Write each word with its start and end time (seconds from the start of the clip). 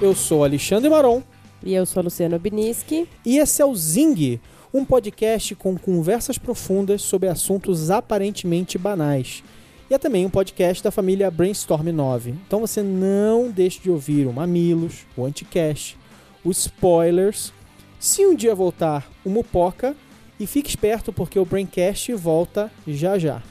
Eu 0.00 0.14
sou 0.14 0.42
Alexandre 0.44 0.88
Maron. 0.88 1.22
E 1.62 1.74
eu 1.74 1.84
sou 1.84 2.00
a 2.00 2.04
Luciana 2.04 2.38
Biniski. 2.38 3.06
E 3.24 3.36
esse 3.36 3.60
é 3.60 3.66
o 3.66 3.74
Zing, 3.74 4.40
um 4.72 4.82
podcast 4.82 5.54
com 5.54 5.76
conversas 5.76 6.38
profundas 6.38 7.02
sobre 7.02 7.28
assuntos 7.28 7.90
aparentemente 7.90 8.78
banais. 8.78 9.44
E 9.90 9.94
é 9.94 9.98
também 9.98 10.24
um 10.24 10.30
podcast 10.30 10.82
da 10.82 10.90
família 10.90 11.30
Brainstorm 11.30 11.88
9. 11.88 12.30
Então 12.46 12.60
você 12.60 12.82
não 12.82 13.50
deixe 13.50 13.78
de 13.80 13.90
ouvir 13.90 14.26
o 14.26 14.32
Mamilos, 14.32 15.04
o 15.14 15.26
Anticast, 15.26 15.98
os 16.42 16.60
Spoilers. 16.60 17.52
Se 17.98 18.24
um 18.24 18.34
dia 18.34 18.54
voltar 18.54 19.06
o 19.22 19.28
Mupoca, 19.28 19.94
e 20.38 20.46
fique 20.46 20.70
esperto 20.70 21.12
porque 21.12 21.38
o 21.38 21.44
Braincast 21.44 22.14
volta 22.14 22.72
já 22.86 23.18
já. 23.18 23.42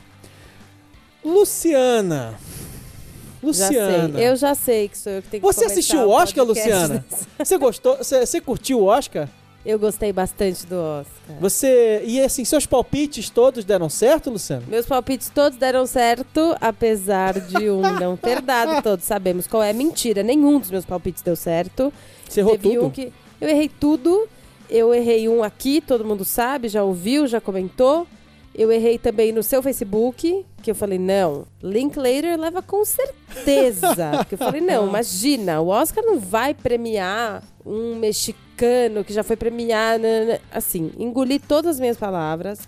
Luciana. 1.23 2.39
Luciana. 3.41 4.13
Já. 4.13 4.19
Eu 4.19 4.35
já 4.35 4.55
sei 4.55 4.87
que 4.89 4.97
sou 4.97 5.11
eu 5.13 5.21
que 5.21 5.29
tenho 5.29 5.41
que 5.41 5.47
Você 5.53 5.65
assistiu 5.65 6.01
o 6.01 6.09
Oscar, 6.09 6.45
Luciana? 6.45 7.05
Você 7.37 7.57
gostou? 7.57 7.97
Você, 7.97 8.25
você 8.25 8.41
curtiu 8.41 8.81
o 8.81 8.85
Oscar? 8.85 9.27
Eu 9.65 9.77
gostei 9.77 10.13
bastante 10.13 10.65
do 10.65 10.75
Oscar. 10.75 11.37
Você. 11.39 12.01
E 12.05 12.21
assim, 12.21 12.45
seus 12.45 12.65
palpites 12.65 13.29
todos 13.29 13.65
deram 13.65 13.89
certo, 13.89 14.29
Luciano? 14.29 14.63
Meus 14.67 14.85
palpites 14.85 15.29
todos 15.29 15.57
deram 15.59 15.85
certo, 15.85 16.55
apesar 16.61 17.39
de 17.39 17.67
um 17.69 17.81
não 17.81 18.15
ter 18.15 18.41
dado. 18.41 18.81
Todos 18.81 19.03
sabemos 19.03 19.47
qual 19.47 19.61
é. 19.61 19.73
Mentira, 19.73 20.23
nenhum 20.23 20.59
dos 20.59 20.71
meus 20.71 20.85
palpites 20.85 21.21
deu 21.21 21.35
certo. 21.35 21.91
Você 22.27 22.39
errou 22.39 22.57
Teve 22.57 22.75
tudo? 22.75 22.87
um 22.87 22.89
que. 22.89 23.11
Eu 23.39 23.49
errei 23.49 23.69
tudo. 23.69 24.27
Eu 24.69 24.93
errei 24.93 25.27
um 25.27 25.43
aqui, 25.43 25.81
todo 25.81 26.05
mundo 26.05 26.23
sabe, 26.23 26.69
já 26.69 26.83
ouviu, 26.83 27.25
já 27.27 27.41
comentou. 27.41 28.07
Eu 28.59 28.69
errei 28.73 28.97
também 28.97 29.31
no 29.31 29.41
seu 29.41 29.63
Facebook, 29.63 30.45
que 30.61 30.69
eu 30.69 30.75
falei, 30.75 30.99
não, 30.99 31.45
Linklater 31.63 32.37
leva 32.37 32.61
com 32.61 32.83
certeza. 32.83 33.95
que 34.27 34.33
eu 34.33 34.37
falei, 34.37 34.59
não, 34.59 34.85
imagina, 34.85 35.61
o 35.61 35.69
Oscar 35.69 36.03
não 36.03 36.19
vai 36.19 36.53
premiar 36.53 37.41
um 37.65 37.95
mexicano 37.95 39.05
que 39.05 39.13
já 39.13 39.23
foi 39.23 39.37
premiar. 39.37 39.97
nanana. 39.97 40.41
Assim, 40.51 40.91
engoli 40.99 41.39
todas 41.39 41.75
as 41.75 41.79
minhas 41.79 41.95
palavras. 41.95 42.59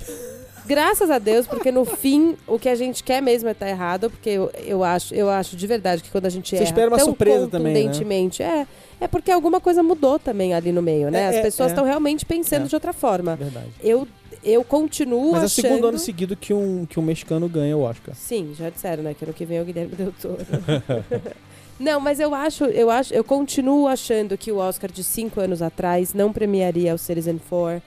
Graças 0.66 1.12
a 1.12 1.20
Deus, 1.20 1.46
porque 1.46 1.74
no 1.74 1.84
fim 1.98 2.38
o 2.48 2.58
que 2.58 2.70
a 2.70 2.76
gente 2.76 3.04
quer 3.04 3.22
mesmo 3.22 3.50
é 3.50 3.52
estar 3.52 3.68
errado, 3.68 4.10
porque 4.10 4.30
eu, 4.30 4.50
eu, 4.66 4.84
acho, 4.86 5.14
eu 5.14 5.30
acho 5.30 5.58
de 5.58 5.68
verdade 5.68 6.04
que 6.04 6.10
quando 6.10 6.26
a 6.26 6.30
gente 6.30 6.52
Você 6.52 6.56
erra 6.56 6.64
espera 6.64 6.88
uma 6.88 6.98
tão 6.98 7.08
surpresa 7.08 7.48
também, 7.50 7.74
né? 7.74 7.80
contundentemente, 7.82 8.42
é, 8.42 8.66
é 9.02 9.08
porque 9.10 9.30
alguma 9.30 9.60
coisa 9.60 9.84
mudou 9.84 10.18
também 10.18 10.54
ali 10.54 10.72
no 10.72 10.82
meio, 10.82 11.12
né? 11.12 11.24
É, 11.24 11.28
As 11.28 11.36
é, 11.36 11.42
pessoas 11.42 11.72
é. 11.72 11.74
estão 11.74 11.84
realmente 11.84 12.26
pensando 12.26 12.64
É. 12.64 12.68
de 12.70 12.76
outra 12.76 12.94
forma. 12.94 13.36
Verdade. 13.36 13.72
Eu, 13.82 14.08
eu 14.44 14.64
continuo 14.64 15.32
Mas 15.32 15.42
é 15.42 15.44
o 15.44 15.46
achando... 15.46 15.62
segundo 15.62 15.88
ano 15.88 16.00
seguido 16.00 16.36
que 16.36 16.54
um, 16.54 16.86
que 16.86 17.00
um 17.00 17.04
mexicano 17.04 17.48
ganha 17.48 17.76
o 17.78 17.82
Oscar. 17.82 18.16
Sim, 18.16 18.54
já 18.58 18.70
disseram, 18.70 19.04
né? 19.04 19.14
Que 19.14 19.24
ano 19.24 19.34
que 19.34 19.46
vem 19.46 19.58
é 19.58 19.62
o 19.62 19.66
Guilherme 19.66 19.96
Del 19.96 20.14
Toro. 20.20 20.46
não, 21.80 22.00
mas 22.00 22.20
eu 22.20 22.34
acho, 22.34 22.66
eu 22.66 22.90
acho, 22.90 23.14
eu 23.14 23.24
continuo 23.24 23.88
achando 23.88 24.38
que 24.38 24.52
o 24.52 24.58
Oscar 24.58 24.92
de 24.92 25.04
cinco 25.04 25.40
anos 25.40 25.62
atrás 25.62 26.14
não 26.14 26.34
premiaria 26.34 26.94
o 26.94 26.98
Citizen 26.98 27.40
Four. 27.40 27.82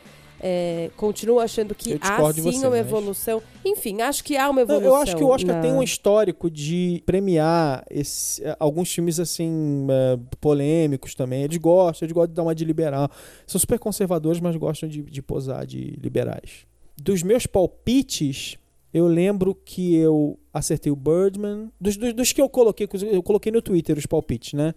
É, 0.47 0.91
continuo 0.98 1.41
achando 1.41 1.75
que 1.75 1.98
há 2.03 2.33
sim 2.34 2.42
você, 2.42 2.59
uma 2.59 2.70
mas- 2.70 2.81
evolução. 2.81 3.42
Enfim, 3.64 4.03
acho 4.03 4.23
que 4.23 4.37
há 4.37 4.51
uma 4.51 4.56
Não, 4.62 4.77
evolução. 4.77 4.91
eu 4.91 4.97
acho 4.97 5.17
que 5.17 5.25
o 5.25 5.28
Oscar 5.28 5.56
na- 5.56 5.62
tem 5.62 5.73
um 5.73 5.83
histórico 5.83 6.51
de 6.51 7.03
premiar 7.06 7.83
esse- 7.91 8.45
eh, 8.45 8.55
alguns 8.61 8.92
filmes 8.92 9.19
assim 9.19 9.86
eh, 9.91 10.19
polêmicos 10.42 11.14
também. 11.14 11.45
Eles 11.45 11.56
gostam, 11.56 12.05
eles 12.05 12.12
gostam 12.12 12.28
de 12.28 12.34
dar 12.34 12.42
uma 12.42 12.55
de 12.55 12.62
liberal. 12.62 13.11
São 13.47 13.59
super 13.59 13.78
conservadores, 13.78 14.39
mas 14.39 14.55
gostam 14.56 14.86
de, 14.86 15.01
de 15.01 15.23
posar 15.23 15.64
de 15.64 15.98
liberais. 16.03 16.67
Dos 17.03 17.23
meus 17.23 17.47
palpites, 17.47 18.58
eu 18.92 19.06
lembro 19.06 19.55
que 19.64 19.95
eu 19.97 20.39
acertei 20.53 20.92
o 20.92 20.97
Birdman. 20.97 21.70
Dos, 21.81 21.97
dos, 21.97 22.12
dos 22.12 22.33
que 22.33 22.42
eu 22.42 22.51
coloquei, 22.51 22.86
eu 23.11 23.23
coloquei 23.23 23.51
no 23.51 23.63
Twitter 23.63 23.97
os 23.97 24.05
palpites, 24.05 24.52
né? 24.52 24.74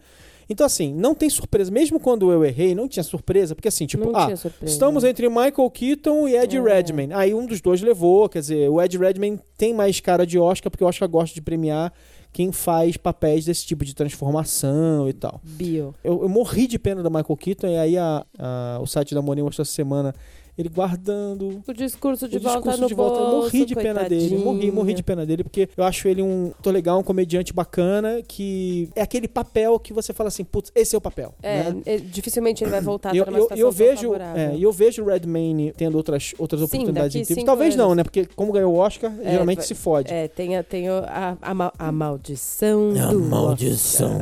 Então, 0.50 0.66
assim, 0.66 0.94
não 0.94 1.13
tem 1.13 1.30
surpresa. 1.30 1.69
Mesmo 1.72 2.00
quando 2.00 2.31
eu 2.31 2.44
errei, 2.46 2.74
não 2.74 2.88
tinha 2.88 3.03
surpresa, 3.03 3.53
porque 3.53 3.68
assim, 3.68 3.85
tipo, 3.85 4.06
não 4.12 4.16
ah. 4.16 4.30
Estamos 4.62 5.03
entre 5.03 5.28
Michael 5.28 5.69
Keaton 5.72 6.28
e 6.28 6.35
Ed 6.38 6.56
É. 6.58 6.62
Redmayne. 6.62 7.13
Aí 7.13 7.34
um 7.34 7.46
dos 7.46 7.59
dois 7.62 7.81
levou, 7.81 8.28
quer 8.30 8.40
dizer, 8.40 8.69
o 8.69 8.81
Ed 8.81 8.97
Redmayne 8.97 9.40
tem 9.58 9.74
mais 9.74 10.00
cara 10.00 10.25
de 10.25 10.40
Oscar, 10.40 10.72
porque 10.72 10.84
o 10.84 10.88
Oscar 10.88 11.08
gosta 11.09 11.34
de 11.35 11.41
premiar 11.41 11.91
quem 12.31 12.52
faz 12.52 12.97
papéis 12.97 13.46
desse 13.46 13.66
tipo 13.66 13.84
de 13.84 13.96
transformação 13.96 15.08
e 15.09 15.13
tal. 15.13 15.40
Bio. 15.44 15.96
Eu, 16.03 16.22
eu 16.24 16.30
morri 16.30 16.68
de 16.68 16.78
pena 16.78 17.02
do 17.02 17.09
Michael 17.09 17.38
Keaton, 17.38 17.68
e 17.68 17.78
aí 17.78 17.97
a- 17.97 18.25
a- 18.38 18.79
o 18.81 18.85
site 18.85 19.16
da 19.16 19.22
Monet 19.22 19.41
mostrou 19.44 19.64
essa 19.64 19.72
semana 19.72 20.14
ele 20.57 20.69
guardando 20.69 21.62
O 21.68 21.73
discurso 21.73 22.28
de 22.28 22.38
o 22.38 22.40
volta 22.40 22.57
discurso 22.59 22.81
no 22.81 22.88
de 22.88 22.94
volta. 22.94 23.19
eu 23.19 23.25
morri 23.28 23.40
bolso, 23.41 23.66
de 23.66 23.75
pena 23.75 24.03
dele, 24.09 24.38
morri, 24.38 24.72
morri 24.72 24.94
de 24.94 25.03
pena 25.03 25.25
dele, 25.25 25.44
porque 25.44 25.69
eu 25.78 25.84
acho 25.84 26.07
ele 26.07 26.22
um 26.22 26.51
tô 26.62 26.72
legal, 26.72 27.00
um 27.00 27.03
comediante 27.03 27.53
bacana, 27.53 28.22
que 28.28 28.90
é 28.96 29.01
aquele 29.01 29.28
papel 29.28 29.79
que 29.79 29.94
você 29.94 30.13
fala 30.13 30.29
assim, 30.29 30.44
putz, 30.44 30.72
esse 30.73 30.96
é 30.96 30.97
o 30.97 31.01
papel. 31.01 31.34
É, 31.44 31.63
né? 31.72 31.81
é, 31.85 31.97
dificilmente 31.97 32.63
ele 32.63 32.72
vai 32.72 32.81
voltar 32.81 33.13
E 33.13 33.17
eu, 33.19 33.23
para 33.23 33.31
uma 33.34 33.40
eu, 33.40 33.44
situação 33.44 33.66
eu 33.66 33.72
vejo, 33.72 34.13
é, 34.16 34.56
e 34.56 34.63
eu 34.63 34.72
vejo 34.72 35.03
o 35.03 35.07
Redmayne 35.07 35.73
tendo 35.78 35.96
outras, 35.96 36.34
outras 36.38 36.62
Sim, 36.62 36.66
oportunidades 36.67 37.16
incríveis. 37.16 37.46
Talvez 37.46 37.75
não, 37.75 37.85
anos. 37.85 37.97
né? 37.97 38.03
Porque 38.03 38.25
como 38.35 38.51
ganhou 38.51 38.73
o 38.73 38.78
Oscar, 38.78 39.13
É, 39.22 39.31
geralmente 39.31 39.57
vai- 39.57 39.66
se 39.67 39.75
fode. 39.75 40.13
É, 40.13 40.28
tem, 40.28 40.56
a, 40.57 40.63
tem 40.63 40.90
a, 40.90 41.38
a, 41.41 41.53
mal- 41.53 41.73
a 41.78 41.91
maldição 41.91 42.91
É 42.96 43.07
do 43.12 43.19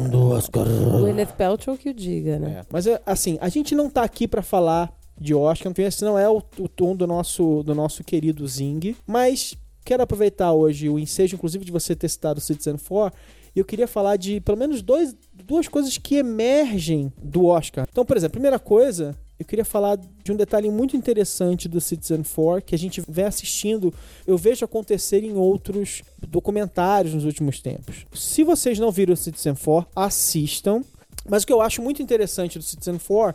do 0.10 0.30
Oscar. 0.32 0.64
Oscar. 0.66 0.68
O 0.68 1.00
Gwyneth 1.02 1.34
Paltrow 1.38 1.78
que 1.78 1.90
o 1.90 1.94
diga, 1.94 2.38
né? 2.40 2.60
É, 2.62 2.66
Mas 2.70 2.88
é, 2.88 3.02
assim, 3.06 3.38
a 3.42 3.50
gente 3.50 3.74
não 3.76 3.90
tá 3.90 4.04
aqui 4.04 4.28
pra 4.28 4.42
falar 4.42 4.92
de 5.20 5.34
Oscar, 5.34 5.72
esse 5.78 6.04
não 6.04 6.18
é 6.18 6.30
o, 6.30 6.42
o 6.60 6.68
tom 6.68 6.96
do 6.96 7.08
nosso, 7.08 7.64
do 7.64 7.74
nosso 7.74 8.04
querido 8.04 8.48
Zing, 8.48 8.96
mas 9.06 9.56
quero 9.84 10.04
aproveitar 10.04 10.52
hoje 10.52 10.90
o 10.90 11.00
ensejo, 11.00 11.36
inclusive, 11.36 11.64
de 11.64 11.72
você 11.72 11.96
ter 11.96 12.10
citado 12.10 12.42
Citizen 12.42 12.78
Four, 12.78 13.12
e 13.56 13.60
eu 13.60 13.66
queria 13.66 13.88
falar 13.88 14.18
de 14.18 14.42
pelo 14.42 14.58
menos 14.58 14.82
dois, 14.82 15.16
duas 15.34 15.68
coisas 15.68 15.98
que 15.98 16.16
emergem 16.16 17.14
do 17.18 17.46
Oscar. 17.46 17.88
Então, 17.90 18.04
por 18.04 18.18
exemplo, 18.18 18.34
primeira 18.34 18.60
coisa, 18.60 19.16
eu 19.40 19.46
queria 19.46 19.64
falar 19.64 19.98
de 19.98 20.32
um 20.32 20.36
detalhe 20.36 20.70
muito 20.70 20.98
interessante 20.98 21.70
do 21.70 21.80
Citizen 21.80 22.24
Four, 22.24 22.62
que 22.62 22.76
a 22.76 22.78
gente 22.78 23.02
vem 23.08 23.26
assistindo, 23.26 23.94
eu 24.28 24.38
vejo 24.38 24.66
acontecer 24.66 25.24
em 25.24 25.34
outros 25.34 26.04
documentários 26.28 27.14
nos 27.14 27.24
últimos 27.24 27.62
tempos. 27.62 28.06
Se 28.14 28.44
vocês 28.44 28.80
não 28.80 28.92
viram 28.92 29.14
o 29.14 29.18
Citizen 29.18 29.56
Four, 29.56 29.86
assistam. 29.96 30.84
Mas 31.28 31.42
o 31.42 31.48
que 31.48 31.54
eu 31.54 31.62
acho 31.62 31.82
muito 31.82 32.04
interessante 32.04 32.60
do 32.60 32.64
Citizen 32.64 33.00
Four 33.00 33.34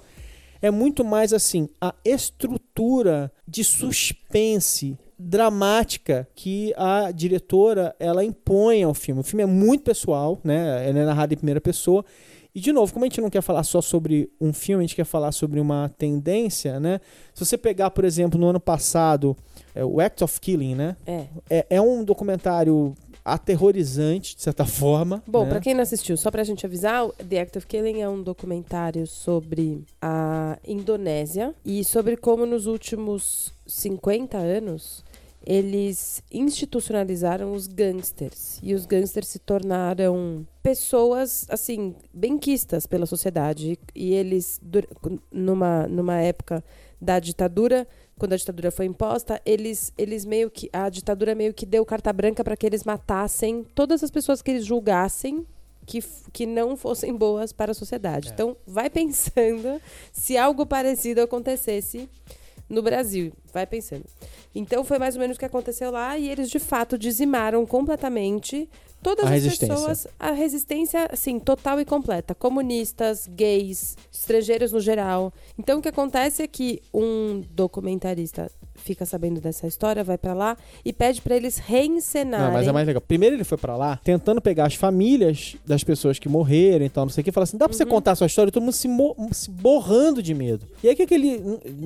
é 0.62 0.71
muito 0.71 1.04
mais 1.04 1.32
assim 1.32 1.69
a 1.81 1.94
estrutura 2.04 3.32
de 3.47 3.65
suspense 3.65 4.98
dramática 5.19 6.26
que 6.34 6.72
a 6.76 7.10
diretora 7.10 7.94
ela 7.98 8.25
impõe 8.25 8.82
ao 8.82 8.94
filme. 8.94 9.21
O 9.21 9.25
filme 9.25 9.43
é 9.43 9.47
muito 9.47 9.84
pessoal, 9.84 10.41
né? 10.43 10.88
Ele 10.88 10.98
é 10.98 11.04
narrado 11.04 11.34
em 11.34 11.37
primeira 11.37 11.60
pessoa. 11.60 12.04
E 12.54 12.60
de 12.60 12.72
novo, 12.72 12.93
como 12.93 13.04
a 13.04 13.09
gente 13.09 13.21
não 13.21 13.31
quer 13.31 13.43
falar 13.43 13.62
só 13.62 13.81
sobre 13.81 14.31
um 14.41 14.53
filme, 14.53 14.82
a 14.82 14.87
gente 14.87 14.97
quer 14.97 15.04
falar 15.04 15.31
sobre 15.31 15.60
uma 15.60 15.88
tendência, 15.97 16.81
né? 16.81 17.00
Se 17.32 17.44
você 17.44 17.56
pegar, 17.56 17.91
por 17.91 18.04
exemplo, 18.04 18.41
no 18.41 18.48
ano 18.48 18.59
passado, 18.59 19.37
é, 19.75 19.84
o 19.84 20.00
Act 20.00 20.25
of 20.25 20.41
Killing, 20.41 20.75
né? 20.75 20.97
É. 21.06 21.27
É, 21.48 21.66
é 21.71 21.81
um 21.81 22.03
documentário 22.03 22.94
aterrorizante, 23.25 24.37
de 24.37 24.43
certa 24.43 24.65
forma. 24.67 25.23
Bom, 25.27 25.45
né? 25.45 25.51
pra 25.51 25.61
quem 25.61 25.75
não 25.75 25.83
assistiu, 25.83 26.17
só 26.17 26.31
pra 26.31 26.45
gente 26.45 26.65
avisar, 26.67 27.09
The 27.29 27.41
Act 27.41 27.59
of 27.59 27.67
Killing 27.67 28.01
é 28.01 28.09
um 28.09 28.23
documentário 28.23 29.07
sobre 29.07 29.85
a 30.01 30.59
Indonésia 30.67 31.55
e 31.65 31.85
sobre 31.85 32.17
como 32.17 32.47
nos 32.47 32.67
últimos 32.67 33.53
50 33.67 34.37
anos 34.37 35.05
eles 35.45 36.23
institucionalizaram 36.31 37.53
os 37.53 37.67
gangsters. 37.67 38.59
E 38.63 38.75
os 38.75 38.85
gangsters 38.85 39.29
se 39.29 39.39
tornaram 39.39 40.47
pessoas, 40.63 41.47
assim, 41.49 41.95
benquistas 42.13 42.87
pela 42.87 43.07
sociedade. 43.07 43.79
E 43.95 44.13
eles, 44.13 44.61
numa, 45.33 45.87
numa 45.87 46.21
época 46.21 46.63
da 47.01 47.19
ditadura, 47.19 47.89
quando 48.21 48.35
a 48.35 48.37
ditadura 48.37 48.71
foi 48.71 48.84
imposta, 48.84 49.41
eles, 49.47 49.93
eles 49.97 50.27
meio 50.27 50.51
que. 50.51 50.69
A 50.72 50.91
ditadura 50.91 51.34
meio 51.34 51.55
que 51.55 51.65
deu 51.65 51.84
carta 51.87 52.13
branca 52.13 52.45
para 52.45 52.55
que 52.55 52.67
eles 52.67 52.84
matassem 52.84 53.65
todas 53.75 54.05
as 54.05 54.11
pessoas 54.11 54.43
que 54.43 54.51
eles 54.51 54.67
julgassem 54.67 55.47
que, 55.87 56.05
que 56.31 56.45
não 56.45 56.77
fossem 56.77 57.17
boas 57.17 57.51
para 57.51 57.72
a 57.72 57.75
sociedade. 57.75 58.28
É. 58.28 58.33
Então, 58.33 58.57
vai 58.67 58.89
pensando 58.91 59.81
se 60.13 60.37
algo 60.37 60.67
parecido 60.67 61.22
acontecesse 61.22 62.09
no 62.71 62.81
Brasil. 62.81 63.33
Vai 63.53 63.67
pensando. 63.67 64.05
Então, 64.55 64.84
foi 64.84 64.99
mais 64.99 65.17
ou 65.17 65.21
menos 65.21 65.37
o 65.37 65.41
que 65.41 65.45
aconteceu 65.45 65.91
lá 65.91 66.17
e 66.17 66.31
eles, 66.31 66.49
de 66.49 66.61
fato, 66.61 66.97
dizimaram 66.97 67.67
completamente 67.67 68.69
todas 69.03 69.27
A 69.27 69.34
as 69.34 69.59
pessoas. 69.59 70.07
A 70.19 70.31
resistência, 70.31 71.09
assim, 71.13 71.39
total 71.39 71.81
e 71.81 71.84
completa. 71.84 72.34
Comunistas, 72.34 73.27
gays, 73.27 73.97
estrangeiros 74.13 74.72
no 74.72 74.81
geral. 74.81 75.33
Então, 75.59 75.81
o 75.81 75.83
que 75.83 75.89
acontece 75.89 76.43
é 76.43 76.47
que 76.47 76.81
um 76.95 77.43
documentarista 77.51 78.51
fica 78.80 79.04
sabendo 79.06 79.41
dessa 79.41 79.66
história, 79.66 80.03
vai 80.03 80.18
pra 80.18 80.34
lá 80.34 80.56
e 80.84 80.92
pede 80.92 81.21
pra 81.22 81.36
eles 81.36 81.59
reencenarem. 81.59 82.47
Não, 82.47 82.53
mas 82.53 82.66
é 82.66 82.72
mais 82.72 82.86
legal. 82.86 83.00
Primeiro 83.00 83.36
ele 83.36 83.44
foi 83.44 83.59
pra 83.59 83.77
lá 83.77 84.00
tentando 84.03 84.41
pegar 84.41 84.66
as 84.66 84.74
famílias 84.74 85.56
das 85.66 85.84
pessoas 85.84 86.18
que 86.18 86.28
morreram 86.28 86.84
e 86.84 86.88
tal, 86.88 87.04
não 87.04 87.10
sei 87.12 87.22
o 87.22 87.24
que, 87.24 87.32
falar 87.32 87.44
assim: 87.44 87.56
dá 87.59 87.68
pra 87.68 87.77
você 87.77 87.84
Uhum. 87.84 87.91
contar 87.91 88.12
a 88.12 88.16
sua 88.16 88.27
história? 88.27 88.48
E 88.48 88.53
todo 88.53 88.62
mundo 88.62 88.72
se, 88.72 88.88
se 89.32 89.50
borrando 89.50 90.22
de 90.22 90.34
medo. 90.34 90.66
E 90.82 90.88
aí 90.88 90.94
que 90.97 91.03
aquele. 91.03 91.41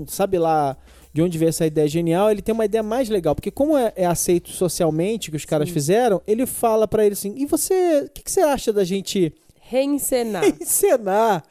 Sabe 0.07 0.39
lá 0.39 0.77
de 1.13 1.23
onde 1.23 1.39
veio 1.39 1.49
essa 1.51 1.65
ideia 1.67 1.87
genial? 1.87 2.31
Ele 2.31 2.43
tem 2.43 2.53
uma 2.53 2.65
ideia 2.65 2.83
mais 2.83 3.09
legal, 3.09 3.35
porque 3.35 3.51
como 3.51 3.77
é, 3.77 3.93
é 3.95 4.05
aceito 4.05 4.51
socialmente 4.51 5.31
que 5.31 5.37
os 5.37 5.45
caras 5.45 5.69
Sim. 5.69 5.75
fizeram, 5.75 6.21
ele 6.27 6.45
fala 6.47 6.89
pra 6.89 7.05
ele 7.05 7.13
assim: 7.13 7.35
e 7.37 7.47
você. 7.47 8.01
O 8.07 8.11
que, 8.11 8.23
que 8.23 8.31
você 8.31 8.41
acha 8.41 8.73
da 8.73 8.85
gente 8.85 9.33
Reencenar. 9.67 10.45
encenar 10.61 11.43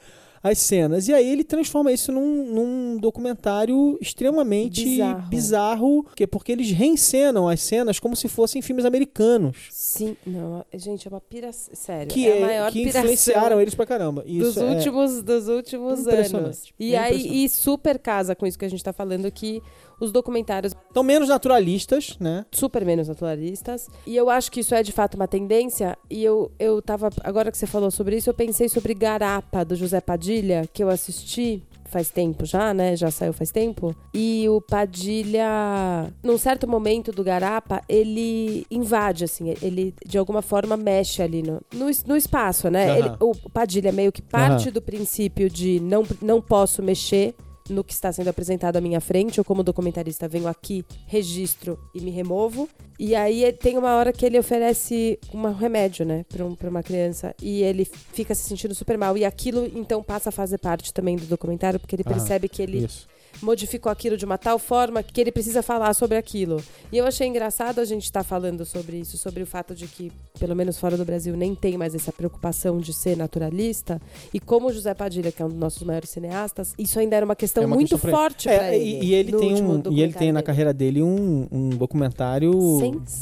as 0.44 0.58
cenas. 0.58 1.08
E 1.08 1.12
aí 1.14 1.26
ele 1.28 1.42
transforma 1.42 1.90
isso 1.90 2.12
num, 2.12 2.44
num 2.54 2.98
documentário 2.98 3.98
extremamente 4.00 4.84
Bizarro. 4.84 5.28
bizarro, 5.28 6.06
que- 6.14 6.26
porque 6.26 6.52
eles 6.52 6.70
reencenam 6.70 7.48
as 7.48 7.60
cenas 7.62 7.98
como 7.98 8.14
se 8.14 8.28
fossem 8.28 8.60
filmes 8.60 8.84
americanos. 8.84 9.68
Sim, 9.70 10.16
não, 10.26 10.62
gente, 10.74 11.08
é 11.08 11.10
uma 11.10 11.20
pira... 11.20 11.50
Sério, 11.52 12.12
Que, 12.12 12.28
é 12.28 12.32
a 12.32 12.36
é- 12.36 12.40
maior 12.40 12.70
que 12.72 12.82
influenciaram 12.82 13.58
eles 13.60 13.74
pra 13.74 13.86
caramba. 13.86 14.22
dos 14.22 14.48
Isso 14.48 14.60
é- 14.60 14.70
últimos, 14.74 15.22
dos 15.22 15.48
últimos 15.48 16.06
anos. 16.06 16.64
E 16.78 16.94
É 16.94 16.98
aí, 16.98 17.44
e 17.44 17.48
super 17.48 17.98
casa 17.98 18.34
com 18.36 18.46
isso 18.46 18.58
que 18.58 18.64
a 18.66 18.68
gente 18.70 18.84
tá 18.84 18.92
falando, 18.92 19.30
que 19.32 19.62
os 20.00 20.12
documentários 20.12 20.72
Estão 20.88 21.02
menos 21.02 21.28
naturalistas, 21.28 22.16
né? 22.20 22.44
super 22.52 22.84
menos 22.84 23.08
naturalistas. 23.08 23.88
E 24.06 24.16
eu 24.16 24.28
acho 24.30 24.50
que 24.50 24.60
isso 24.60 24.74
é 24.74 24.82
de 24.82 24.92
fato 24.92 25.14
uma 25.14 25.26
tendência. 25.28 25.96
E 26.10 26.22
eu, 26.24 26.50
eu 26.58 26.80
tava. 26.82 27.10
Agora 27.22 27.50
que 27.50 27.58
você 27.58 27.66
falou 27.66 27.90
sobre 27.90 28.16
isso, 28.16 28.30
eu 28.30 28.34
pensei 28.34 28.68
sobre 28.68 28.94
Garapa, 28.94 29.64
do 29.64 29.74
José 29.76 30.00
Padilha, 30.00 30.68
que 30.72 30.82
eu 30.82 30.88
assisti 30.88 31.62
faz 31.86 32.10
tempo 32.10 32.44
já, 32.44 32.74
né? 32.74 32.96
Já 32.96 33.10
saiu 33.10 33.32
faz 33.32 33.50
tempo. 33.52 33.94
E 34.12 34.48
o 34.48 34.60
Padilha, 34.60 36.12
num 36.22 36.36
certo 36.38 36.66
momento 36.66 37.12
do 37.12 37.22
Garapa, 37.22 37.82
ele 37.88 38.66
invade, 38.70 39.24
assim, 39.24 39.54
ele 39.62 39.94
de 40.04 40.18
alguma 40.18 40.42
forma 40.42 40.76
mexe 40.76 41.22
ali 41.22 41.42
no, 41.42 41.60
no, 41.72 41.86
no 42.06 42.16
espaço, 42.16 42.68
né? 42.68 42.90
Aham. 42.90 42.98
Ele- 42.98 43.16
o 43.20 43.50
Padilha 43.50 43.92
meio 43.92 44.10
que 44.10 44.22
parte 44.22 44.70
do 44.70 44.82
princípio 44.82 45.48
de 45.48 45.78
não, 45.80 46.04
não 46.20 46.40
posso 46.40 46.82
mexer 46.82 47.34
no 47.68 47.82
que 47.82 47.92
está 47.94 48.12
sendo 48.12 48.28
apresentado 48.28 48.76
à 48.76 48.80
minha 48.80 49.00
frente, 49.00 49.38
eu 49.38 49.44
como 49.44 49.62
documentarista 49.62 50.28
venho 50.28 50.46
aqui, 50.46 50.84
registro 51.06 51.78
e 51.94 52.00
me 52.00 52.10
removo. 52.10 52.68
E 52.98 53.14
aí 53.14 53.44
eh, 53.44 53.52
tem 53.52 53.78
uma 53.78 53.94
hora 53.94 54.12
que 54.12 54.24
ele 54.24 54.38
oferece 54.38 55.18
um 55.32 55.50
remédio, 55.52 56.04
né, 56.04 56.24
para 56.28 56.44
um, 56.44 56.54
pra 56.54 56.68
uma 56.68 56.82
criança 56.82 57.34
e 57.40 57.62
ele 57.62 57.84
fica 57.84 58.34
se 58.34 58.42
sentindo 58.42 58.74
super 58.74 58.98
mal 58.98 59.16
e 59.16 59.24
aquilo 59.24 59.66
então 59.74 60.02
passa 60.02 60.28
a 60.28 60.32
fazer 60.32 60.58
parte 60.58 60.92
também 60.92 61.16
do 61.16 61.26
documentário 61.26 61.80
porque 61.80 61.96
ele 61.96 62.04
Aham. 62.06 62.16
percebe 62.16 62.48
que 62.48 62.62
ele 62.62 62.84
Isso. 62.84 63.08
Modificou 63.42 63.90
aquilo 63.90 64.16
de 64.16 64.24
uma 64.24 64.38
tal 64.38 64.58
forma 64.58 65.02
que 65.02 65.20
ele 65.20 65.32
precisa 65.32 65.62
falar 65.62 65.94
sobre 65.94 66.16
aquilo. 66.16 66.62
E 66.92 66.98
eu 66.98 67.06
achei 67.06 67.26
engraçado 67.26 67.78
a 67.80 67.84
gente 67.84 68.04
estar 68.04 68.22
falando 68.24 68.64
sobre 68.64 68.98
isso, 68.98 69.16
sobre 69.16 69.42
o 69.42 69.46
fato 69.46 69.74
de 69.74 69.86
que, 69.86 70.12
pelo 70.38 70.54
menos 70.54 70.78
fora 70.78 70.96
do 70.96 71.04
Brasil, 71.04 71.36
nem 71.36 71.54
tem 71.54 71.76
mais 71.76 71.94
essa 71.94 72.12
preocupação 72.12 72.78
de 72.78 72.92
ser 72.92 73.16
naturalista. 73.16 74.00
E 74.32 74.40
como 74.40 74.68
o 74.68 74.72
José 74.72 74.94
Padilha, 74.94 75.30
que 75.32 75.42
é 75.42 75.44
um 75.44 75.48
dos 75.48 75.58
nossos 75.58 75.82
maiores 75.82 76.10
cineastas, 76.10 76.72
isso 76.78 76.98
ainda 76.98 77.16
era 77.16 77.24
uma 77.24 77.36
questão 77.36 77.62
É 77.62 77.66
uma 77.66 77.76
muito 77.76 77.90
questão 77.90 78.10
pra 78.10 78.18
forte 78.18 78.48
É, 78.48 78.58
para 78.58 78.76
e- 78.76 78.80
ele. 78.80 79.06
E, 79.06 79.14
ele 79.14 79.32
tem 79.32 79.52
um, 79.54 79.54
e 79.54 79.56
ele 79.56 79.78
documentário 79.82 80.18
tem 80.18 80.32
na 80.32 80.42
carreira 80.42 80.72
dele 80.72 81.02
um, 81.02 81.46
um 81.50 81.68
documentário 81.70 82.52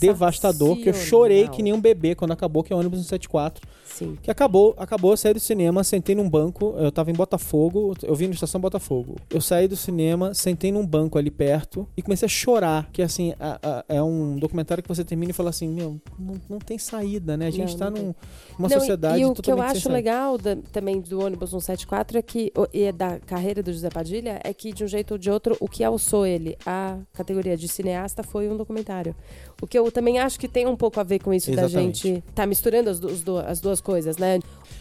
devastador 0.00 0.76
que 0.76 0.88
eu 0.88 0.94
chorei 0.94 1.48
que 1.48 1.62
nem 1.62 1.72
um 1.72 1.80
bebê 1.80 2.14
quando 2.14 2.32
acabou, 2.32 2.62
que 2.62 2.72
é 2.72 2.76
o 2.76 2.78
ônibus 2.78 2.98
174. 3.00 3.62
Sim. 3.92 4.16
Que 4.22 4.30
acabou, 4.30 4.74
acabou, 4.78 5.16
saí 5.16 5.34
do 5.34 5.40
cinema, 5.40 5.84
sentei 5.84 6.14
num 6.14 6.28
banco, 6.28 6.74
eu 6.78 6.90
tava 6.90 7.10
em 7.10 7.14
Botafogo, 7.14 7.94
eu 8.02 8.14
vim 8.14 8.26
na 8.28 8.32
estação 8.34 8.60
Botafogo. 8.60 9.16
Eu 9.30 9.40
saí 9.40 9.68
do 9.68 9.76
cinema, 9.76 10.32
sentei 10.34 10.72
num 10.72 10.86
banco 10.86 11.18
ali 11.18 11.30
perto 11.30 11.86
e 11.96 12.02
comecei 12.02 12.26
a 12.26 12.28
chorar. 12.28 12.88
Que 12.92 13.02
assim, 13.02 13.34
a- 13.38 13.58
a- 13.62 13.84
é 13.88 14.02
um 14.02 14.36
documentário 14.38 14.82
que 14.82 14.88
você 14.88 15.04
termina 15.04 15.30
e 15.30 15.34
fala 15.34 15.50
assim: 15.50 15.68
Meu, 15.68 16.00
não, 16.18 16.40
não 16.48 16.58
tem 16.58 16.78
saída, 16.78 17.36
né? 17.36 17.46
A 17.46 17.50
gente 17.50 17.72
Não, 17.72 17.78
tá 17.78 17.90
num, 17.90 18.14
numa 18.58 18.68
Não, 18.68 18.76
e- 18.76 18.80
sociedade 18.80 19.20
E 19.20 19.24
o 19.26 19.34
que 19.34 19.50
eu 19.50 19.60
acho 19.60 19.88
legal 19.90 20.38
da- 20.38 20.56
também 20.72 21.00
do 21.00 21.20
ônibus 21.24 21.50
174 21.50 22.18
é 22.18 22.22
que, 22.22 22.52
e 22.72 22.82
é 22.84 22.92
da 22.92 23.18
carreira 23.20 23.62
do 23.62 23.72
José 23.72 23.88
Padilha, 23.90 24.40
é 24.42 24.54
que 24.54 24.72
de 24.72 24.84
um 24.84 24.88
jeito 24.88 25.12
ou 25.12 25.18
de 25.18 25.30
outro, 25.30 25.56
o 25.60 25.68
que 25.68 25.84
alçou 25.84 26.24
ele 26.26 26.56
à 26.64 26.98
categoria 27.12 27.56
de 27.56 27.68
cineasta 27.68 28.22
foi 28.22 28.48
um 28.48 28.56
documentário. 28.56 29.14
O 29.62 29.66
que 29.66 29.78
eu 29.78 29.90
também 29.92 30.18
acho 30.18 30.38
que 30.40 30.48
tem 30.48 30.66
um 30.66 30.76
pouco 30.76 30.98
a 30.98 31.04
ver 31.04 31.20
com 31.20 31.32
isso 31.32 31.50
Exatamente. 31.50 32.02
da 32.02 32.08
gente 32.14 32.24
tá 32.34 32.44
misturando 32.44 32.90
as, 32.90 32.98
du- 32.98 33.38
as 33.38 33.60
duas 33.60 33.80
coisas, 33.80 34.16
né? 34.18 34.40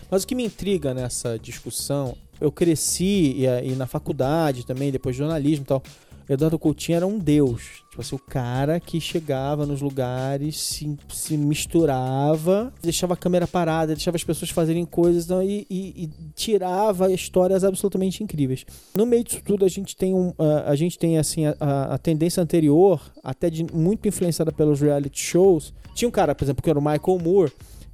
Mas 0.09 0.23
o 0.23 0.27
que 0.27 0.33
me 0.35 0.43
intriga 0.43 0.91
nessa 0.93 1.37
discussão, 1.37 2.17
eu 2.41 2.51
cresci 2.51 3.35
e, 3.37 3.45
e 3.45 3.75
na 3.75 3.85
faculdade 3.85 4.65
também, 4.65 4.91
depois 4.91 5.15
de 5.15 5.19
jornalismo 5.19 5.63
e 5.63 5.67
tal. 5.67 5.83
Eduardo 6.27 6.57
Coutinho 6.57 6.95
era 6.95 7.05
um 7.07 7.19
deus. 7.19 7.80
Tipo 7.91 8.01
assim, 8.01 8.15
o 8.15 8.19
cara 8.19 8.79
que 8.79 9.01
chegava 9.01 9.65
nos 9.65 9.81
lugares, 9.81 10.57
se, 10.57 10.97
se 11.09 11.35
misturava, 11.35 12.73
deixava 12.81 13.13
a 13.15 13.17
câmera 13.17 13.45
parada, 13.45 13.93
deixava 13.93 14.15
as 14.15 14.23
pessoas 14.23 14.49
fazerem 14.49 14.85
coisas 14.85 15.27
e, 15.43 15.67
e- 15.69 16.03
e 16.05 16.09
tirava 16.33 17.11
histórias 17.11 17.65
absolutamente 17.65 18.23
incríveis. 18.23 18.65
No 18.95 19.05
meio 19.05 19.25
disso 19.25 19.41
tudo, 19.43 19.65
a 19.65 19.67
gente 19.67 19.95
tem, 19.95 20.13
um, 20.13 20.33
a, 20.39 20.71
a 20.71 20.75
gente 20.75 20.97
tem 20.97 21.17
assim, 21.17 21.45
a, 21.45 21.55
a- 21.59 21.93
a 21.95 21.97
tendência 21.97 22.41
anterior, 22.41 23.01
até 23.21 23.49
de, 23.49 23.65
muito 23.73 24.07
influenciada 24.07 24.53
pelos 24.53 24.79
reality 24.79 25.19
shows. 25.19 25.73
Tinha 25.93 26.07
um 26.07 26.11
cara, 26.11 26.33
por 26.33 26.45
exemplo, 26.45 26.63
que 26.63 26.69
era 26.69 26.79
o 26.79 26.81
Michael 26.81 27.19
Moore, 27.21 27.51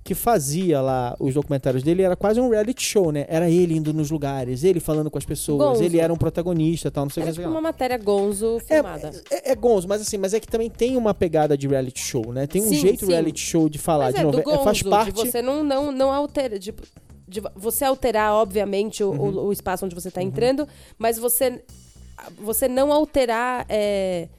que 0.07 0.15
fazia 0.15 0.79
lá 0.79 1.17
os 1.19 1.33
documentários 1.33 1.83
dele, 1.83 2.01
era 2.01 2.15
quase 2.15 2.39
um 2.39 2.47
reality 2.49 2.81
show, 2.81 3.11
né? 3.11 3.25
Era 3.27 3.49
ele 3.49 3.75
indo 3.75 3.93
nos 3.93 4.09
lugares, 4.09 4.63
ele 4.63 4.79
falando 4.79 5.11
com 5.11 5.17
as 5.17 5.25
pessoas, 5.25 5.59
Gonzo. 5.71 5.83
ele 5.83 5.99
era 5.99 6.13
um 6.13 6.17
protagonista, 6.17 6.89
tal, 6.89 7.03
não 7.03 7.09
sei 7.09 7.23
o 7.23 7.25
que. 7.25 7.33
tipo 7.33 7.47
uma 7.49 7.59
matéria 7.59 7.97
gonzo 7.97 8.57
filmada. 8.65 9.11
É, 9.29 9.49
é, 9.49 9.51
é 9.51 9.55
gonzo, 9.55 9.85
mas 9.85 9.99
assim, 10.01 10.17
mas 10.17 10.33
é 10.33 10.39
que 10.39 10.47
também 10.47 10.69
tem 10.69 10.95
uma 10.95 11.13
pegada 11.13 11.57
de 11.57 11.67
reality 11.67 11.99
show, 11.99 12.31
né? 12.31 12.47
Tem 12.47 12.61
um 12.61 12.69
Sim, 12.69 12.75
jeito 12.75 13.05
sim. 13.05 13.11
reality 13.11 13.41
show 13.41 13.67
de 13.67 13.77
falar 13.77 14.05
Mas 14.05 14.15
de 14.15 14.21
é, 14.21 14.23
novela, 14.23 14.43
gonzo, 14.43 14.63
faz 14.63 14.81
parte. 14.81 15.11
de 15.11 15.29
você 15.29 15.41
não, 15.41 15.61
não, 15.61 15.91
não 15.91 16.09
altera, 16.13 16.57
de, 16.57 16.73
de 17.27 17.41
você 17.53 17.83
alterar, 17.83 18.33
obviamente, 18.33 19.03
o, 19.03 19.09
Uhum. 19.11 19.19
o- 19.19 19.45
o 19.47 19.51
espaço 19.51 19.85
onde 19.85 19.93
você 19.93 20.07
está 20.07 20.23
entrando, 20.23 20.65
mas 20.97 21.17
você, 21.19 21.61
você 22.39 22.69
não 22.69 22.93
alterar 22.93 23.65
é, 23.67 24.29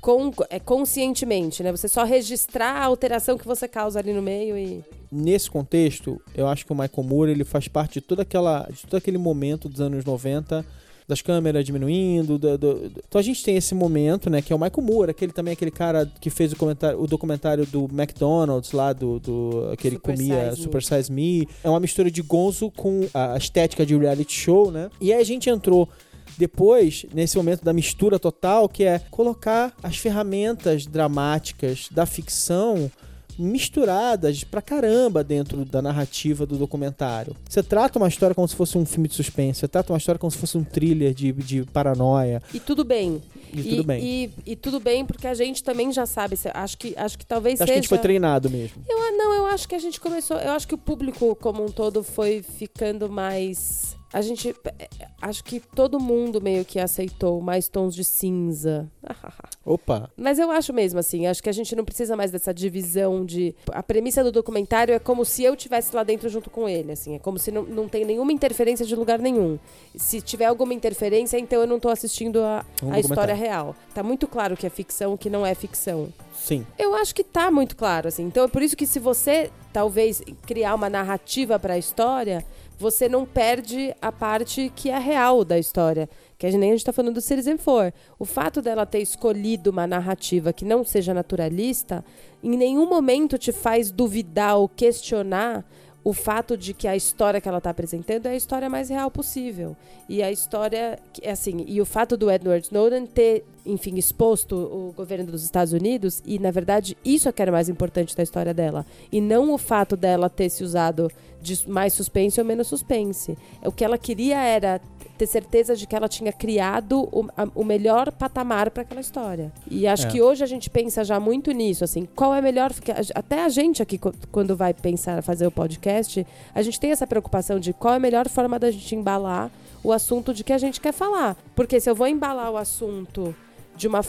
com, 0.00 0.32
é, 0.50 0.58
conscientemente, 0.58 1.62
né? 1.62 1.70
Você 1.72 1.88
só 1.88 2.04
registrar 2.04 2.72
a 2.76 2.84
alteração 2.84 3.38
que 3.38 3.46
você 3.46 3.66
causa 3.68 3.98
ali 3.98 4.12
no 4.12 4.22
meio 4.22 4.56
e... 4.58 4.82
Nesse 5.10 5.50
contexto, 5.50 6.20
eu 6.34 6.46
acho 6.46 6.64
que 6.64 6.72
o 6.72 6.74
Michael 6.74 7.02
Moore 7.06 7.30
ele 7.30 7.44
faz 7.44 7.68
parte 7.68 7.94
de 7.94 8.00
toda 8.00 8.22
aquela, 8.22 8.66
de 8.70 8.82
todo 8.82 8.96
aquele 8.96 9.18
momento 9.18 9.68
dos 9.68 9.80
anos 9.80 10.04
90 10.04 10.64
das 11.06 11.20
câmeras 11.20 11.64
diminuindo, 11.64 12.38
do- 12.38 12.56
do- 12.56 12.88
do- 12.88 13.02
então 13.06 13.18
a 13.18 13.22
gente 13.22 13.44
tem 13.44 13.56
esse 13.56 13.74
momento, 13.74 14.30
né, 14.30 14.40
que 14.40 14.52
é 14.52 14.56
o 14.56 14.58
Michael 14.58 14.82
Moore, 14.86 15.10
aquele 15.10 15.32
também 15.32 15.52
aquele 15.52 15.70
cara 15.70 16.10
que 16.20 16.30
fez 16.30 16.52
o, 16.52 16.56
comentário, 16.56 16.98
o 17.02 17.06
documentário 17.06 17.66
do 17.66 17.84
McDonald's 17.92 18.72
lá 18.72 18.92
do, 18.92 19.18
do 19.18 19.74
que 19.76 19.88
ele 19.88 19.96
Super 19.96 20.16
comia 20.16 20.50
Size. 20.52 20.62
Super 20.62 20.82
Size 20.82 21.12
Me, 21.12 21.46
é 21.62 21.68
uma 21.68 21.80
mistura 21.80 22.10
de 22.10 22.22
gonzo 22.22 22.70
com 22.70 23.06
a 23.12 23.36
estética 23.36 23.84
de 23.84 23.96
reality 23.96 24.32
show, 24.32 24.70
né? 24.70 24.88
E 25.00 25.12
aí 25.12 25.20
a 25.20 25.24
gente 25.24 25.50
entrou 25.50 25.88
depois, 26.38 27.04
nesse 27.14 27.36
momento 27.36 27.64
da 27.64 27.72
mistura 27.72 28.18
total, 28.18 28.68
que 28.68 28.84
é 28.84 28.98
colocar 29.10 29.72
as 29.82 29.96
ferramentas 29.96 30.86
dramáticas 30.86 31.88
da 31.90 32.06
ficção 32.06 32.90
misturadas 33.38 34.44
pra 34.44 34.60
caramba 34.60 35.24
dentro 35.24 35.64
da 35.64 35.80
narrativa 35.80 36.44
do 36.46 36.56
documentário. 36.56 37.34
Você 37.48 37.62
trata 37.62 37.98
uma 37.98 38.08
história 38.08 38.34
como 38.34 38.46
se 38.46 38.54
fosse 38.54 38.76
um 38.76 38.84
filme 38.84 39.08
de 39.08 39.14
suspense, 39.14 39.60
você 39.60 39.68
trata 39.68 39.92
uma 39.92 39.98
história 39.98 40.18
como 40.18 40.30
se 40.30 40.38
fosse 40.38 40.56
um 40.58 40.64
thriller 40.64 41.14
de, 41.14 41.32
de 41.32 41.64
paranoia, 41.64 42.42
E 42.52 42.60
tudo 42.60 42.84
bem. 42.84 43.20
e, 43.52 43.62
tudo 43.62 43.84
bem. 43.84 44.04
E, 44.04 44.30
e 44.46 44.56
tudo 44.56 44.80
bem, 44.80 45.04
porque 45.04 45.26
a 45.26 45.34
gente 45.34 45.62
também 45.62 45.92
já 45.92 46.06
sabe. 46.06 46.38
Acho 46.52 46.78
que, 46.78 46.94
acho 46.96 47.18
que 47.18 47.26
talvez 47.26 47.60
Acho 47.60 47.64
que 47.64 47.68
seja... 47.68 47.78
a 47.78 47.82
gente 47.82 47.88
foi 47.88 47.98
treinado 47.98 48.50
mesmo. 48.50 48.82
Eu, 48.88 49.16
não, 49.16 49.32
eu 49.34 49.46
acho 49.46 49.68
que 49.68 49.74
a 49.74 49.78
gente 49.78 50.00
começou. 50.00 50.36
Eu 50.38 50.52
acho 50.52 50.66
que 50.68 50.74
o 50.74 50.78
público 50.78 51.34
como 51.36 51.64
um 51.64 51.68
todo 51.68 52.02
foi 52.02 52.42
ficando 52.42 53.08
mais. 53.08 53.96
A 54.12 54.20
gente. 54.20 54.54
eh, 54.78 54.88
Acho 55.20 55.44
que 55.44 55.60
todo 55.60 56.00
mundo 56.00 56.40
meio 56.40 56.64
que 56.64 56.80
aceitou 56.80 57.40
mais 57.40 57.68
tons 57.68 57.94
de 57.94 58.02
cinza. 58.04 58.90
Opa, 59.64 60.10
Mas 60.16 60.40
eu 60.40 60.50
acho 60.50 60.72
mesmo 60.72 60.98
assim. 60.98 61.28
Acho 61.28 61.40
que 61.40 61.48
a 61.48 61.52
gente 61.52 61.76
não 61.76 61.84
precisa 61.84 62.16
mais 62.16 62.30
dessa 62.32 62.52
divisão 62.52 63.24
de. 63.24 63.54
A 63.72 63.82
premissa 63.82 64.24
do 64.24 64.32
documentário 64.32 64.92
é 64.92 64.98
como 64.98 65.24
se 65.24 65.44
eu 65.44 65.54
tivesse 65.54 65.94
lá 65.94 66.02
dentro 66.02 66.28
junto 66.28 66.50
com 66.50 66.68
ele. 66.68 66.90
Assim, 66.92 67.14
é 67.14 67.18
como 67.20 67.38
se 67.38 67.52
não, 67.52 67.62
não 67.62 67.88
tem 67.88 68.04
nenhuma 68.04 68.32
interferência 68.32 68.84
de 68.84 68.96
lugar 68.96 69.20
nenhum. 69.20 69.58
Se 69.94 70.20
tiver 70.20 70.46
alguma 70.46 70.74
interferência, 70.74 71.38
então 71.38 71.60
eu 71.60 71.66
não 71.66 71.78
tô 71.78 71.88
assistindo 71.88 72.40
a, 72.42 72.64
Um 72.82 72.92
a 72.92 72.98
história 72.98 73.34
real. 73.34 73.76
Tá 73.94 74.02
muito 74.02 74.26
claro 74.26 74.56
que 74.56 74.66
é 74.66 74.70
ficção, 74.70 75.16
que 75.16 75.30
não 75.30 75.46
é 75.46 75.54
ficção. 75.54 76.12
sim. 76.34 76.66
Eu 76.76 76.94
acho 76.96 77.14
que 77.14 77.22
tá 77.22 77.48
muito 77.50 77.76
claro, 77.76 78.08
assim. 78.08 78.24
Então 78.24 78.44
é 78.44 78.48
por 78.48 78.60
isso 78.62 78.76
que 78.76 78.86
se 78.86 78.98
você 78.98 79.50
talvez 79.72 80.20
criar 80.46 80.74
uma 80.74 80.90
narrativa 80.90 81.58
para 81.58 81.74
a 81.74 81.78
história, 81.78 82.44
você 82.82 83.08
não 83.08 83.24
perde 83.24 83.94
a 84.02 84.10
parte 84.10 84.72
que 84.74 84.90
é 84.90 84.98
real 84.98 85.44
da 85.44 85.56
história. 85.56 86.10
Que 86.36 86.46
a 86.46 86.50
gente, 86.50 86.60
nem 86.60 86.70
a 86.70 86.72
gente 86.74 86.84
tá 86.84 86.92
falando 86.92 87.14
do 87.14 87.20
Citizen 87.20 87.56
Four. 87.56 87.92
O 88.18 88.24
fato 88.24 88.60
dela 88.60 88.84
ter 88.84 88.98
escolhido 88.98 89.70
uma 89.70 89.86
narrativa 89.86 90.52
que 90.52 90.64
não 90.64 90.84
seja 90.84 91.14
naturalista, 91.14 92.04
em 92.42 92.56
nenhum 92.56 92.88
momento 92.88 93.38
te 93.38 93.52
faz 93.52 93.92
duvidar 93.92 94.56
ou 94.56 94.68
questionar 94.68 95.64
o 96.04 96.12
fato 96.12 96.56
de 96.56 96.74
que 96.74 96.88
a 96.88 96.96
história 96.96 97.40
que 97.40 97.48
ela 97.48 97.58
está 97.58 97.70
apresentando 97.70 98.26
é 98.26 98.30
a 98.30 98.36
história 98.36 98.68
mais 98.68 98.88
real 98.88 99.10
possível. 99.10 99.76
E 100.08 100.22
a 100.22 100.30
história, 100.30 100.98
é 101.20 101.30
assim, 101.30 101.64
e 101.66 101.80
o 101.80 101.86
fato 101.86 102.16
do 102.16 102.30
Edward 102.30 102.64
Snowden 102.66 103.06
ter 103.06 103.44
enfim, 103.64 103.96
exposto 103.96 104.56
o 104.56 104.92
governo 104.96 105.30
dos 105.30 105.44
Estados 105.44 105.72
Unidos 105.72 106.22
e, 106.26 106.38
na 106.38 106.50
verdade, 106.50 106.96
isso 107.04 107.28
é 107.28 107.32
que 107.32 107.40
era 107.40 107.52
mais 107.52 107.68
importante 107.68 108.16
da 108.16 108.22
história 108.22 108.52
dela. 108.52 108.84
E 109.10 109.20
não 109.20 109.52
o 109.52 109.58
fato 109.58 109.96
dela 109.96 110.28
ter 110.28 110.50
se 110.50 110.64
usado 110.64 111.10
de 111.40 111.68
mais 111.68 111.92
suspense 111.92 112.40
ou 112.40 112.46
menos 112.46 112.68
suspense. 112.68 113.36
O 113.64 113.72
que 113.72 113.84
ela 113.84 113.98
queria 113.98 114.42
era 114.42 114.80
ter 115.18 115.26
certeza 115.26 115.76
de 115.76 115.86
que 115.86 115.94
ela 115.94 116.08
tinha 116.08 116.32
criado 116.32 117.08
o, 117.12 117.26
a, 117.36 117.46
o 117.54 117.64
melhor 117.64 118.10
patamar 118.10 118.70
para 118.70 118.82
aquela 118.82 119.00
história. 119.00 119.52
E 119.70 119.86
acho 119.86 120.06
É. 120.06 120.10
que 120.10 120.20
hoje 120.22 120.42
a 120.42 120.46
gente 120.46 120.68
pensa 120.70 121.04
já 121.04 121.20
muito 121.20 121.52
nisso, 121.52 121.84
assim, 121.84 122.08
qual 122.16 122.34
é 122.34 122.40
melhor. 122.40 122.72
Até 123.14 123.44
a 123.44 123.48
gente 123.48 123.82
aqui, 123.82 123.98
quando 124.30 124.56
vai 124.56 124.74
pensar 124.74 125.22
fazer 125.22 125.46
o 125.46 125.50
podcast, 125.50 126.26
a 126.54 126.62
gente 126.62 126.80
tem 126.80 126.90
essa 126.90 127.06
preocupação 127.06 127.60
de 127.60 127.72
qual 127.72 127.94
é 127.94 127.96
a 127.98 128.00
melhor 128.00 128.28
forma 128.28 128.58
da 128.58 128.70
gente 128.70 128.94
embalar 128.96 129.50
o 129.84 129.92
assunto 129.92 130.32
de 130.32 130.42
que 130.44 130.52
a 130.52 130.58
gente 130.58 130.80
quer 130.80 130.92
falar. 130.92 131.36
Porque 131.54 131.78
se 131.80 131.88
eu 131.90 131.94
vou 131.94 132.06
embalar 132.06 132.50
o 132.50 132.56
assunto 132.56 133.34
de 133.76 133.88
uma 133.88 134.00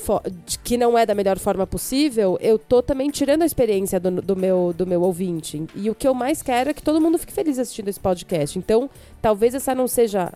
de 0.45 0.59
que 0.59 0.77
não 0.77 0.97
é 0.97 1.05
da 1.05 1.15
melhor 1.15 1.39
forma 1.39 1.65
possível, 1.65 2.37
eu 2.41 2.59
tô 2.59 2.81
também 2.83 3.09
tirando 3.09 3.41
a 3.43 3.45
experiência 3.45 3.99
do, 3.99 4.21
do 4.21 4.35
meu, 4.35 4.73
do 4.77 4.85
meu 4.85 5.01
ouvinte. 5.01 5.63
E 5.75 5.89
o 5.89 5.95
que 5.95 6.07
eu 6.07 6.13
mais 6.13 6.41
quero 6.41 6.69
é 6.69 6.73
que 6.73 6.81
todo 6.83 6.99
mundo 7.01 7.17
fique 7.17 7.31
feliz 7.33 7.57
assistindo 7.57 7.87
esse 7.87 7.99
podcast. 7.99 8.59
Então, 8.59 8.89
talvez 9.21 9.55
essa 9.55 9.73
não 9.73 9.87
seja 9.87 10.31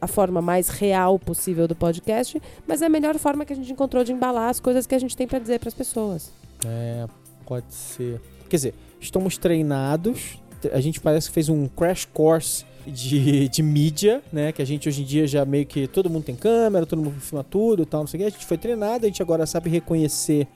a 0.00 0.06
forma 0.06 0.40
mais 0.40 0.68
real 0.68 1.18
possível 1.18 1.68
do 1.68 1.74
podcast, 1.74 2.40
mas 2.66 2.82
é 2.82 2.86
a 2.86 2.88
melhor 2.88 3.18
forma 3.18 3.44
que 3.44 3.52
a 3.52 3.56
gente 3.56 3.72
encontrou 3.72 4.02
de 4.02 4.12
embalar 4.12 4.48
as 4.48 4.60
coisas 4.60 4.86
que 4.86 4.94
a 4.94 4.98
gente 4.98 5.16
tem 5.16 5.26
pra 5.26 5.38
dizer 5.38 5.58
pras 5.60 5.74
pessoas. 5.74 6.32
É, 6.66 7.06
pode 7.46 7.72
ser. 7.74 8.20
Quer 8.48 8.56
dizer, 8.56 8.74
estamos 9.00 9.36
treinados. 9.36 10.38
A 10.72 10.80
gente 10.80 11.00
parece 11.00 11.28
que 11.28 11.34
fez 11.34 11.48
um 11.48 11.68
crash 11.68 12.04
course 12.04 12.64
de, 12.86 13.48
de 13.48 13.62
mídia, 13.62 14.22
né? 14.32 14.52
Que 14.52 14.62
a 14.62 14.64
gente 14.64 14.88
hoje 14.88 15.02
em 15.02 15.04
dia 15.04 15.26
já 15.26 15.44
meio 15.44 15.66
que 15.66 15.86
todo 15.86 16.10
mundo 16.10 16.24
tem 16.24 16.36
câmera, 16.36 16.86
todo 16.86 17.02
mundo 17.02 17.20
filma 17.20 17.44
tudo 17.44 17.82
e 17.82 17.86
tal, 17.86 18.00
não 18.00 18.06
sei 18.06 18.20
o 18.20 18.22
que. 18.22 18.26
A 18.28 18.30
gente 18.30 18.46
foi 18.46 18.58
treinado, 18.58 19.04
a 19.04 19.08
gente 19.08 19.22
agora 19.22 19.46
sabe 19.46 19.70
reconhecer 19.70 20.46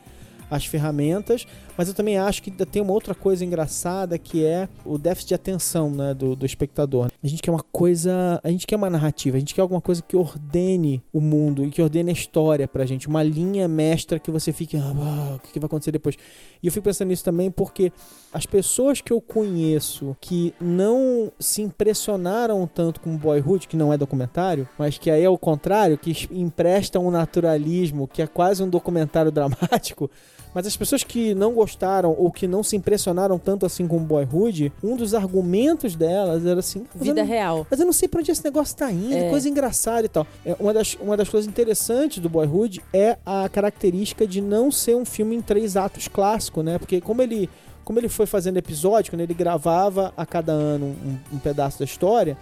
as 0.51 0.67
ferramentas, 0.67 1.47
mas 1.77 1.89
eu 1.89 1.95
também 1.95 2.19
acho 2.19 2.43
que 2.43 2.51
tem 2.51 2.83
uma 2.83 2.93
outra 2.93 3.15
coisa 3.15 3.45
engraçada 3.45 4.19
que 4.19 4.45
é 4.45 4.69
o 4.85 4.99
déficit 4.99 5.29
de 5.29 5.35
atenção 5.35 5.91
né, 5.91 6.15
do, 6.15 6.37
do 6.37 6.47
espectador. 6.47 7.09
A 7.23 7.27
gente 7.27 7.43
quer 7.43 7.51
uma 7.51 7.63
coisa, 7.73 8.41
a 8.43 8.51
gente 8.51 8.67
quer 8.67 8.77
uma 8.77 8.91
narrativa, 8.91 9.37
a 9.37 9.41
gente 9.41 9.55
quer 9.55 9.63
alguma 9.63 9.81
coisa 9.81 10.03
que 10.03 10.17
ordene 10.17 11.03
o 11.13 11.21
mundo 11.21 11.65
e 11.65 11.71
que 11.71 11.83
ordene 11.83 12.11
a 12.11 12.13
história 12.13 12.69
pra 12.69 12.87
gente, 12.87 13.09
uma 13.09 13.23
linha 13.23 13.67
mestra 13.67 14.19
que 14.19 14.31
você 14.31 14.53
fique, 14.53 14.77
ah, 14.77 15.35
o 15.37 15.39
que 15.41 15.53
que 15.53 15.61
vai 15.61 15.67
acontecer 15.67 15.93
depois? 15.93 16.17
E 16.63 16.67
eu 16.67 16.73
fico 16.73 16.85
pensando 16.85 17.09
nisso 17.09 17.25
também 17.25 17.51
porque 17.51 17.93
as 18.33 18.47
pessoas 18.47 19.01
que 19.01 19.13
eu 19.13 19.21
conheço 19.21 20.17
que 20.21 20.55
não 20.61 21.31
se 21.39 21.63
impressionaram 21.63 22.67
tanto 22.67 23.01
com 23.01 23.17
Boyhood, 23.17 23.69
que 23.69 23.77
não 23.77 23.93
é 23.93 23.99
documentário, 23.99 24.69
mas 24.79 24.99
que 24.99 25.11
aí 25.11 25.23
é 25.23 25.29
o 25.29 25.39
contrário, 25.39 25.99
que 25.99 26.29
emprestam 26.31 27.07
um 27.07 27.11
naturalismo, 27.11 28.09
que 28.09 28.23
é 28.23 28.27
quase 28.27 28.63
um 28.63 28.69
documentário 28.69 29.31
dramático, 29.33 30.11
mas 30.55 30.67
as 30.67 30.77
pessoas 30.77 31.03
que 31.03 31.35
não 31.35 31.53
gostaram 31.53 32.15
ou 32.17 32.31
que 32.31 32.47
não 32.47 32.63
se 32.63 32.77
impressionaram 32.77 33.39
tanto 33.39 33.67
assim 33.67 33.87
com 33.89 33.99
Boyhood, 33.99 34.73
um 34.83 34.97
dos 34.97 35.13
argumentos 35.15 35.95
delas 35.97 36.47
era 36.47 36.61
assim: 36.61 36.87
"Mas 36.95 37.03
eu 37.07 37.15
Vida 37.15 37.23
não- 37.23 37.29
real. 37.29 37.67
mas 37.71 37.81
eu 37.81 37.87
não 37.87 37.93
sei 37.93 38.09
pra 38.09 38.21
onde 38.21 38.31
esse 38.31 38.45
negócio 38.45 38.77
tá 38.77 38.91
indo, 38.91 39.15
É. 39.15 39.29
coisa 39.31 39.49
engraçada 39.49 40.07
e 40.07 40.09
tal. 40.09 40.27
É, 40.47 40.55
uma, 40.61 40.73
das, 40.73 40.95
uma 41.01 41.17
das 41.17 41.29
coisas 41.29 41.49
interessantes 41.49 42.19
do 42.19 42.29
Boyhood 42.29 42.83
é 42.93 43.19
a 43.27 43.49
característica 43.49 44.27
de 44.27 44.41
não 44.41 44.71
ser 44.71 44.95
um 44.95 45.05
filme 45.05 45.35
em 45.37 45.43
três 45.43 45.77
atos 45.77 46.09
clássico, 46.09 46.63
né? 46.63 46.79
Porque 46.79 47.01
como 47.01 47.21
ele, 47.21 47.51
como 47.85 47.99
ele 47.99 48.09
foi 48.09 48.27
fazendo 48.27 48.57
episódio, 48.57 49.11
quando 49.13 49.21
ele 49.21 49.35
gravava 49.35 50.13
a 50.17 50.25
cada 50.25 50.53
ano 50.53 50.87
um, 50.87 51.37
um 51.37 51.39
pedaço 51.39 51.79
da 51.81 51.85
história, 51.85 52.37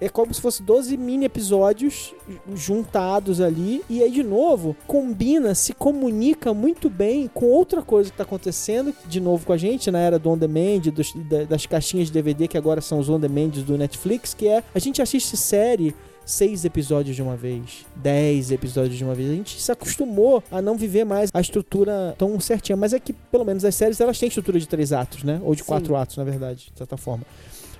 é 0.00 0.08
como 0.08 0.32
se 0.34 0.40
fosse 0.40 0.62
12 0.62 0.96
mini 0.96 1.24
episódios 1.24 2.12
juntados 2.54 3.40
ali. 3.40 3.82
E 3.88 4.02
aí, 4.02 4.10
de 4.10 4.22
novo, 4.22 4.76
combina, 4.86 5.54
se 5.54 5.72
comunica 5.72 6.52
muito 6.52 6.88
bem 6.90 7.28
com 7.32 7.46
outra 7.46 7.82
coisa 7.82 8.10
que 8.10 8.16
tá 8.16 8.22
acontecendo, 8.24 8.94
de 9.06 9.20
novo 9.20 9.46
com 9.46 9.52
a 9.52 9.56
gente, 9.56 9.90
na 9.90 9.98
era 9.98 10.18
do 10.18 10.30
On 10.30 10.36
Demand, 10.38 10.80
dos- 10.92 11.12
da- 11.14 11.44
das 11.44 11.66
caixinhas 11.66 12.08
de 12.08 12.12
DVD, 12.12 12.48
que 12.48 12.58
agora 12.58 12.80
são 12.80 12.98
os 12.98 13.08
On 13.08 13.18
Demands 13.18 13.62
do 13.62 13.76
Netflix, 13.78 14.34
que 14.34 14.48
é 14.48 14.62
a 14.74 14.78
gente 14.78 15.00
assiste 15.00 15.36
série 15.36 15.94
seis 16.24 16.64
episódios 16.64 17.14
de 17.14 17.22
uma 17.22 17.36
vez, 17.36 17.86
dez 17.94 18.50
episódios 18.50 18.98
de 18.98 19.04
uma 19.04 19.14
vez. 19.14 19.30
A 19.30 19.34
gente 19.34 19.60
se 19.60 19.70
acostumou 19.70 20.42
a 20.50 20.60
não 20.60 20.76
viver 20.76 21.04
mais 21.04 21.30
a 21.32 21.40
estrutura 21.40 22.16
tão 22.18 22.38
certinha. 22.40 22.76
Mas 22.76 22.92
é 22.92 22.98
que, 22.98 23.12
pelo 23.12 23.44
menos, 23.44 23.64
as 23.64 23.74
séries 23.76 24.00
elas 24.00 24.18
têm 24.18 24.26
estrutura 24.28 24.58
de 24.58 24.66
três 24.66 24.92
atos, 24.92 25.22
né? 25.22 25.40
Ou 25.44 25.54
de 25.54 25.60
Sim. 25.62 25.68
quatro 25.68 25.94
atos, 25.94 26.16
na 26.16 26.24
verdade, 26.24 26.66
de 26.72 26.76
certa 26.78 26.96
forma. 26.96 27.24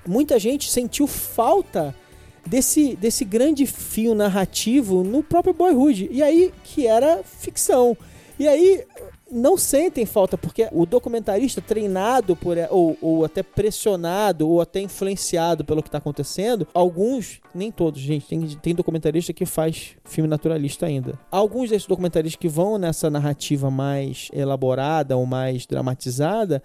Muita 0.07 0.39
gente 0.39 0.71
sentiu 0.71 1.05
falta 1.07 1.93
desse, 2.47 2.95
desse 2.95 3.23
grande 3.25 3.65
fio 3.65 4.15
narrativo 4.15 5.03
no 5.03 5.21
próprio 5.21 5.53
Boyhood. 5.53 6.09
E 6.11 6.23
aí, 6.23 6.53
que 6.63 6.87
era 6.87 7.21
ficção. 7.23 7.95
E 8.39 8.47
aí, 8.47 8.83
não 9.31 9.57
sentem 9.57 10.05
falta, 10.05 10.37
porque 10.37 10.67
o 10.71 10.85
documentarista 10.85 11.61
treinado 11.61 12.35
por, 12.35 12.57
ou, 12.69 12.97
ou 13.01 13.25
até 13.25 13.43
pressionado, 13.43 14.47
ou 14.47 14.61
até 14.61 14.79
influenciado 14.79 15.65
pelo 15.65 15.81
que 15.81 15.89
está 15.89 15.97
acontecendo, 15.97 16.67
alguns, 16.73 17.41
nem 17.53 17.71
todos, 17.71 18.01
gente, 18.01 18.25
tem, 18.25 18.47
tem 18.47 18.75
documentarista 18.75 19.33
que 19.33 19.45
faz 19.45 19.95
filme 20.03 20.29
naturalista 20.29 20.85
ainda. 20.85 21.19
Alguns 21.29 21.69
desses 21.69 21.87
documentaristas 21.87 22.39
que 22.39 22.47
vão 22.47 22.77
nessa 22.77 23.09
narrativa 23.09 23.69
mais 23.69 24.29
elaborada 24.33 25.17
ou 25.17 25.25
mais 25.25 25.65
dramatizada, 25.65 26.63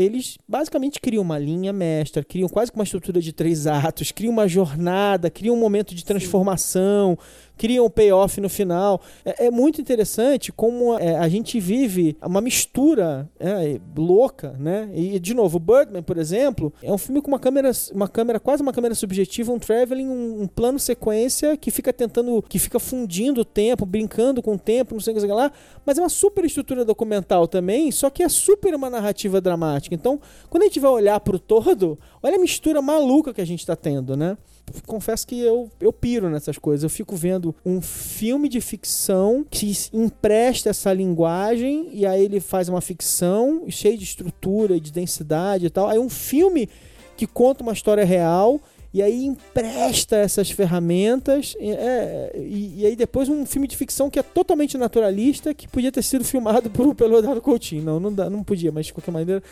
eles 0.00 0.38
basicamente 0.48 1.00
criam 1.00 1.22
uma 1.22 1.38
linha 1.38 1.72
mestra, 1.72 2.24
criam 2.24 2.48
quase 2.48 2.70
que 2.70 2.78
uma 2.78 2.84
estrutura 2.84 3.20
de 3.20 3.32
três 3.32 3.66
atos, 3.66 4.10
criam 4.12 4.32
uma 4.32 4.48
jornada, 4.48 5.30
criam 5.30 5.54
um 5.54 5.60
momento 5.60 5.94
de 5.94 6.04
transformação, 6.04 7.18
criam 7.60 7.84
um 7.84 7.90
payoff 7.90 8.40
no 8.40 8.48
final. 8.48 9.02
É, 9.22 9.48
é 9.48 9.50
muito 9.50 9.82
interessante 9.82 10.50
como 10.50 10.98
é, 10.98 11.18
a 11.18 11.28
gente 11.28 11.60
vive 11.60 12.16
uma 12.24 12.40
mistura 12.40 13.28
é, 13.38 13.78
louca, 13.94 14.56
né? 14.58 14.88
E, 14.94 15.20
de 15.20 15.34
novo, 15.34 15.58
Birdman, 15.58 16.02
por 16.02 16.16
exemplo, 16.16 16.72
é 16.82 16.90
um 16.90 16.96
filme 16.96 17.20
com 17.20 17.28
uma 17.28 17.38
câmera, 17.38 17.70
uma 17.92 18.08
câmera 18.08 18.40
quase 18.40 18.62
uma 18.62 18.72
câmera 18.72 18.94
subjetiva, 18.94 19.52
um 19.52 19.58
traveling, 19.58 20.08
um, 20.08 20.44
um 20.44 20.46
plano 20.46 20.78
sequência 20.78 21.54
que 21.54 21.70
fica 21.70 21.92
tentando, 21.92 22.42
que 22.48 22.58
fica 22.58 22.78
fundindo 22.78 23.42
o 23.42 23.44
tempo, 23.44 23.84
brincando 23.84 24.40
com 24.40 24.54
o 24.54 24.58
tempo, 24.58 24.94
não 24.94 25.00
sei 25.02 25.12
o 25.12 25.20
que 25.20 25.26
lá, 25.26 25.52
mas 25.84 25.98
é 25.98 26.00
uma 26.00 26.08
super 26.08 26.46
estrutura 26.46 26.82
documental 26.82 27.46
também, 27.46 27.92
só 27.92 28.08
que 28.08 28.22
é 28.22 28.28
super 28.30 28.74
uma 28.74 28.88
narrativa 28.88 29.38
dramática. 29.38 29.94
Então, 29.94 30.18
quando 30.48 30.62
a 30.62 30.66
gente 30.66 30.80
vai 30.80 30.90
olhar 30.90 31.20
pro 31.20 31.38
todo, 31.38 31.98
olha 32.22 32.36
a 32.36 32.40
mistura 32.40 32.80
maluca 32.80 33.34
que 33.34 33.40
a 33.42 33.46
gente 33.46 33.66
tá 33.66 33.76
tendo, 33.76 34.16
né? 34.16 34.38
Confesso 34.86 35.26
que 35.26 35.40
eu, 35.40 35.70
eu 35.80 35.92
piro 35.92 36.28
nessas 36.28 36.58
coisas. 36.58 36.82
Eu 36.84 36.90
fico 36.90 37.16
vendo 37.16 37.54
um 37.64 37.80
filme 37.80 38.48
de 38.48 38.60
ficção 38.60 39.44
que 39.48 39.72
empresta 39.92 40.70
essa 40.70 40.92
linguagem 40.92 41.88
e 41.92 42.06
aí 42.06 42.24
ele 42.24 42.40
faz 42.40 42.68
uma 42.68 42.80
ficção 42.80 43.64
cheia 43.68 43.96
de 43.96 44.04
estrutura 44.04 44.76
e 44.76 44.80
de 44.80 44.92
densidade 44.92 45.66
e 45.66 45.70
tal. 45.70 45.88
Aí 45.88 45.98
um 45.98 46.10
filme 46.10 46.68
que 47.16 47.26
conta 47.26 47.62
uma 47.62 47.72
história 47.72 48.04
real 48.04 48.60
e 48.92 49.02
aí 49.02 49.24
empresta 49.24 50.16
essas 50.16 50.50
ferramentas 50.50 51.54
é, 51.60 52.32
e, 52.36 52.80
e 52.80 52.86
aí 52.86 52.96
depois 52.96 53.28
um 53.28 53.46
filme 53.46 53.68
de 53.68 53.76
ficção 53.76 54.10
que 54.10 54.18
é 54.18 54.22
totalmente 54.22 54.76
naturalista 54.76 55.54
que 55.54 55.68
podia 55.68 55.92
ter 55.92 56.02
sido 56.02 56.24
filmado 56.24 56.68
por, 56.70 56.92
pelo 56.94 57.18
Eduardo 57.18 57.40
Coutinho 57.40 57.84
não, 57.84 58.00
não, 58.00 58.12
dá, 58.12 58.28
não 58.28 58.42
podia, 58.42 58.72
mas 58.72 58.86
de 58.86 58.92
qualquer 58.92 59.12
maneira 59.12 59.42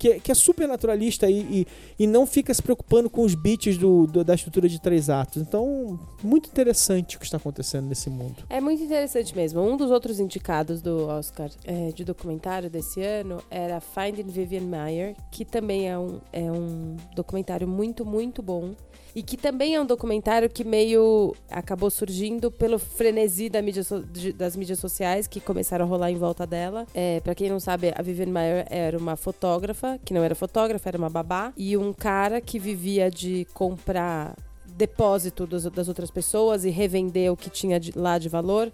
que, 0.00 0.08
é- 0.08 0.18
que 0.18 0.32
é 0.32 0.34
super 0.34 0.66
naturalista 0.66 1.28
e, 1.30 1.40
e, 1.60 1.66
e 1.98 2.06
não 2.06 2.26
fica 2.26 2.52
se 2.54 2.62
preocupando 2.62 3.08
com 3.10 3.22
os 3.22 3.34
beats 3.34 3.76
do, 3.76 4.06
do- 4.06 4.24
da 4.24 4.34
estrutura 4.34 4.68
de 4.68 4.80
três 4.80 5.08
atos 5.10 5.42
então 5.42 5.98
muito 6.24 6.48
interessante 6.48 7.16
o 7.16 7.18
que 7.20 7.26
está 7.26 7.36
acontecendo 7.36 7.86
nesse 7.86 8.08
mundo 8.08 8.42
É 8.48 8.60
muito 8.60 8.82
interessante 8.82 9.36
mesmo. 9.36 9.60
Um 9.60 9.76
dos 9.76 9.90
outros 9.90 10.18
indicados 10.18 10.80
do 10.80 11.06
Oscar 11.06 11.50
é, 11.64 11.90
de 11.92 12.04
documentário 12.04 12.70
desse 12.70 13.02
ano 13.02 13.42
era 13.50 13.78
Finding 13.80 14.30
Vivian 14.30 14.62
Mayer, 14.62 15.14
que 15.30 15.44
também 15.44 15.88
é 15.88 15.98
um, 15.98 16.18
é 16.32 16.50
um 16.50 16.96
documentário 17.14 17.68
muito, 17.68 18.04
muito 18.06 18.42
bom. 18.42 18.70
E 19.14 19.22
que 19.22 19.36
também 19.36 19.74
é 19.74 19.80
um 19.80 19.86
documentário 19.86 20.48
que 20.48 20.62
meio 20.62 21.34
acabou 21.50 21.90
surgindo 21.90 22.50
pelo 22.50 22.78
frenesi 22.78 23.48
da 23.48 23.60
mídia 23.60 23.82
so- 23.82 24.04
das 24.36 24.54
mídias 24.56 24.78
sociais 24.78 25.26
que 25.26 25.40
começaram 25.40 25.84
a 25.84 25.88
rolar 25.88 26.10
em 26.12 26.16
volta 26.16 26.46
dela. 26.46 26.86
É, 26.94 27.18
para 27.20 27.34
quem 27.34 27.48
não 27.50 27.58
sabe, 27.58 27.92
a 27.96 28.02
Vivian 28.02 28.26
Mayer 28.30 28.66
era 28.70 28.96
uma 28.96 29.16
fotógrafa, 29.16 29.98
que 30.04 30.14
não 30.14 30.22
era 30.22 30.34
fotógrafa, 30.34 30.88
era 30.88 30.96
uma 30.98 31.10
babá. 31.10 31.52
E 31.56 31.76
um 31.76 31.92
cara 31.92 32.40
que 32.40 32.58
vivia 32.58 33.10
de 33.10 33.46
comprar 33.52 34.36
depósito 34.76 35.46
dos- 35.46 35.64
das 35.64 35.88
outras 35.88 36.10
pessoas 36.10 36.64
e 36.64 36.70
revender 36.70 37.32
o 37.32 37.36
que 37.36 37.50
tinha 37.50 37.78
de- 37.80 37.92
lá 37.96 38.16
de 38.16 38.28
valor, 38.28 38.72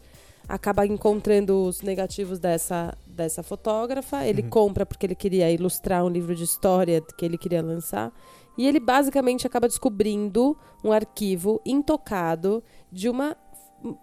acaba 0.48 0.86
encontrando 0.86 1.64
os 1.64 1.80
negativos 1.82 2.38
dessa, 2.38 2.94
dessa 3.06 3.42
fotógrafa. 3.42 4.24
Ele 4.24 4.42
Uhum. 4.42 4.50
compra 4.50 4.86
porque 4.86 5.04
ele 5.06 5.14
queria 5.16 5.50
ilustrar 5.50 6.04
um 6.04 6.08
livro 6.08 6.34
de 6.36 6.44
história 6.44 7.00
que 7.16 7.24
ele 7.24 7.36
queria 7.38 7.62
lançar. 7.62 8.12
E 8.56 8.66
ele 8.66 8.80
basicamente 8.80 9.46
acaba 9.46 9.68
descobrindo 9.68 10.56
um 10.82 10.92
arquivo 10.92 11.60
intocado 11.64 12.62
de 12.90 13.08
uma 13.08 13.36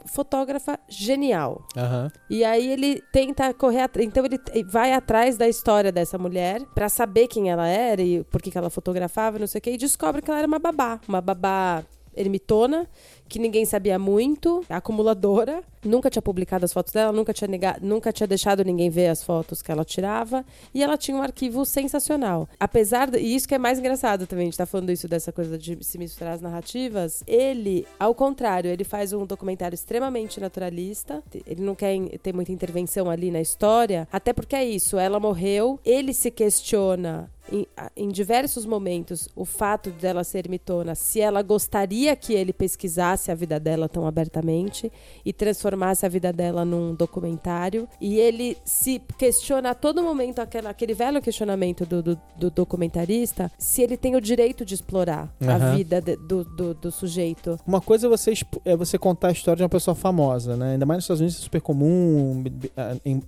fotógrafa 0.05 0.79
genial. 0.87 1.65
Aham. 1.75 2.11
E 2.29 2.43
aí 2.43 2.71
ele 2.71 3.01
tenta 3.11 3.53
correr 3.53 3.81
atrás. 3.81 4.07
Então 4.07 4.23
ele 4.25 4.39
vai 4.65 4.93
atrás 4.93 5.37
da 5.37 5.47
história 5.47 5.91
dessa 5.91 6.17
mulher 6.17 6.61
pra 6.73 6.89
saber 6.89 7.27
quem 7.27 7.49
ela 7.49 7.67
era 7.67 8.01
e 8.01 8.23
por 8.25 8.41
que 8.41 8.51
que 8.51 8.57
ela 8.57 8.69
fotografava, 8.69 9.39
não 9.39 9.47
sei 9.47 9.59
o 9.59 9.61
quê, 9.61 9.71
e 9.71 9.77
descobre 9.77 10.21
que 10.21 10.29
ela 10.29 10.39
era 10.39 10.47
uma 10.47 10.59
babá. 10.59 10.99
Uma 11.07 11.21
babá 11.21 11.83
ermitona, 12.15 12.87
que 13.27 13.39
ninguém 13.39 13.65
sabia 13.65 13.97
muito, 13.97 14.63
acumuladora, 14.69 15.63
nunca 15.83 16.09
tinha 16.09 16.21
publicado 16.21 16.65
as 16.65 16.73
fotos 16.73 16.93
dela, 16.93 17.11
nunca 17.11 17.33
tinha, 17.33 17.47
negado, 17.47 17.85
nunca 17.85 18.13
tinha 18.13 18.27
deixado 18.27 18.63
ninguém 18.63 18.89
ver 18.89 19.07
as 19.07 19.23
fotos 19.23 19.61
que 19.61 19.71
ela 19.71 19.83
tirava, 19.83 20.45
e 20.73 20.83
ela 20.83 20.97
tinha 20.97 21.17
um 21.17 21.21
arquivo 21.21 21.65
sensacional. 21.65 22.47
Apesar, 22.59 23.09
de, 23.09 23.17
e 23.17 23.35
isso 23.35 23.47
que 23.47 23.55
é 23.55 23.57
mais 23.57 23.79
engraçado 23.79 24.27
também, 24.27 24.43
a 24.43 24.45
gente 24.45 24.57
tá 24.57 24.65
falando 24.65 24.91
isso 24.91 25.07
dessa 25.07 25.31
coisa 25.31 25.57
de 25.57 25.83
se 25.83 25.97
misturar 25.97 26.33
as 26.33 26.41
narrativas, 26.41 27.23
ele, 27.25 27.87
ao 27.99 28.13
contrário, 28.13 28.69
ele 28.69 28.83
faz 28.83 29.13
um 29.13 29.25
documentário 29.25 29.73
extremamente 29.73 30.39
naturalista, 30.39 31.23
ele 31.47 31.63
não 31.63 31.73
quer 31.75 31.97
ter 32.19 32.33
muita 32.33 32.51
intervenção 32.51 33.09
ali 33.09 33.31
na 33.31 33.41
história, 33.41 34.07
até 34.11 34.31
porque 34.31 34.55
é 34.55 34.63
isso, 34.63 34.97
ela 34.97 35.19
morreu, 35.19 35.79
ele 35.83 36.13
se 36.13 36.29
questiona 36.29 37.31
em, 37.53 37.67
em, 37.95 38.09
diversos 38.09 38.65
momentos 38.65 39.29
o 39.35 39.45
fato 39.45 39.91
dela 39.91 40.23
ser 40.23 40.49
mitona, 40.49 40.95
se 40.95 41.21
ela 41.21 41.43
gostaria 41.43 42.15
que 42.15 42.33
ele 42.33 42.51
pesquisasse 42.51 43.31
a 43.31 43.35
vida 43.35 43.59
dela 43.59 43.87
tão 43.87 44.07
abertamente 44.07 44.91
e 45.23 45.31
transformasse 45.31 46.03
a 46.03 46.09
vida 46.09 46.33
dela 46.33 46.65
num 46.65 46.95
documentário. 46.95 47.87
E 48.01 48.17
ele 48.17 48.57
se 48.65 48.99
questiona 49.19 49.69
a 49.69 49.75
todo 49.75 50.01
momento, 50.01 50.39
aquela, 50.39 50.71
aquele 50.71 50.95
velho 50.95 51.21
questionamento 51.21 51.85
do, 51.85 52.01
do, 52.01 52.21
do 52.37 52.49
documentarista, 52.49 53.51
se 53.59 53.83
ele 53.83 53.97
tem 53.97 54.15
o 54.15 54.21
direito 54.21 54.65
de 54.65 54.73
explorar 54.73 55.31
uhum. 55.39 55.49
a 55.49 55.57
vida 55.75 56.01
de, 56.01 56.15
do, 56.15 56.43
do, 56.43 56.73
do, 56.73 56.91
sujeito. 56.91 57.59
Uma 57.67 57.81
coisa 57.81 58.07
é 58.07 58.09
você, 58.09 58.33
é 58.65 58.75
você 58.75 58.97
contar 58.97 59.27
a 59.27 59.31
história 59.31 59.57
de 59.57 59.63
uma 59.63 59.69
pessoa 59.69 59.93
famosa, 59.93 60.57
né? 60.57 60.73
Ainda 60.73 60.85
mais 60.87 60.97
nos 60.97 61.03
Estados 61.03 61.21
Unidos 61.21 61.39
é 61.39 61.43
super 61.43 61.61
comum, 61.61 62.43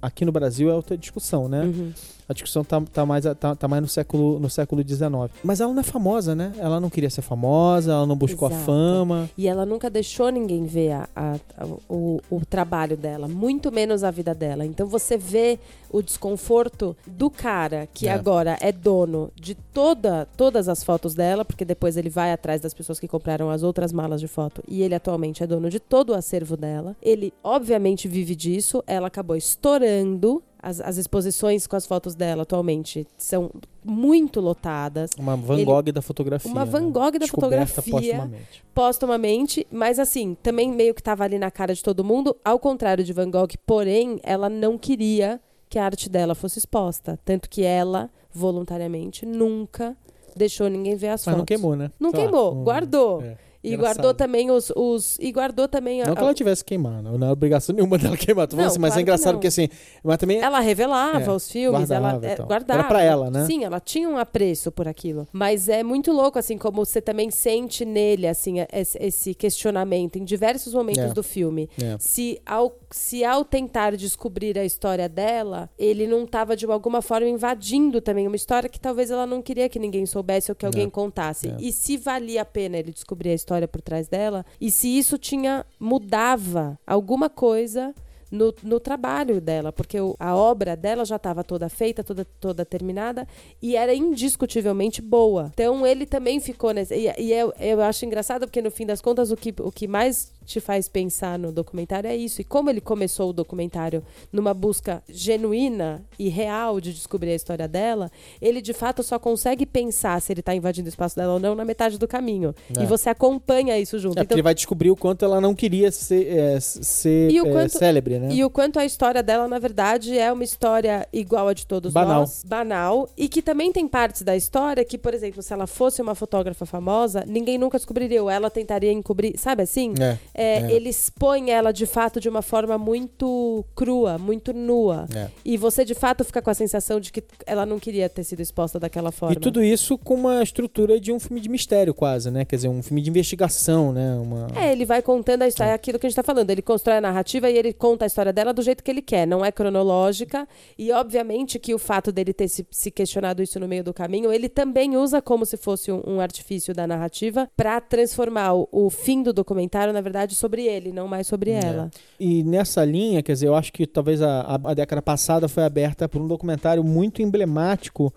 aqui 0.01 0.25
no 0.25 0.31
Brasil 0.31 0.71
é 0.71 0.73
outra 0.73 0.97
discussão, 0.97 1.47
né? 1.47 1.61
Uhum 1.61 1.93
a 2.27 2.33
discussão 2.33 2.63
tá, 2.63 2.81
tá 2.81 3.05
mais, 3.05 3.23
tá, 3.39 3.55
tá, 3.55 3.67
mais 3.67 3.81
no 3.81 3.87
século 3.87 4.39
no 4.39 4.49
século 4.49 4.81
XIX. 4.87 5.31
Mas 5.43 5.61
ela 5.61 5.71
não 5.71 5.81
é 5.81 5.83
famosa, 5.83 6.35
né? 6.35 6.53
Ela 6.57 6.79
não 6.79 6.89
queria 6.89 7.09
ser 7.09 7.21
famosa, 7.21 7.91
ela 7.91 8.05
não 8.05 8.15
buscou 8.15 8.47
Exato. 8.47 8.63
a 8.63 8.65
fama. 8.65 9.29
E 9.37 9.47
ela 9.47 9.65
nunca 9.65 9.89
deixou 9.89 10.29
ninguém 10.29 10.65
ver 10.65 10.93
a, 10.93 11.09
a, 11.15 11.35
a, 11.57 11.65
o, 11.89 12.19
o 12.29 12.45
trabalho 12.45 12.97
dela, 12.97 13.27
muito 13.27 13.71
menos 13.71 14.03
a 14.03 14.11
vida 14.11 14.33
dela. 14.33 14.65
Então 14.65 14.87
você 14.87 15.17
vê 15.17 15.59
o 15.89 16.01
desconforto 16.01 16.95
do 17.05 17.29
cara 17.29 17.87
que 17.93 18.07
é. 18.07 18.11
agora 18.11 18.57
é 18.59 18.71
dono 18.71 19.31
de 19.35 19.55
toda, 19.55 20.27
todas 20.35 20.67
as 20.67 20.83
fotos 20.83 21.13
dela, 21.13 21.45
porque 21.45 21.63
depois 21.63 21.95
ele 21.95 22.09
vai 22.09 22.31
atrás 22.31 22.59
das 22.59 22.73
pessoas 22.73 22.99
que 22.99 23.07
compraram 23.07 23.49
as 23.49 23.63
outras 23.63 23.93
malas 23.93 24.19
de 24.19 24.27
foto 24.27 24.63
e 24.67 24.81
ele 24.81 24.95
atualmente 24.95 25.43
é 25.43 25.47
dono 25.47 25.69
de 25.69 25.79
todo 25.79 26.09
o 26.09 26.13
acervo 26.15 26.57
dela. 26.57 26.95
Ele 27.01 27.33
obviamente 27.43 28.07
vive 28.07 28.35
disso, 28.35 28.83
ela 28.87 29.07
acabou 29.07 29.35
estourando 29.35 30.43
as, 30.65 30.81
as 30.81 30.97
exposições 30.97 31.67
com 31.67 31.75
as 31.75 31.85
fotos 31.85 32.15
dela 32.15 32.41
atualmente 32.41 33.05
são 33.15 33.51
muito 33.83 34.41
lotadas. 34.41 35.11
Uma 35.15 35.37
Van 35.37 35.63
Gogh 35.63 35.83
Ele, 35.83 35.91
da 35.91 36.01
fotografia. 36.01 36.51
Uma 36.51 36.65
Van 36.65 36.81
né? 36.81 36.91
Gogh 36.91 37.11
né? 37.11 37.19
da 37.19 37.27
fotografia. 37.27 37.83
Postumamente. 37.83 38.63
Postumamente, 38.73 39.67
mas 39.71 39.99
assim, 39.99 40.35
também 40.41 40.71
meio 40.71 40.95
que 40.95 41.01
estava 41.01 41.23
ali 41.23 41.37
na 41.37 41.51
cara 41.51 41.75
de 41.75 41.83
todo 41.83 42.03
mundo, 42.03 42.35
ao 42.43 42.57
contrário 42.57 43.03
de 43.03 43.13
Van 43.13 43.29
Gogh, 43.29 43.49
porém, 43.63 44.19
ela 44.23 44.49
não 44.49 44.75
queria 44.75 45.39
que 45.69 45.77
a 45.77 45.85
arte 45.85 46.09
dela 46.09 46.33
fosse 46.33 46.57
exposta. 46.57 47.19
Tanto 47.23 47.47
que 47.47 47.63
ela, 47.63 48.09
voluntariamente, 48.33 49.23
nunca 49.23 49.95
deixou 50.35 50.67
ninguém 50.67 50.95
ver 50.95 51.09
as 51.09 51.23
mas 51.25 51.25
fotos. 51.25 51.31
Mas 51.31 51.37
não 51.37 51.45
queimou, 51.45 51.75
né? 51.75 51.91
Não 51.99 52.11
queimou, 52.11 52.63
guardou. 52.63 53.21
É. 53.21 53.37
E 53.65 53.73
Engraçado. 53.73 53.95
guardou 53.95 54.13
também 54.13 54.51
os, 54.51 54.71
os. 54.75 55.17
E 55.19 55.31
guardou 55.31 55.67
também. 55.67 56.03
A, 56.03 56.05
não 56.05 56.15
que 56.15 56.21
ela 56.21 56.33
tivesse 56.35 56.63
queimado, 56.63 57.17
não 57.17 57.27
é 57.27 57.31
obrigação 57.31 57.73
nenhuma 57.75 57.97
dela 57.97 58.15
queimar. 58.15 58.47
Tô 58.47 58.55
não, 58.55 58.65
assim, 58.65 58.77
mas 58.77 58.91
é 58.91 58.93
claro 58.93 58.99
é 58.99 59.01
engraçado 59.01 59.33
porque 59.35 59.47
assim. 59.47 59.67
Mas 60.03 60.17
também, 60.17 60.39
ela 60.39 60.59
revelava 60.59 61.31
é, 61.31 61.35
os 61.35 61.49
filmes, 61.49 61.89
guardava, 61.89 62.25
ela 62.25 62.33
é, 62.33 62.35
guardava. 62.35 62.79
Era 62.79 62.87
pra 62.87 63.01
ela, 63.01 63.31
né? 63.31 63.45
Sim, 63.45 63.63
ela 63.63 63.79
tinha 63.79 64.07
um 64.07 64.17
apreço 64.17 64.71
por 64.71 64.87
aquilo. 64.87 65.27
Mas 65.33 65.67
é 65.67 65.81
muito 65.83 66.11
louco, 66.11 66.37
assim, 66.37 66.57
como 66.59 66.85
você 66.85 67.01
também 67.01 67.31
sente 67.31 67.83
nele, 67.83 68.27
assim, 68.27 68.57
esse 68.71 69.33
questionamento 69.33 70.17
em 70.17 70.23
diversos 70.23 70.73
momentos 70.75 71.01
é. 71.01 71.13
do 71.13 71.23
filme. 71.23 71.67
É. 71.81 71.97
Se, 71.99 72.39
ao, 72.45 72.77
se 72.91 73.25
ao 73.25 73.43
tentar 73.43 73.95
descobrir 73.95 74.59
a 74.59 74.63
história 74.65 75.09
dela, 75.09 75.69
ele 75.77 76.05
não 76.05 76.23
estava 76.23 76.55
de 76.55 76.65
alguma 76.65 77.01
forma 77.01 77.27
invadindo 77.27 77.99
também 77.99 78.27
uma 78.27 78.35
história 78.35 78.69
que 78.69 78.79
talvez 78.79 79.09
ela 79.09 79.25
não 79.25 79.41
queria 79.41 79.67
que 79.67 79.79
ninguém 79.79 80.05
soubesse 80.05 80.51
ou 80.51 80.55
que 80.55 80.65
alguém 80.65 80.87
contasse. 80.89 81.53
E 81.59 81.71
se 81.71 81.97
valia 81.97 82.41
a 82.41 82.45
pena 82.45 82.77
ele 82.77 82.91
descobrir 82.91 83.29
a 83.29 83.33
história 83.33 83.54
história 83.55 83.67
por 83.67 83.81
trás 83.81 84.07
dela 84.07 84.45
e 84.59 84.69
se 84.69 84.97
isso 84.97 85.17
tinha 85.17 85.65
mudava 85.79 86.77
alguma 86.85 87.29
coisa 87.29 87.93
no, 88.29 88.53
no 88.63 88.79
trabalho 88.79 89.39
dela, 89.39 89.71
porque 89.71 89.99
o, 89.99 90.15
a 90.19 90.35
obra 90.35 90.75
dela 90.75 91.05
já 91.05 91.15
estava 91.15 91.43
toda 91.43 91.69
feita, 91.69 92.03
toda, 92.03 92.25
toda 92.39 92.65
terminada 92.65 93.27
e 93.61 93.77
era 93.77 93.93
indiscutivelmente 93.93 95.01
boa. 95.01 95.51
Então 95.53 95.85
ele 95.85 96.05
também 96.05 96.39
ficou 96.39 96.71
nesse. 96.71 96.93
E, 96.95 97.13
e 97.17 97.31
eu, 97.31 97.53
eu 97.59 97.81
acho 97.81 98.05
engraçado 98.05 98.45
porque 98.45 98.61
no 98.61 98.71
fim 98.71 98.85
das 98.85 99.01
contas 99.01 99.31
o 99.31 99.37
que, 99.37 99.53
o 99.59 99.71
que 99.71 99.87
mais 99.87 100.33
te 100.45 100.59
faz 100.59 100.87
pensar 100.87 101.37
no 101.37 101.51
documentário 101.51 102.09
é 102.09 102.15
isso. 102.15 102.41
E 102.41 102.43
como 102.43 102.69
ele 102.69 102.81
começou 102.81 103.29
o 103.29 103.33
documentário 103.33 104.03
numa 104.31 104.53
busca 104.53 105.03
genuína 105.09 106.03
e 106.17 106.29
real 106.29 106.79
de 106.79 106.93
descobrir 106.93 107.31
a 107.31 107.35
história 107.35 107.67
dela, 107.67 108.11
ele 108.41 108.61
de 108.61 108.73
fato 108.73 109.03
só 109.03 109.17
consegue 109.17 109.65
pensar 109.65 110.21
se 110.21 110.31
ele 110.31 110.39
está 110.39 110.53
invadindo 110.53 110.87
o 110.87 110.89
espaço 110.89 111.15
dela 111.15 111.33
ou 111.33 111.39
não 111.39 111.55
na 111.55 111.65
metade 111.65 111.97
do 111.97 112.07
caminho. 112.07 112.53
É. 112.77 112.83
E 112.83 112.85
você 112.85 113.09
acompanha 113.09 113.77
isso 113.79 113.97
junto. 113.99 114.19
É, 114.19 114.21
então, 114.21 114.35
ele 114.35 114.43
vai 114.43 114.53
descobrir 114.53 114.91
o 114.91 114.95
quanto 114.95 115.25
ela 115.25 115.41
não 115.41 115.55
queria 115.55 115.91
ser, 115.91 116.27
é, 116.27 116.59
ser 116.59 117.33
é, 117.33 117.51
quanto, 117.51 117.77
célebre, 117.77 118.19
né? 118.19 118.29
E 118.31 118.43
o 118.43 118.49
quanto 118.49 118.79
a 118.79 118.85
história 118.85 119.23
dela, 119.23 119.47
na 119.47 119.59
verdade, 119.59 120.17
é 120.17 120.31
uma 120.31 120.43
história 120.43 121.07
igual 121.11 121.47
a 121.47 121.53
de 121.53 121.65
todos 121.65 121.91
banal. 121.91 122.21
nós. 122.21 122.43
Banal. 122.45 123.09
E 123.17 123.27
que 123.27 123.41
também 123.41 123.71
tem 123.71 123.87
partes 123.87 124.21
da 124.21 124.35
história 124.35 124.83
que, 124.85 124.97
por 124.97 125.13
exemplo, 125.13 125.41
se 125.41 125.51
ela 125.51 125.67
fosse 125.67 126.01
uma 126.01 126.15
fotógrafa 126.15 126.65
famosa, 126.65 127.23
ninguém 127.27 127.57
nunca 127.57 127.77
descobriria. 127.77 128.21
Ou 128.21 128.29
ela 128.29 128.49
tentaria 128.49 128.91
encobrir. 128.91 129.37
Sabe 129.37 129.63
assim? 129.63 129.93
É 129.99 130.17
é, 130.35 130.57
é. 130.57 130.71
ele 130.71 130.89
expõe 130.89 131.49
ela 131.49 131.71
de 131.71 131.85
fato 131.85 132.19
de 132.19 132.27
uma 132.27 132.41
forma 132.41 132.77
muito 132.77 133.65
crua, 133.73 134.17
muito 134.17 134.51
nua. 134.53 135.07
É. 135.15 135.29
E 135.45 135.55
você 135.55 135.85
de 135.85 135.95
fato 135.95 136.25
fica 136.25 136.41
com 136.41 136.49
a 136.49 136.53
sensação 136.53 136.99
de 136.99 137.11
que 137.11 137.23
ela 137.45 137.65
não 137.65 137.79
queria 137.79 138.09
ter 138.09 138.23
sido 138.23 138.41
exposta 138.41 138.77
daquela 138.77 139.11
forma. 139.11 139.33
E 139.33 139.39
tudo 139.39 139.63
isso 139.63 139.97
com 139.97 140.15
uma 140.15 140.43
estrutura 140.43 140.99
de 140.99 141.11
um 141.11 141.19
filme 141.19 141.39
de 141.39 141.47
mistério, 141.47 141.93
quase, 141.93 142.29
né? 142.29 142.43
Quer 142.43 142.57
dizer, 142.57 142.67
um 142.67 142.83
filme 142.83 143.01
de 143.01 143.09
investigação, 143.09 143.93
né? 143.93 144.15
Uma... 144.15 144.47
É, 144.55 144.71
ele 144.71 144.85
vai 144.85 145.01
contando 145.01 145.43
a 145.43 145.47
história, 145.47 145.71
é 145.71 145.73
aquilo 145.73 145.97
que 145.97 146.05
a 146.05 146.09
gente 146.09 146.17
tá 146.17 146.23
falando. 146.23 146.49
Ele 146.49 146.61
constrói 146.61 146.97
a 146.97 147.01
narrativa 147.01 147.49
e 147.49 147.57
ele 147.57 147.71
conta 147.71 148.05
a 148.05 148.07
história 148.07 148.33
dela 148.33 148.53
do 148.53 148.61
jeito 148.61 148.83
que 148.83 148.91
ele 148.91 149.01
quer, 149.01 149.25
não 149.25 149.43
é 149.43 149.51
cronológica. 149.51 150.47
E 150.77 150.91
obviamente 150.91 151.57
que 151.59 151.73
o 151.73 151.79
fato 151.79 152.11
dele 152.11 152.33
ter 152.33 152.47
se, 152.47 152.65
se 152.69 152.91
questionado 152.91 153.41
isso 153.41 153.59
no 153.59 153.67
meio 153.67 153.83
do 153.83 153.93
caminho, 153.93 154.33
ele 154.33 154.49
também 154.49 154.97
usa 154.97 155.21
como 155.21 155.45
se 155.45 155.55
fosse 155.55 155.91
um, 155.91 156.01
um 156.05 156.19
artifício 156.19 156.73
da 156.73 156.85
narrativa 156.85 157.49
para 157.55 157.79
transformar 157.79 158.53
o, 158.53 158.67
o 158.71 158.89
fim 158.89 159.23
do 159.23 159.31
documentário, 159.31 159.93
na 159.93 160.01
verdade, 160.01 160.24
sobre 160.33 160.63
ele, 160.63 160.91
não 160.91 161.07
mais 161.07 161.27
sobre 161.27 161.51
é. 161.51 161.59
ela. 161.63 161.91
E 162.19 162.43
nessa 162.43 162.83
linha, 162.83 163.21
quer 163.21 163.33
dizer, 163.33 163.47
eu 163.47 163.55
acho 163.55 163.71
que 163.71 163.85
talvez 163.85 164.21
a, 164.21 164.59
a 164.63 164.73
década 164.73 165.01
passada 165.01 165.47
foi 165.47 165.63
aberta 165.63 166.09
por 166.09 166.21
um 166.21 166.27
documentário 166.27 166.83
muito 166.83 167.21
emblemático 167.21 168.13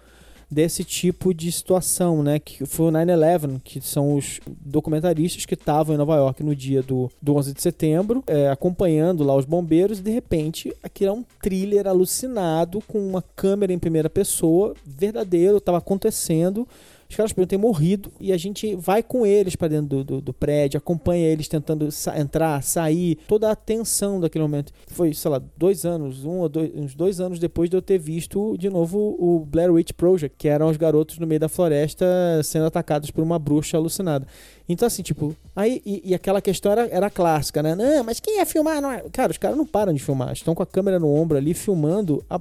desse 0.50 0.82
tipo 0.82 1.34
de 1.34 1.52
situação, 1.52 2.22
né? 2.22 2.38
Que 2.38 2.64
foi 2.64 2.86
o 2.86 2.92
9-11, 2.92 3.60
que 3.62 3.80
são 3.80 4.14
os 4.14 4.40
documentaristas 4.60 5.44
que 5.44 5.54
estavam 5.54 5.94
em 5.94 5.98
Nova 5.98 6.16
York 6.16 6.42
no 6.42 6.56
dia 6.56 6.82
do, 6.82 7.10
do 7.20 7.36
11 7.36 7.52
de 7.52 7.60
setembro, 7.60 8.24
é, 8.26 8.48
acompanhando 8.48 9.22
lá 9.22 9.36
os 9.36 9.44
bombeiros, 9.44 9.98
e 9.98 10.02
de 10.02 10.10
repente 10.10 10.74
aquilo 10.82 11.10
é 11.10 11.12
um 11.12 11.24
thriller 11.42 11.86
alucinado 11.86 12.82
com 12.88 12.98
uma 12.98 13.22
câmera 13.36 13.72
em 13.72 13.78
primeira 13.78 14.08
pessoa, 14.08 14.74
verdadeiro, 14.86 15.58
estava 15.58 15.78
acontecendo 15.78 16.66
os 17.08 17.16
caras 17.16 17.32
podiam 17.32 17.46
ter 17.46 17.56
morrido 17.56 18.12
e 18.20 18.32
a 18.32 18.36
gente 18.36 18.76
vai 18.76 19.02
com 19.02 19.24
eles 19.24 19.56
para 19.56 19.68
dentro 19.68 19.86
do, 19.86 20.04
do, 20.04 20.20
do, 20.20 20.32
prédio, 20.32 20.76
acompanha 20.76 21.26
eles 21.26 21.48
tentando 21.48 21.90
sa 21.90 22.18
entrar, 22.18 22.62
sair, 22.62 23.16
toda 23.26 23.50
a 23.50 23.56
tensão 23.56 24.20
daquele 24.20 24.42
momento. 24.42 24.72
Foi, 24.88 25.14
sei 25.14 25.30
lá, 25.30 25.40
dois 25.56 25.86
anos, 25.86 26.24
um 26.24 26.40
ou 26.40 26.48
dois, 26.48 26.70
uns 26.74 26.94
dois 26.94 27.18
anos 27.18 27.38
depois 27.38 27.70
de 27.70 27.76
eu 27.76 27.82
ter 27.82 27.98
visto 27.98 28.56
de 28.58 28.68
novo 28.68 29.16
o 29.18 29.44
Blair 29.46 29.72
Witch 29.72 29.92
Project, 29.92 30.36
que 30.36 30.48
eram 30.48 30.68
os 30.68 30.76
garotos 30.76 31.18
no 31.18 31.26
meio 31.26 31.40
da 31.40 31.48
floresta 31.48 32.06
sendo 32.44 32.66
atacados 32.66 33.10
por 33.10 33.22
uma 33.22 33.38
bruxa 33.38 33.78
alucinada. 33.78 34.26
Então, 34.68 34.86
assim, 34.86 35.02
tipo, 35.02 35.34
aí, 35.56 35.80
e, 35.86 36.10
e, 36.10 36.14
aquela 36.14 36.42
questão 36.42 36.70
era, 36.70 36.86
era 36.88 37.08
clássica, 37.08 37.62
né? 37.62 37.74
Não, 37.74 38.04
mas 38.04 38.20
quem 38.20 38.36
ia 38.36 38.44
filmar? 38.44 38.82
Não 38.82 38.92
é... 38.92 39.02
Cara, 39.10 39.32
os 39.32 39.38
caras 39.38 39.56
não 39.56 39.64
param 39.64 39.94
de 39.94 39.98
filmar, 39.98 40.32
estão 40.34 40.54
com 40.54 40.62
a 40.62 40.66
câmera 40.66 40.98
no 40.98 41.10
ombro 41.10 41.38
ali, 41.38 41.54
filmando, 41.54 42.22
a, 42.28 42.38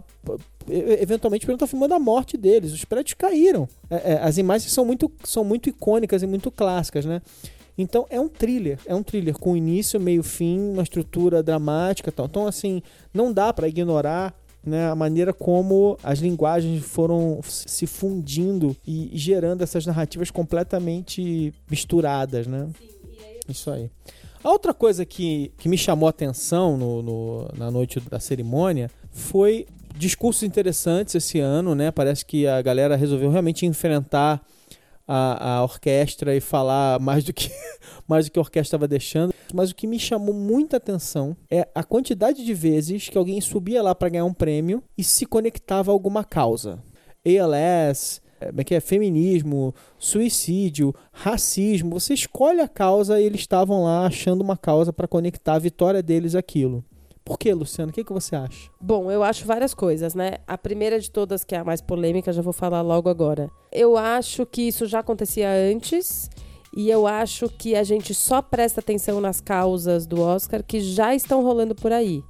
eventualmente 0.70 1.50
estão 1.50 1.68
filmando 1.68 1.94
a 1.94 2.00
morte 2.00 2.38
deles. 2.38 2.74
Os 2.74 2.86
prédios 2.86 3.14
caíram. 3.14 3.68
É, 3.90 4.14
é, 4.14 4.20
as 4.22 4.38
imagens 4.38 4.72
são 4.72 4.86
muito, 4.86 5.12
são 5.24 5.44
muito 5.44 5.70
icônicas 5.70 6.24
e 6.24 6.28
muito 6.28 6.52
clássicas, 6.52 7.06
né? 7.06 7.22
Então 7.78 8.08
é 8.10 8.20
um 8.20 8.28
thriller, 8.28 8.80
é 8.88 8.96
um 8.96 9.04
thriller 9.04 9.38
com 9.38 9.56
início, 9.56 10.00
meio, 10.00 10.24
fim, 10.24 10.60
uma 10.72 10.82
estrutura 10.82 11.44
dramática, 11.44 12.12
tal. 12.12 12.26
Então 12.26 12.48
assim, 12.48 12.82
não 13.14 13.32
dá 13.32 13.54
para 13.54 13.68
ignorar 13.68 14.34
né, 14.66 14.90
a 14.90 14.96
maneira 14.96 15.32
como 15.32 15.98
as 16.04 16.20
linguagens 16.20 16.84
foram 16.84 17.40
se 17.44 17.86
fundindo 17.86 18.76
e 18.86 19.12
gerando 19.14 19.62
essas 19.62 19.86
narrativas 19.86 20.30
completamente 20.32 21.54
misturadas, 21.70 22.48
né? 22.48 22.68
Isso 23.48 23.70
aí. 23.70 23.90
A 24.44 24.52
outra 24.52 24.74
coisa 24.74 25.06
que, 25.06 25.52
que 25.58 25.70
me 25.70 25.78
chamou 25.78 26.08
a 26.08 26.10
atenção 26.10 26.78
no, 26.78 27.02
no, 27.02 27.50
na 27.58 27.72
noite 27.72 28.00
da 28.00 28.20
cerimônia 28.20 28.90
foi 29.12 29.66
discursos 29.98 30.44
interessantes 30.44 31.16
esse 31.16 31.40
ano, 31.40 31.76
né? 31.76 31.92
Parece 31.92 32.26
que 32.26 32.48
a 32.48 32.62
galera 32.62 32.96
resolveu 32.96 33.30
realmente 33.30 33.66
enfrentar 33.66 34.42
a, 35.08 35.56
a 35.56 35.64
orquestra 35.64 36.36
e 36.36 36.42
falar 36.42 37.00
mais 37.00 37.24
do 37.24 37.34
que 37.34 37.50
mais 38.08 38.26
do 38.26 38.32
que 38.32 38.40
a 38.40 38.42
orquestra 38.42 38.76
estava 38.76 38.88
deixando. 38.88 39.34
Mas 39.54 39.72
o 39.72 39.76
que 39.76 39.88
me 39.88 40.00
chamou 40.00 40.34
muita 40.34 40.78
atenção 40.78 41.36
é 41.50 41.68
a 41.74 41.84
quantidade 41.84 42.46
de 42.46 42.54
vezes 42.54 43.08
que 43.08 43.18
alguém 43.18 43.40
subia 43.40 43.82
lá 43.82 43.96
para 43.96 44.10
ganhar 44.10 44.26
um 44.26 44.34
prêmio 44.34 44.84
e 44.98 45.04
se 45.04 45.26
conectava 45.26 45.92
a 45.92 45.94
alguma 45.94 46.24
causa. 46.24 46.80
ALS, 47.26 48.22
como 48.40 48.62
é 48.62 48.64
que 48.64 48.76
é? 48.76 48.80
Feminismo, 48.80 49.74
suicídio, 49.98 50.94
racismo. 51.12 52.00
Você 52.00 52.14
escolhe 52.14 52.62
a 52.62 52.68
causa 52.68 53.20
e 53.20 53.24
eles 53.24 53.42
estavam 53.42 53.84
lá 53.84 54.06
achando 54.06 54.42
uma 54.42 54.58
causa 54.58 54.94
para 54.94 55.08
conectar 55.08 55.56
a 55.56 55.60
vitória 55.60 56.04
deles 56.04 56.36
àquilo. 56.36 56.84
Por 57.28 57.38
que, 57.38 57.54
Luciano? 57.54 57.90
O 57.90 57.94
que, 57.94 58.06
que 58.06 58.13
você 58.13 58.38
acha? 58.38 58.70
Bom, 58.80 59.12
eu 59.12 59.22
acho 59.22 59.46
várias 59.46 59.74
coisas, 59.74 60.16
né? 60.16 60.36
A 60.48 60.58
primeira 60.58 60.98
de 60.98 61.12
todas, 61.12 61.44
que 61.44 61.54
é 61.54 61.58
a 61.58 61.63
mais 61.63 61.82
polêmica, 61.82 62.32
já 62.32 62.42
vou 62.42 62.54
falar 62.54 62.82
logo 62.82 63.10
agora. 63.10 63.52
Eu 63.70 63.98
acho 63.98 64.46
que 64.46 64.62
isso 64.62 64.86
já 64.86 65.00
acontecia 65.00 65.50
antes. 65.52 66.30
E 66.74 66.90
eu 66.90 67.06
acho 67.06 67.50
que 67.50 67.76
a 67.76 67.84
gente 67.84 68.13
só 68.13 68.42
presta 68.42 68.80
atenção 68.80 69.20
nas 69.20 69.42
causas 69.42 70.06
do 70.06 70.22
Oscar 70.22 70.63
que 70.63 70.80
já 70.80 71.13
estão 71.13 71.44
rolando 71.44 71.76
por 71.76 71.92
aí. 71.92 72.24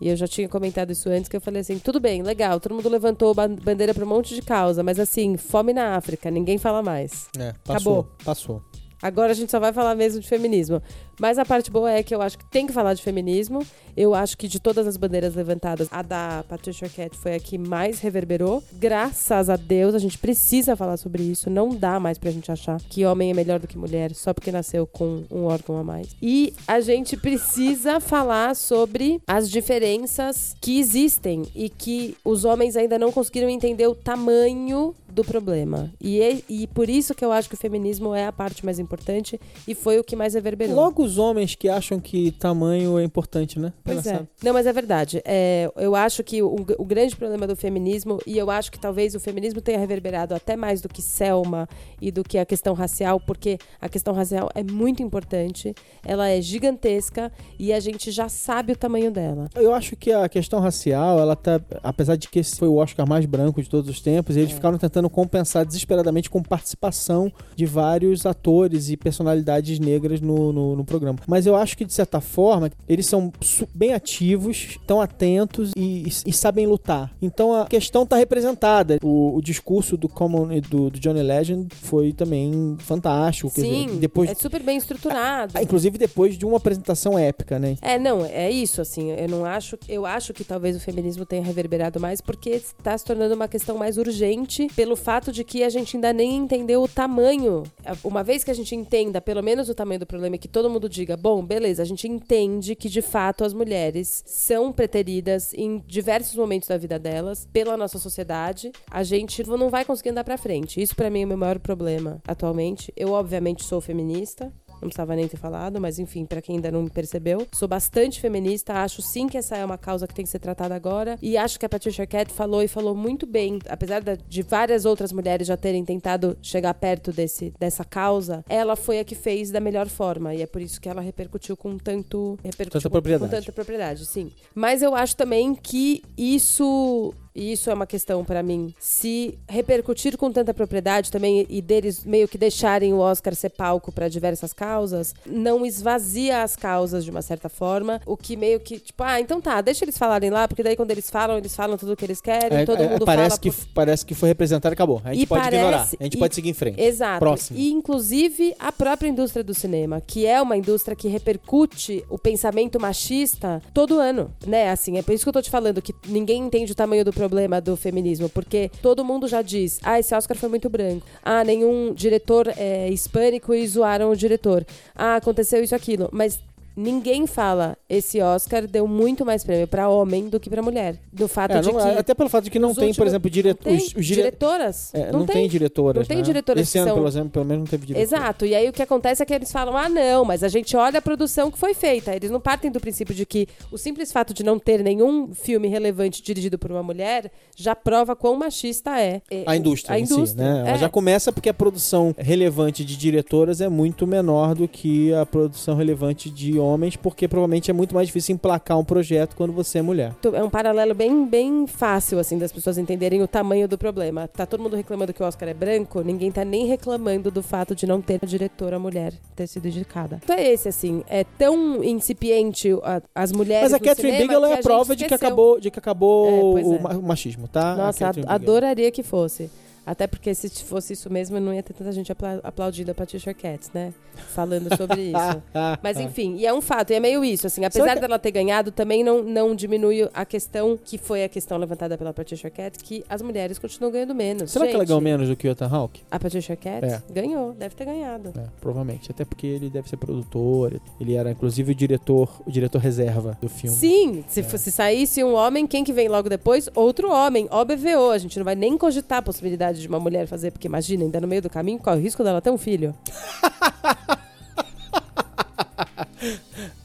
E 0.00 0.08
eu 0.08 0.16
já 0.16 0.26
tinha 0.26 0.48
comentado 0.48 0.90
isso 0.90 1.08
antes, 1.08 1.28
que 1.28 1.36
eu 1.36 1.40
falei 1.40 1.60
assim, 1.60 1.78
tudo 1.78 2.00
bem, 2.00 2.22
legal, 2.22 2.58
todo 2.58 2.74
mundo 2.74 2.88
levantou 2.88 3.34
bandeira 3.34 3.92
para 3.92 4.04
um 4.04 4.08
monte 4.08 4.34
de 4.34 4.40
causa, 4.40 4.82
mas 4.82 4.98
assim, 4.98 5.36
fome 5.36 5.74
na 5.74 5.94
África, 5.96 6.30
ninguém 6.30 6.56
fala 6.56 6.82
mais. 6.82 7.28
É, 7.38 7.52
passou, 7.62 8.00
Acabou. 8.00 8.08
Passou. 8.24 8.62
Agora 9.02 9.32
a 9.32 9.34
gente 9.34 9.50
só 9.50 9.58
vai 9.58 9.72
falar 9.72 9.94
mesmo 9.94 10.20
de 10.20 10.28
feminismo. 10.28 10.82
Mas 11.20 11.38
a 11.38 11.44
parte 11.44 11.70
boa 11.70 11.90
é 11.90 12.02
que 12.02 12.14
eu 12.14 12.22
acho 12.22 12.38
que 12.38 12.46
tem 12.46 12.66
que 12.66 12.72
falar 12.72 12.94
de 12.94 13.02
feminismo. 13.02 13.64
Eu 13.94 14.14
acho 14.14 14.38
que 14.38 14.48
de 14.48 14.58
todas 14.58 14.86
as 14.86 14.96
bandeiras 14.96 15.34
levantadas, 15.34 15.86
a 15.90 16.00
da 16.00 16.42
Patricia 16.48 16.86
Arquette 16.86 17.18
foi 17.18 17.34
a 17.34 17.38
que 17.38 17.58
mais 17.58 18.00
reverberou. 18.00 18.62
Graças 18.72 19.50
a 19.50 19.56
Deus, 19.56 19.94
a 19.94 19.98
gente 19.98 20.16
precisa 20.16 20.74
falar 20.74 20.96
sobre 20.96 21.22
isso. 21.22 21.50
Não 21.50 21.68
dá 21.68 22.00
mais 22.00 22.16
pra 22.16 22.30
gente 22.30 22.50
achar 22.50 22.80
que 22.80 23.04
homem 23.04 23.30
é 23.30 23.34
melhor 23.34 23.60
do 23.60 23.68
que 23.68 23.76
mulher 23.76 24.14
só 24.14 24.32
porque 24.32 24.50
nasceu 24.50 24.86
com 24.86 25.24
um 25.30 25.44
órgão 25.44 25.76
a 25.76 25.84
mais. 25.84 26.16
E 26.22 26.54
a 26.66 26.80
gente 26.80 27.18
precisa 27.18 28.00
falar 28.00 28.56
sobre 28.56 29.20
as 29.26 29.50
diferenças 29.50 30.54
que 30.58 30.78
existem 30.78 31.42
e 31.54 31.68
que 31.68 32.16
os 32.24 32.46
homens 32.46 32.76
ainda 32.76 32.98
não 32.98 33.12
conseguiram 33.12 33.50
entender 33.50 33.86
o 33.86 33.94
tamanho 33.94 34.94
do 35.10 35.24
problema. 35.24 35.92
E, 36.00 36.20
é, 36.22 36.40
e 36.48 36.66
por 36.68 36.88
isso 36.88 37.14
que 37.14 37.24
eu 37.24 37.32
acho 37.32 37.48
que 37.48 37.54
o 37.54 37.58
feminismo 37.58 38.14
é 38.14 38.26
a 38.26 38.32
parte 38.32 38.64
mais 38.64 38.78
importante 38.78 39.40
e 39.66 39.74
foi 39.74 39.98
o 39.98 40.04
que 40.04 40.16
mais 40.16 40.34
reverberou. 40.34 40.74
Logo 40.74 41.09
os 41.10 41.18
homens 41.18 41.54
que 41.54 41.68
acham 41.68 41.98
que 41.98 42.30
tamanho 42.30 42.98
é 42.98 43.04
importante, 43.04 43.58
né? 43.58 43.72
Pois 43.82 44.06
é. 44.06 44.26
Não, 44.42 44.52
mas 44.52 44.66
é 44.66 44.72
verdade. 44.72 45.20
É, 45.24 45.70
eu 45.76 45.94
acho 45.96 46.22
que 46.22 46.42
o, 46.42 46.54
o, 46.78 46.84
grande 46.84 47.16
problema 47.16 47.46
do 47.46 47.56
feminismo, 47.56 48.18
e 48.26 48.38
eu 48.38 48.50
acho 48.50 48.70
que 48.70 48.78
talvez 48.78 49.14
o 49.14 49.20
feminismo 49.20 49.60
tenha 49.60 49.78
reverberado 49.78 50.34
até 50.34 50.56
mais 50.56 50.80
do 50.80 50.88
que 50.88 51.02
Selma 51.02 51.68
e 52.00 52.10
do 52.10 52.22
que 52.22 52.38
a 52.38 52.46
questão 52.46 52.74
racial, 52.74 53.18
porque 53.20 53.58
a 53.80 53.88
questão 53.88 54.14
racial 54.14 54.48
é 54.54 54.62
muito 54.62 55.02
importante, 55.02 55.74
ela 56.04 56.28
é 56.28 56.40
gigantesca 56.40 57.32
e 57.58 57.72
a 57.72 57.80
gente 57.80 58.10
já 58.10 58.28
sabe 58.28 58.72
o 58.72 58.76
tamanho 58.76 59.10
dela. 59.10 59.48
Eu 59.54 59.74
acho 59.74 59.96
que 59.96 60.12
a 60.12 60.28
questão 60.28 60.60
racial, 60.60 61.18
ela 61.18 61.34
tá, 61.34 61.60
apesar 61.82 62.16
de 62.16 62.28
que 62.28 62.38
esse 62.38 62.56
foi 62.56 62.68
o 62.68 62.76
Oscar 62.76 63.08
mais 63.08 63.26
branco 63.26 63.62
de 63.62 63.68
todos 63.68 63.90
os 63.90 64.00
tempos, 64.00 64.36
eles 64.36 64.52
é. 64.52 64.54
ficaram 64.54 64.78
tentando 64.78 65.10
compensar 65.10 65.66
desesperadamente 65.66 66.30
com 66.30 66.42
participação 66.42 67.32
de 67.56 67.66
vários 67.66 68.24
atores 68.26 68.90
e 68.90 68.96
personalidades 68.96 69.78
negras 69.78 70.20
no, 70.20 70.52
no, 70.52 70.76
no 70.76 70.84
programa. 70.84 70.99
Mas 71.26 71.46
eu 71.46 71.56
acho 71.56 71.76
que, 71.76 71.84
de 71.84 71.92
certa 71.92 72.20
forma, 72.20 72.70
eles 72.88 73.06
são 73.06 73.32
bem 73.74 73.94
ativos, 73.94 74.56
estão 74.70 75.00
atentos 75.00 75.72
e, 75.76 76.06
e, 76.26 76.32
sabem 76.32 76.66
lutar. 76.66 77.12
Então 77.20 77.54
a 77.54 77.66
questão 77.66 78.02
está 78.02 78.16
representada. 78.16 78.98
O, 79.02 79.36
o, 79.36 79.42
discurso 79.42 79.96
do 79.96 80.08
Common 80.08 80.52
e 80.52 80.60
do, 80.60 80.90
do, 80.90 81.00
Johnny 81.00 81.22
Legend 81.22 81.74
foi 81.74 82.12
também 82.12 82.76
fantástico. 82.80 83.50
Sim, 83.50 83.86
dizer, 83.86 83.98
depois, 83.98 84.30
é 84.30 84.34
super 84.34 84.62
bem 84.62 84.76
estruturado. 84.76 85.52
Ah, 85.54 85.62
inclusive 85.62 85.96
depois 85.98 86.36
de 86.36 86.44
uma 86.44 86.58
apresentação 86.58 87.18
épica, 87.18 87.58
né? 87.58 87.76
É, 87.80 87.98
não, 87.98 88.24
é 88.24 88.50
isso, 88.50 88.80
assim. 88.80 89.10
Eu 89.12 89.28
não 89.28 89.44
acho. 89.44 89.78
Eu 89.88 90.04
acho 90.04 90.32
que 90.32 90.44
talvez 90.44 90.76
o 90.76 90.80
feminismo 90.80 91.24
tenha 91.24 91.42
reverberado 91.42 91.98
mais 91.98 92.20
porque 92.20 92.50
está 92.50 92.96
se 92.96 93.04
tornando 93.04 93.34
uma 93.34 93.48
questão 93.48 93.76
mais 93.78 93.96
urgente 93.96 94.68
pelo 94.76 94.90
pelo 94.90 94.96
fato 94.96 95.30
de 95.30 95.44
que 95.44 95.62
a 95.62 95.68
gente 95.68 95.96
ainda 95.96 96.12
nem 96.12 96.34
entendeu 96.34 96.82
o 96.82 96.88
tamanho. 96.88 97.62
Uma 98.02 98.24
vez 98.24 98.42
que 98.42 98.50
a 98.50 98.54
gente 98.54 98.74
entenda 98.74 99.20
pelo 99.20 99.40
menos 99.40 99.68
o 99.68 99.74
tamanho 99.74 100.00
do 100.00 100.06
problema 100.06 100.34
e 100.34 100.38
que 100.38 100.48
todo 100.48 100.68
mundo 100.68 100.88
diga, 100.90 101.16
bom, 101.16 101.44
beleza, 101.44 101.82
a 101.82 101.86
gente 101.86 102.06
entende 102.06 102.74
que 102.74 102.88
de 102.88 103.00
fato 103.00 103.44
as 103.44 103.54
mulheres 103.54 104.22
são 104.26 104.72
preteridas 104.72 105.54
em 105.54 105.78
diversos 105.86 106.34
momentos 106.36 106.68
da 106.68 106.76
vida 106.76 106.98
delas 106.98 107.48
pela 107.52 107.76
nossa 107.76 107.98
sociedade, 107.98 108.72
a 108.90 109.02
gente 109.02 109.42
não 109.48 109.70
vai 109.70 109.84
conseguir 109.84 110.10
andar 110.10 110.24
para 110.24 110.36
frente. 110.36 110.82
Isso 110.82 110.94
para 110.94 111.08
mim 111.08 111.22
é 111.22 111.24
o 111.24 111.28
meu 111.28 111.38
maior 111.38 111.58
problema 111.58 112.20
atualmente. 112.26 112.92
Eu 112.96 113.12
obviamente 113.12 113.64
sou 113.64 113.80
feminista, 113.80 114.52
não 114.80 114.88
precisava 114.88 115.14
nem 115.14 115.28
ter 115.28 115.36
falado, 115.36 115.80
mas 115.80 115.98
enfim, 115.98 116.24
para 116.24 116.40
quem 116.40 116.56
ainda 116.56 116.70
não 116.70 116.86
percebeu, 116.88 117.46
sou 117.52 117.68
bastante 117.68 118.20
feminista, 118.20 118.74
acho 118.74 119.02
sim 119.02 119.28
que 119.28 119.38
essa 119.38 119.56
é 119.56 119.64
uma 119.64 119.78
causa 119.78 120.06
que 120.06 120.14
tem 120.14 120.24
que 120.24 120.30
ser 120.30 120.38
tratada 120.38 120.74
agora, 120.74 121.18
e 121.20 121.36
acho 121.36 121.58
que 121.58 121.66
a 121.66 121.68
Patricia 121.68 122.02
Arquette 122.02 122.32
falou 122.32 122.62
e 122.62 122.68
falou 122.68 122.94
muito 122.94 123.26
bem, 123.26 123.58
apesar 123.68 124.02
de 124.02 124.42
várias 124.42 124.84
outras 124.84 125.12
mulheres 125.12 125.46
já 125.46 125.56
terem 125.56 125.84
tentado 125.84 126.36
chegar 126.42 126.74
perto 126.74 127.12
desse, 127.12 127.52
dessa 127.58 127.84
causa, 127.84 128.44
ela 128.48 128.76
foi 128.76 128.98
a 128.98 129.04
que 129.04 129.14
fez 129.14 129.50
da 129.50 129.60
melhor 129.60 129.88
forma, 129.88 130.34
e 130.34 130.42
é 130.42 130.46
por 130.46 130.60
isso 130.60 130.80
que 130.80 130.88
ela 130.88 131.00
repercutiu 131.00 131.56
com 131.56 131.76
tanto... 131.76 132.38
Repercutiu 132.42 132.80
tanta 132.80 132.88
com, 132.88 132.92
propriedade. 132.92 133.30
Com 133.30 133.36
tanta 133.36 133.52
propriedade, 133.52 134.06
sim. 134.06 134.30
Mas 134.54 134.82
eu 134.82 134.94
acho 134.94 135.16
também 135.16 135.54
que 135.54 136.02
isso 136.16 137.14
e 137.40 137.52
isso 137.52 137.70
é 137.70 137.74
uma 137.74 137.86
questão 137.86 138.22
para 138.22 138.42
mim, 138.42 138.74
se 138.78 139.38
repercutir 139.48 140.18
com 140.18 140.30
tanta 140.30 140.52
propriedade 140.52 141.10
também 141.10 141.46
e 141.48 141.62
deles 141.62 142.04
meio 142.04 142.28
que 142.28 142.36
deixarem 142.36 142.92
o 142.92 142.98
Oscar 142.98 143.34
ser 143.34 143.48
palco 143.48 143.90
para 143.90 144.08
diversas 144.08 144.52
causas, 144.52 145.14
não 145.24 145.64
esvazia 145.64 146.42
as 146.42 146.54
causas 146.54 147.02
de 147.02 147.10
uma 147.10 147.22
certa 147.22 147.48
forma, 147.48 147.98
o 148.04 148.14
que 148.14 148.36
meio 148.36 148.60
que, 148.60 148.78
tipo, 148.78 149.02
ah, 149.02 149.18
então 149.18 149.40
tá, 149.40 149.58
deixa 149.62 149.86
eles 149.86 149.96
falarem 149.96 150.28
lá, 150.28 150.46
porque 150.46 150.62
daí 150.62 150.76
quando 150.76 150.90
eles 150.90 151.08
falam, 151.08 151.38
eles 151.38 151.56
falam 151.56 151.78
tudo 151.78 151.92
o 151.92 151.96
que 151.96 152.04
eles 152.04 152.20
querem, 152.20 152.58
é, 152.58 152.66
todo 152.66 152.82
é, 152.82 152.88
mundo 152.90 153.06
parece 153.06 153.30
fala. 153.30 153.40
Que, 153.40 153.50
por... 153.50 153.66
Parece 153.72 154.04
que 154.04 154.14
foi 154.14 154.28
representado 154.28 154.72
e 154.72 154.74
acabou. 154.74 155.00
A 155.02 155.14
gente 155.14 155.22
e 155.22 155.26
pode 155.26 155.42
parece, 155.42 155.56
ignorar, 155.56 155.88
a 155.98 156.04
gente 156.04 156.14
e, 156.14 156.18
pode 156.18 156.34
seguir 156.34 156.50
em 156.50 156.54
frente. 156.54 156.78
Exato. 156.78 157.20
Próximo. 157.20 157.58
E 157.58 157.72
inclusive 157.72 158.54
a 158.58 158.70
própria 158.70 159.08
indústria 159.08 159.42
do 159.42 159.54
cinema, 159.54 160.02
que 160.06 160.26
é 160.26 160.42
uma 160.42 160.58
indústria 160.58 160.94
que 160.94 161.08
repercute 161.08 162.04
o 162.10 162.18
pensamento 162.18 162.78
machista 162.78 163.62
todo 163.72 163.98
ano, 163.98 164.30
né? 164.46 164.68
Assim, 164.68 164.98
é 164.98 165.02
por 165.02 165.14
isso 165.14 165.24
que 165.24 165.28
eu 165.30 165.32
tô 165.32 165.40
te 165.40 165.48
falando 165.48 165.80
que 165.80 165.94
ninguém 166.06 166.42
entende 166.42 166.72
o 166.72 166.74
tamanho 166.74 167.02
do 167.02 167.12
problema 167.14 167.29
do 167.62 167.76
feminismo, 167.76 168.28
porque 168.28 168.70
todo 168.82 169.04
mundo 169.04 169.26
já 169.28 169.42
diz: 169.42 169.78
ah, 169.82 169.98
esse 169.98 170.14
Oscar 170.14 170.36
foi 170.36 170.48
muito 170.48 170.68
branco. 170.68 171.06
Ah, 171.22 171.44
nenhum 171.44 171.94
diretor 171.94 172.52
é 172.56 172.88
hispânico 172.90 173.54
e 173.54 173.66
zoaram 173.66 174.10
o 174.10 174.16
diretor. 174.16 174.66
Ah, 174.94 175.16
aconteceu 175.16 175.62
isso 175.62 175.74
aquilo. 175.74 176.08
Mas 176.12 176.40
Ninguém 176.76 177.26
fala 177.26 177.76
esse 177.88 178.20
Oscar 178.20 178.66
deu 178.66 178.86
muito 178.86 179.24
mais 179.24 179.42
prêmio 179.44 179.66
para 179.66 179.88
homem 179.88 180.28
do 180.28 180.38
que 180.38 180.48
para 180.48 180.62
mulher. 180.62 180.96
Do 181.12 181.26
fato 181.26 181.52
é, 181.52 181.60
de 181.60 181.72
não, 181.72 181.80
que 181.80 181.98
até 181.98 182.14
pelo 182.14 182.28
fato 182.28 182.44
de 182.44 182.50
que 182.50 182.58
não 182.58 182.68
tem, 182.68 182.84
últimos, 182.84 182.96
por 182.96 183.06
exemplo, 183.06 183.28
direto, 183.28 183.68
os, 183.68 183.94
os 183.94 184.06
dire... 184.06 184.22
diretoras. 184.22 184.94
É, 184.94 185.10
não, 185.10 185.20
não 185.20 185.26
tem, 185.26 185.36
tem, 185.36 185.48
diretoras. 185.48 185.96
Não 185.96 186.06
tem 186.06 186.18
né? 186.18 186.22
diretoras. 186.22 186.62
Esse 186.62 186.78
ano, 186.78 186.88
são... 186.88 186.96
pelo 186.96 187.08
exemplo, 187.08 187.30
pelo 187.30 187.44
menos 187.44 187.64
não 187.64 187.66
teve 187.66 187.86
diretor. 187.86 188.02
Exato. 188.02 188.46
E 188.46 188.54
aí 188.54 188.68
o 188.68 188.72
que 188.72 188.82
acontece 188.82 189.22
é 189.22 189.26
que 189.26 189.34
eles 189.34 189.50
falam: 189.50 189.76
ah, 189.76 189.88
não, 189.88 190.24
mas 190.24 190.44
a 190.44 190.48
gente 190.48 190.76
olha 190.76 190.98
a 190.98 191.02
produção 191.02 191.50
que 191.50 191.58
foi 191.58 191.74
feita. 191.74 192.14
Eles 192.14 192.30
não 192.30 192.40
partem 192.40 192.70
do 192.70 192.80
princípio 192.80 193.14
de 193.14 193.26
que 193.26 193.48
o 193.72 193.76
simples 193.76 194.12
fato 194.12 194.32
de 194.32 194.44
não 194.44 194.58
ter 194.58 194.82
nenhum 194.82 195.34
filme 195.34 195.66
relevante 195.66 196.22
dirigido 196.22 196.58
por 196.58 196.70
uma 196.70 196.82
mulher 196.82 197.30
já 197.56 197.74
prova 197.74 198.14
quão 198.14 198.36
machista 198.36 199.00
é. 199.00 199.22
A 199.44 199.56
indústria. 199.56 199.96
A 199.96 199.98
indústria. 199.98 200.26
Si, 200.26 200.36
né? 200.36 200.60
Ela 200.60 200.76
é. 200.76 200.78
já 200.78 200.88
começa 200.88 201.32
porque 201.32 201.48
a 201.48 201.54
produção 201.54 202.14
relevante 202.16 202.84
de 202.84 202.96
diretoras 202.96 203.60
é 203.60 203.68
muito 203.68 204.06
menor 204.06 204.54
do 204.54 204.68
que 204.68 205.12
a 205.14 205.26
produção 205.26 205.76
relevante 205.76 206.30
de 206.30 206.59
homens, 206.60 206.96
porque 206.96 207.26
provavelmente 207.26 207.70
é 207.70 207.74
muito 207.74 207.94
mais 207.94 208.08
difícil 208.08 208.34
emplacar 208.34 208.78
um 208.78 208.84
projeto 208.84 209.34
quando 209.36 209.52
você 209.52 209.78
é 209.78 209.82
mulher. 209.82 210.14
É 210.32 210.42
um 210.42 210.50
paralelo 210.50 210.94
bem, 210.94 211.26
bem 211.26 211.66
fácil, 211.66 212.18
assim, 212.18 212.38
das 212.38 212.52
pessoas 212.52 212.78
entenderem 212.78 213.22
o 213.22 213.28
tamanho 213.28 213.66
do 213.66 213.76
problema. 213.76 214.28
Tá 214.28 214.46
todo 214.46 214.62
mundo 214.62 214.76
reclamando 214.76 215.12
que 215.12 215.22
o 215.22 215.26
Oscar 215.26 215.48
é 215.48 215.54
branco, 215.54 216.02
ninguém 216.02 216.30
tá 216.30 216.44
nem 216.44 216.66
reclamando 216.66 217.30
do 217.30 217.42
fato 217.42 217.74
de 217.74 217.86
não 217.86 218.00
ter 218.00 218.20
a 218.22 218.26
diretora 218.26 218.78
mulher 218.78 219.12
ter 219.34 219.46
sido 219.46 219.66
indicada. 219.66 220.20
Então 220.22 220.36
é 220.36 220.52
esse, 220.52 220.68
assim, 220.68 221.02
é 221.08 221.24
tão 221.24 221.82
incipiente 221.82 222.70
a, 222.82 223.02
as 223.14 223.32
mulheres 223.32 223.72
Mas 223.72 223.74
a 223.74 223.80
Catherine 223.80 224.18
Bigelow 224.18 224.50
é 224.50 224.54
a, 224.54 224.62
prova 224.62 224.94
de 224.94 225.06
que 225.06 225.14
acabou, 225.14 225.58
de 225.58 225.70
que 225.70 225.78
acabou 225.78 226.58
é, 226.58 226.62
é. 226.62 226.96
o 226.96 227.02
machismo, 227.02 227.48
tá? 227.48 227.74
Nossa, 227.74 228.10
adoraria 228.26 228.90
que 228.90 229.02
fosse. 229.02 229.50
Até 229.90 230.06
porque 230.06 230.32
se 230.36 230.48
fosse 230.62 230.92
isso 230.92 231.12
mesmo, 231.12 231.40
não 231.40 231.52
ia 231.52 231.64
ter 231.64 231.72
tanta 231.72 231.90
gente 231.90 232.12
aplaudindo 232.44 232.92
a 232.92 232.94
Patricia 232.94 233.30
Arquette, 233.30 233.70
né? 233.74 233.92
Falando 234.14 234.68
sobre 234.76 235.06
isso. 235.06 235.42
Mas 235.82 235.98
enfim, 235.98 236.36
e 236.36 236.46
é 236.46 236.54
um 236.54 236.60
fato, 236.60 236.92
e 236.92 236.94
é 236.94 237.00
meio 237.00 237.24
isso, 237.24 237.48
assim, 237.48 237.64
apesar 237.64 237.94
que... 237.94 238.00
dela 238.00 238.16
ter 238.16 238.30
ganhado, 238.30 238.70
também 238.70 239.02
não, 239.02 239.24
não 239.24 239.52
diminui 239.52 240.08
a 240.14 240.24
questão 240.24 240.78
que 240.84 240.96
foi 240.96 241.24
a 241.24 241.28
questão 241.28 241.58
levantada 241.58 241.98
pela 241.98 242.12
Patricia 242.12 242.46
Arquette, 242.46 242.84
que 242.84 243.04
as 243.08 243.20
mulheres 243.20 243.58
continuam 243.58 243.90
ganhando 243.90 244.14
menos. 244.14 244.52
Será 244.52 244.64
gente, 244.64 244.70
que 244.70 244.76
ela 244.76 244.84
ganhou 244.84 245.00
menos 245.00 245.28
do 245.28 245.34
que 245.34 245.48
o 245.48 245.50
Ethan 245.50 245.66
Hawke? 245.66 246.02
A 246.08 246.20
Patricia 246.20 246.52
Arquette? 246.52 246.86
É. 246.86 247.02
Ganhou, 247.12 247.52
deve 247.52 247.74
ter 247.74 247.84
ganhado. 247.84 248.32
É, 248.36 248.44
provavelmente, 248.60 249.10
até 249.10 249.24
porque 249.24 249.48
ele 249.48 249.68
deve 249.68 249.88
ser 249.88 249.96
produtor, 249.96 250.80
ele 251.00 251.14
era 251.14 251.32
inclusive 251.32 251.72
o 251.72 251.74
diretor, 251.74 252.40
o 252.46 252.50
diretor 252.52 252.78
reserva 252.78 253.36
do 253.40 253.48
filme. 253.48 253.76
Sim, 253.76 254.24
se, 254.28 254.38
é. 254.38 254.44
se 254.44 254.70
saísse 254.70 255.24
um 255.24 255.34
homem, 255.34 255.66
quem 255.66 255.82
que 255.82 255.92
vem 255.92 256.06
logo 256.06 256.28
depois? 256.28 256.68
Outro 256.76 257.10
homem, 257.10 257.48
OBVO, 257.50 258.12
a 258.12 258.18
gente 258.18 258.38
não 258.38 258.44
vai 258.44 258.54
nem 258.54 258.78
cogitar 258.78 259.18
a 259.18 259.22
possibilidade 259.22 259.79
de 259.80 259.88
uma 259.88 260.00
mulher 260.00 260.26
fazer, 260.26 260.50
porque 260.50 260.68
imagina, 260.68 261.04
ainda 261.04 261.20
no 261.20 261.28
meio 261.28 261.42
do 261.42 261.50
caminho, 261.50 261.78
qual 261.78 261.96
é 261.96 261.98
o 261.98 262.02
risco 262.02 262.22
dela 262.22 262.40
ter 262.40 262.50
um 262.50 262.58
filho? 262.58 262.94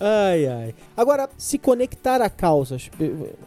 Ai, 0.08 0.46
ai. 0.46 0.76
Agora, 0.96 1.28
se 1.36 1.58
conectar 1.58 2.22
a 2.22 2.30
causas. 2.30 2.92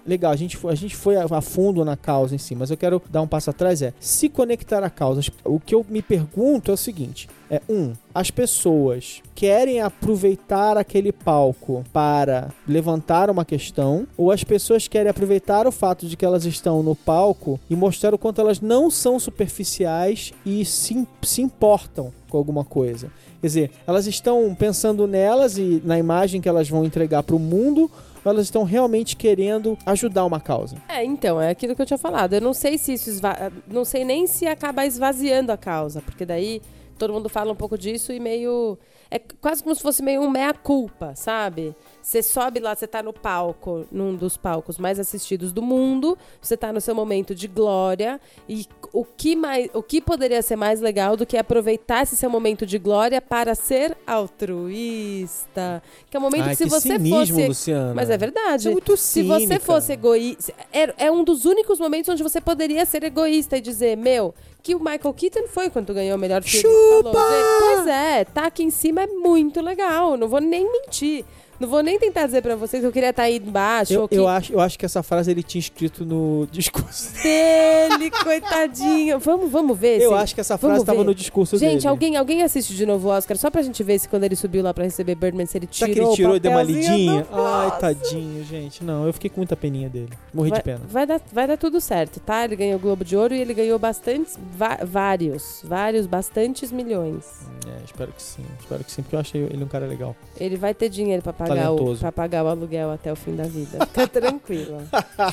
Legal, 0.05 0.33
a 0.33 0.37
gente, 0.37 0.57
foi, 0.57 0.73
a 0.73 0.75
gente 0.75 0.97
foi 0.97 1.15
a 1.17 1.41
fundo 1.41 1.85
na 1.85 1.97
causa 1.97 2.35
em 2.35 2.39
si, 2.39 2.57
mas 2.57 2.69
eu 2.69 2.77
quero 2.77 3.01
dar 3.09 3.23
um 3.23 3.29
passo 3.29 3.51
atrás. 3.51 3.81
É 3.81 3.93
se 4.01 4.29
conectar 4.29 4.83
a 4.83 4.91
causas. 4.91 5.31
O 5.45 5.61
que 5.61 5.73
eu 5.73 5.87
me 5.89 6.03
pergunto 6.03 6.73
é 6.73 6.75
o 6.75 6.77
seguinte: 6.77 7.29
é 7.49 7.63
um, 7.69 7.93
as 8.13 8.33
pessoas 8.33 9.23
querem 9.37 9.81
aproveitar 9.81 10.77
aquele 10.77 11.13
palco 11.13 11.85
para 11.93 12.49
levantar 12.67 13.31
uma 13.31 13.45
questão, 13.45 14.05
ou 14.17 14.33
as 14.33 14.43
pessoas 14.43 14.89
querem 14.89 15.11
aproveitar 15.11 15.65
o 15.65 15.71
fato 15.71 16.09
de 16.09 16.17
que 16.17 16.25
elas 16.25 16.45
estão 16.45 16.83
no 16.83 16.97
palco 16.97 17.61
e 17.71 17.77
mostrar 17.77 18.13
o 18.13 18.19
quanto 18.19 18.41
elas 18.41 18.61
não 18.61 18.91
são 18.91 19.21
superficiais 19.21 20.33
e 20.45 20.65
se, 20.65 21.07
se 21.23 21.41
importam 21.41 22.13
com 22.29 22.37
alguma 22.37 22.65
coisa. 22.65 23.11
Quer 23.41 23.47
dizer, 23.47 23.71
elas 23.87 24.07
estão 24.07 24.55
pensando 24.59 25.07
nelas 25.07 25.59
e 25.59 25.81
na 25.85 25.99
imagem 25.99 26.41
que 26.41 26.49
elas 26.49 26.69
vão 26.69 26.85
entregar 26.85 27.23
para 27.23 27.37
o 27.37 27.39
mundo, 27.39 27.91
ou 28.25 28.33
elas 28.33 28.47
estão 28.47 28.65
realmente 28.65 29.17
querendo 29.17 29.79
ajudar 29.87 30.25
uma 30.25 30.41
causa. 30.41 30.77
É, 30.89 31.05
então, 31.05 31.41
é 31.41 31.51
aquilo 31.51 31.77
que 31.77 31.83
eu 31.83 31.87
tinha 31.87 31.99
falado. 31.99 32.35
Eu 32.35 32.41
não 32.41 32.53
sei 32.53 32.77
se 32.77 32.95
isso 32.95 33.09
esva... 33.11 33.53
não 33.67 33.85
sei 33.85 34.05
nem 34.05 34.27
se 34.27 34.47
acaba 34.47 34.85
esvaziando 34.85 35.53
a 35.53 35.57
causa, 35.57 36.01
porque 36.01 36.27
daí 36.27 36.61
todo 36.99 37.13
mundo 37.13 37.29
fala 37.29 37.53
um 37.53 37.57
pouco 37.57 37.79
disso 37.79 38.13
e 38.13 38.19
meio 38.19 38.77
é 39.11 39.19
quase 39.19 39.63
como 39.63 39.75
se 39.75 39.81
fosse 39.81 40.03
meio 40.03 40.21
um 40.21 40.31
meia-culpa, 40.31 41.15
sabe? 41.15 41.75
Você 42.09 42.23
sobe 42.23 42.59
lá, 42.59 42.75
você 42.75 42.87
tá 42.87 43.03
no 43.03 43.13
palco, 43.13 43.87
num 43.93 44.17
dos 44.17 44.35
palcos 44.35 44.79
mais 44.79 44.99
assistidos 44.99 45.53
do 45.53 45.61
mundo, 45.61 46.17
você 46.41 46.57
tá 46.57 46.73
no 46.73 46.81
seu 46.81 46.95
momento 46.95 47.35
de 47.35 47.47
glória, 47.47 48.19
e 48.49 48.67
o 48.95 49.05
que, 49.05 49.37
mais, 49.37 49.69
o 49.75 49.83
que 49.83 50.01
poderia 50.01 50.41
ser 50.41 50.57
mais 50.57 50.81
legal 50.81 51.19
do 51.19 51.27
que 51.27 51.37
aproveitar 51.37 52.05
esse 52.05 52.17
seu 52.17 52.31
momento 52.31 52.65
de 52.65 52.79
glória 52.79 53.21
para 53.21 53.55
ser 53.55 53.95
altruísta? 54.07 55.83
Que 56.09 56.17
é 56.17 56.19
um 56.19 56.23
momento 56.23 56.45
Ai, 56.45 56.49
que 56.53 56.57
se 56.57 56.65
que 56.65 56.71
você 56.71 56.97
cinismo, 56.97 57.19
fosse. 57.19 57.47
Luciana. 57.47 57.93
Mas 57.93 58.09
é 58.09 58.17
verdade. 58.17 58.69
É 58.69 58.71
muito 58.71 58.97
se 58.97 59.23
você 59.23 59.41
cínica. 59.41 59.61
fosse 59.61 59.93
egoísta. 59.93 60.55
É, 60.73 60.95
é 61.09 61.13
um 61.13 61.23
dos 61.23 61.45
únicos 61.45 61.79
momentos 61.79 62.09
onde 62.09 62.23
você 62.23 62.41
poderia 62.41 62.87
ser 62.87 63.05
egoísta 63.05 63.59
e 63.59 63.61
dizer, 63.61 63.99
meu, 63.99 64.35
que 64.63 64.75
o 64.75 64.79
Michael 64.79 65.13
Keaton 65.13 65.47
foi 65.49 65.69
quando 65.69 65.93
ganhou 65.93 66.17
o 66.17 66.19
melhor 66.19 66.43
filme. 66.43 66.75
Chupa! 66.75 67.13
Falou, 67.13 67.61
Pois 67.61 67.87
é, 67.87 68.25
tá 68.25 68.47
aqui 68.47 68.63
em 68.63 68.71
cima 68.71 69.03
é 69.03 69.07
muito 69.07 69.61
legal. 69.61 70.17
Não 70.17 70.27
vou 70.27 70.41
nem 70.41 70.65
mentir. 70.73 71.23
Não 71.61 71.69
vou 71.69 71.83
nem 71.83 71.99
tentar 71.99 72.27
dizer 72.27 72.43
pra 72.43 72.55
vocês 72.57 72.81
que 72.81 72.87
eu 72.87 72.93
queria 72.93 73.11
estar 73.11 73.25
aí 73.25 73.37
embaixo. 73.39 73.93
Eu, 73.93 74.09
que 74.09 74.15
eu, 74.15 74.29
acho, 74.29 74.53
eu 74.53 74.61
acho 74.61 74.79
que 74.79 74.85
essa 74.87 75.03
frase 75.03 75.31
ele 75.31 75.43
tinha 75.43 75.61
escrito 75.61 76.05
no 76.05 76.47
discurso. 76.53 77.13
dele, 77.23 78.11
coitadinho. 78.11 79.19
Vamos, 79.19 79.51
vamos 79.51 79.79
ver. 79.79 80.01
Eu 80.01 80.11
se- 80.11 80.17
acho 80.17 80.35
que 80.35 80.41
essa 80.41 80.57
frase 80.59 80.81
estava 80.81 81.03
no 81.05 81.15
discurso 81.15 81.57
Gente, 81.59 81.77
dele. 81.79 81.89
alguém, 81.89 82.17
alguém 82.17 82.43
assiste 82.43 82.75
de 82.75 82.87
novo 82.87 83.09
o 83.09 83.11
Oscar 83.11 83.37
só 83.37 83.51
pra 83.51 83.63
gente 83.63 83.83
ver 83.83 83.99
se 83.99 84.09
quando 84.09 84.25
ele 84.25 84.37
subiu 84.37 84.63
lá 84.63 84.73
pra 84.73 84.85
receber 84.85 85.15
Birdman, 85.15 85.47
se 85.47 85.59
ele 85.59 85.69
Será 85.71 85.93
tirou 85.93 86.09
que 86.09 86.11
ele 86.11 86.17
tirou 86.17 86.33
o 86.33 86.37
e 86.37 86.41
deu 86.41 86.51
uma 86.53 86.63
lidinha? 86.63 87.27
Ai, 87.33 87.79
tadinho, 87.81 88.45
gente. 88.45 88.85
Não, 88.85 89.07
eu 89.07 89.13
fiquei 89.13 89.29
com 89.31 89.41
muita 89.41 89.57
peninha 89.57 89.89
dele. 89.89 90.11
Morri 90.33 90.51
vai, 90.51 90.59
de 90.61 90.65
pena. 90.65 90.81
Vai 90.89 91.07
dar, 91.07 91.21
vai 91.33 91.47
dar 91.47 91.57
tudo 91.57 91.81
certo, 91.81 92.21
tá? 92.21 92.45
Ele 92.45 92.57
ganhou 92.57 92.77
o 92.77 92.81
Globo 92.81 93.05
de 93.05 93.17
Ouro 93.17 93.35
e 93.35 93.41
ele 93.41 93.53
ganhou 93.55 93.79
bastantes, 93.79 94.39
vários, 94.83 95.61
vários, 95.65 96.07
bastantes 96.07 96.71
milhões. 96.73 97.25
É, 97.67 97.85
espero 97.85 98.13
que 98.13 98.23
sim. 98.23 98.45
Espero 98.61 98.85
que 98.85 98.91
sim, 98.93 99.03
porque 99.03 99.17
eu 99.17 99.21
achei 99.21 99.43
ele 99.43 99.65
um 99.65 99.69
cara 99.69 99.87
legal. 99.87 100.15
Ele 100.39 100.57
vai 100.57 100.73
ter 100.75 100.89
dinheiro 100.89 101.23
pra 101.23 101.33
pagar, 101.33 101.48
o, 101.55 101.77
Talentoso. 101.77 102.01
pra 102.01 102.13
pagar 102.13 102.45
o 102.45 102.49
aluguel 102.49 102.91
até 102.91 103.13
o 103.13 103.17
fim 103.17 103.35
da 103.35 103.45
vida. 103.45 103.87
Fica 103.87 104.07
tranquila. 104.09 104.83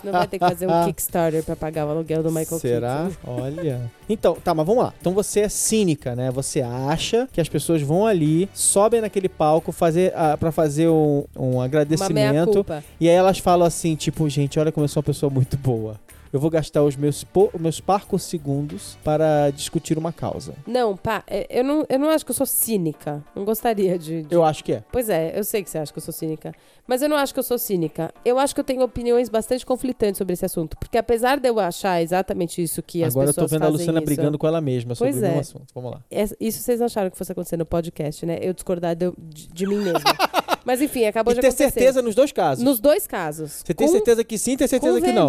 Não 0.04 0.12
vai 0.12 0.28
ter 0.28 0.40
que 0.40 0.46
fazer 0.46 0.68
um 0.68 0.86
Kickstarter 0.86 1.44
pra 1.44 1.56
pagar 1.56 1.86
o 1.86 1.90
aluguel 1.90 2.24
do 2.24 2.32
Michael 2.32 2.60
Será? 2.60 3.08
Keaton. 3.10 3.42
Olha. 3.42 3.92
Então, 4.08 4.36
tá, 4.36 4.54
mas 4.54 4.66
vamos 4.66 4.84
lá. 4.84 4.94
Então 5.00 5.14
você 5.14 5.42
é 5.42 5.50
cínica, 5.50 6.16
né? 6.16 6.32
Você 6.32 6.62
acha 6.62 7.28
que 7.32 7.42
as 7.42 7.50
pessoas 7.50 7.82
vão 7.82 8.06
ali, 8.06 8.50
sobem 8.54 9.02
naquele 9.02 9.30
palco 9.30 9.72
fazer, 9.72 10.14
ah, 10.16 10.38
pra 10.38 10.52
fazer 10.52 10.88
um, 10.88 11.24
um 11.38 11.62
agradecimento. 11.62 12.66
E 13.00 13.10
aí 13.10 13.16
elas 13.16 13.40
falam 13.40 13.66
assim, 13.66 13.96
tipo, 13.96 14.28
gente, 14.30 14.60
olha 14.60 14.72
como 14.72 14.84
eu 14.84 14.90
sou 14.90 15.02
uma 15.02 15.06
pessoa 15.06 15.30
muito 15.30 15.58
boa. 15.58 16.00
Eu 16.34 16.40
vou 16.40 16.50
gastar 16.50 16.84
os 16.84 16.96
meus, 16.98 17.24
po- 17.24 17.52
meus 17.58 17.80
parcos 17.80 18.24
segundos 18.24 18.98
para 19.04 19.50
discutir 19.52 19.98
uma 19.98 20.12
causa. 20.12 20.54
Não, 20.68 20.98
pá, 20.98 21.24
é, 21.28 21.48
eu 21.50 21.64
não, 21.64 21.86
eu 21.88 21.98
não 21.98 22.10
acho 22.10 22.26
que 22.26 22.32
eu 22.32 22.36
sou 22.36 22.46
cínica. 22.46 23.24
Não 23.36 23.46
gostaria 23.46 23.98
de, 23.98 24.24
de 24.24 24.36
Eu 24.36 24.44
acho 24.44 24.64
que 24.64 24.74
é. 24.74 24.84
Pois 24.92 25.10
é, 25.10 25.38
eu 25.38 25.44
sei 25.44 25.64
que 25.64 25.70
você 25.70 25.78
acha 25.78 25.94
que 25.94 25.98
eu 26.00 26.04
sou 26.04 26.14
cínica. 26.14 26.54
Mas 26.88 27.02
eu 27.02 27.08
não 27.10 27.16
acho 27.18 27.34
que 27.34 27.40
eu 27.40 27.44
sou 27.44 27.58
cínica. 27.58 28.14
Eu 28.24 28.38
acho 28.38 28.54
que 28.54 28.60
eu 28.60 28.66
tenho 28.66 28.82
opiniões 28.84 29.30
bastante 29.30 29.66
conflitantes 29.66 30.18
sobre 30.18 30.34
esse 30.34 30.46
assunto. 30.46 30.78
Porque 30.78 30.98
apesar 30.98 31.40
de 31.40 31.48
eu 31.50 31.60
achar 31.60 32.02
exatamente 32.02 32.62
isso 32.62 32.84
que 32.84 33.04
as 33.04 33.14
Agora 33.14 33.30
eu 33.30 33.34
pessoas 33.34 33.50
tô 33.50 33.56
vendo 33.56 33.64
a 33.64 33.66
fazem 33.68 33.78
Luciana 33.78 34.00
isso- 34.00 34.06
brigando 34.06 34.38
com 34.38 34.46
ela 34.48 34.62
mesma 34.62 34.94
sobre 34.94 35.14
Pois 35.14 35.22
o 35.24 35.26
mesmo 35.26 35.38
é. 35.38 35.42
assunto. 35.42 35.66
Vamos 35.74 35.92
lá. 35.92 36.02
Isso 36.40 36.60
vocês 36.60 36.82
acharam 36.82 37.10
que 37.10 37.18
fosse 37.18 37.32
acontecer 37.32 37.58
no 37.58 37.66
podcast, 37.66 38.26
né? 38.26 38.38
Eu 38.42 38.54
discordar 38.54 38.96
de, 38.96 39.12
de- 39.18 39.48
de 39.48 39.66
mim 39.66 39.78
mesma. 39.78 40.00
Mas 40.66 40.82
enfim, 40.82 41.06
acabou 41.06 41.32
e 41.32 41.36
de 41.36 41.42
ter 41.42 41.48
acontecer. 41.48 41.72
certeza 41.72 42.02
nos 42.02 42.16
dois 42.16 42.32
casos. 42.32 42.64
Nos 42.64 42.80
dois 42.80 43.06
casos. 43.06 43.62
Você 43.64 43.74
tem 43.74 43.86
Com- 43.88 43.94
certeza 43.94 44.24
que 44.24 44.38
sim, 44.38 44.58
tem 44.58 44.68
certeza 44.68 45.00
que 45.00 45.12
não. 45.12 45.28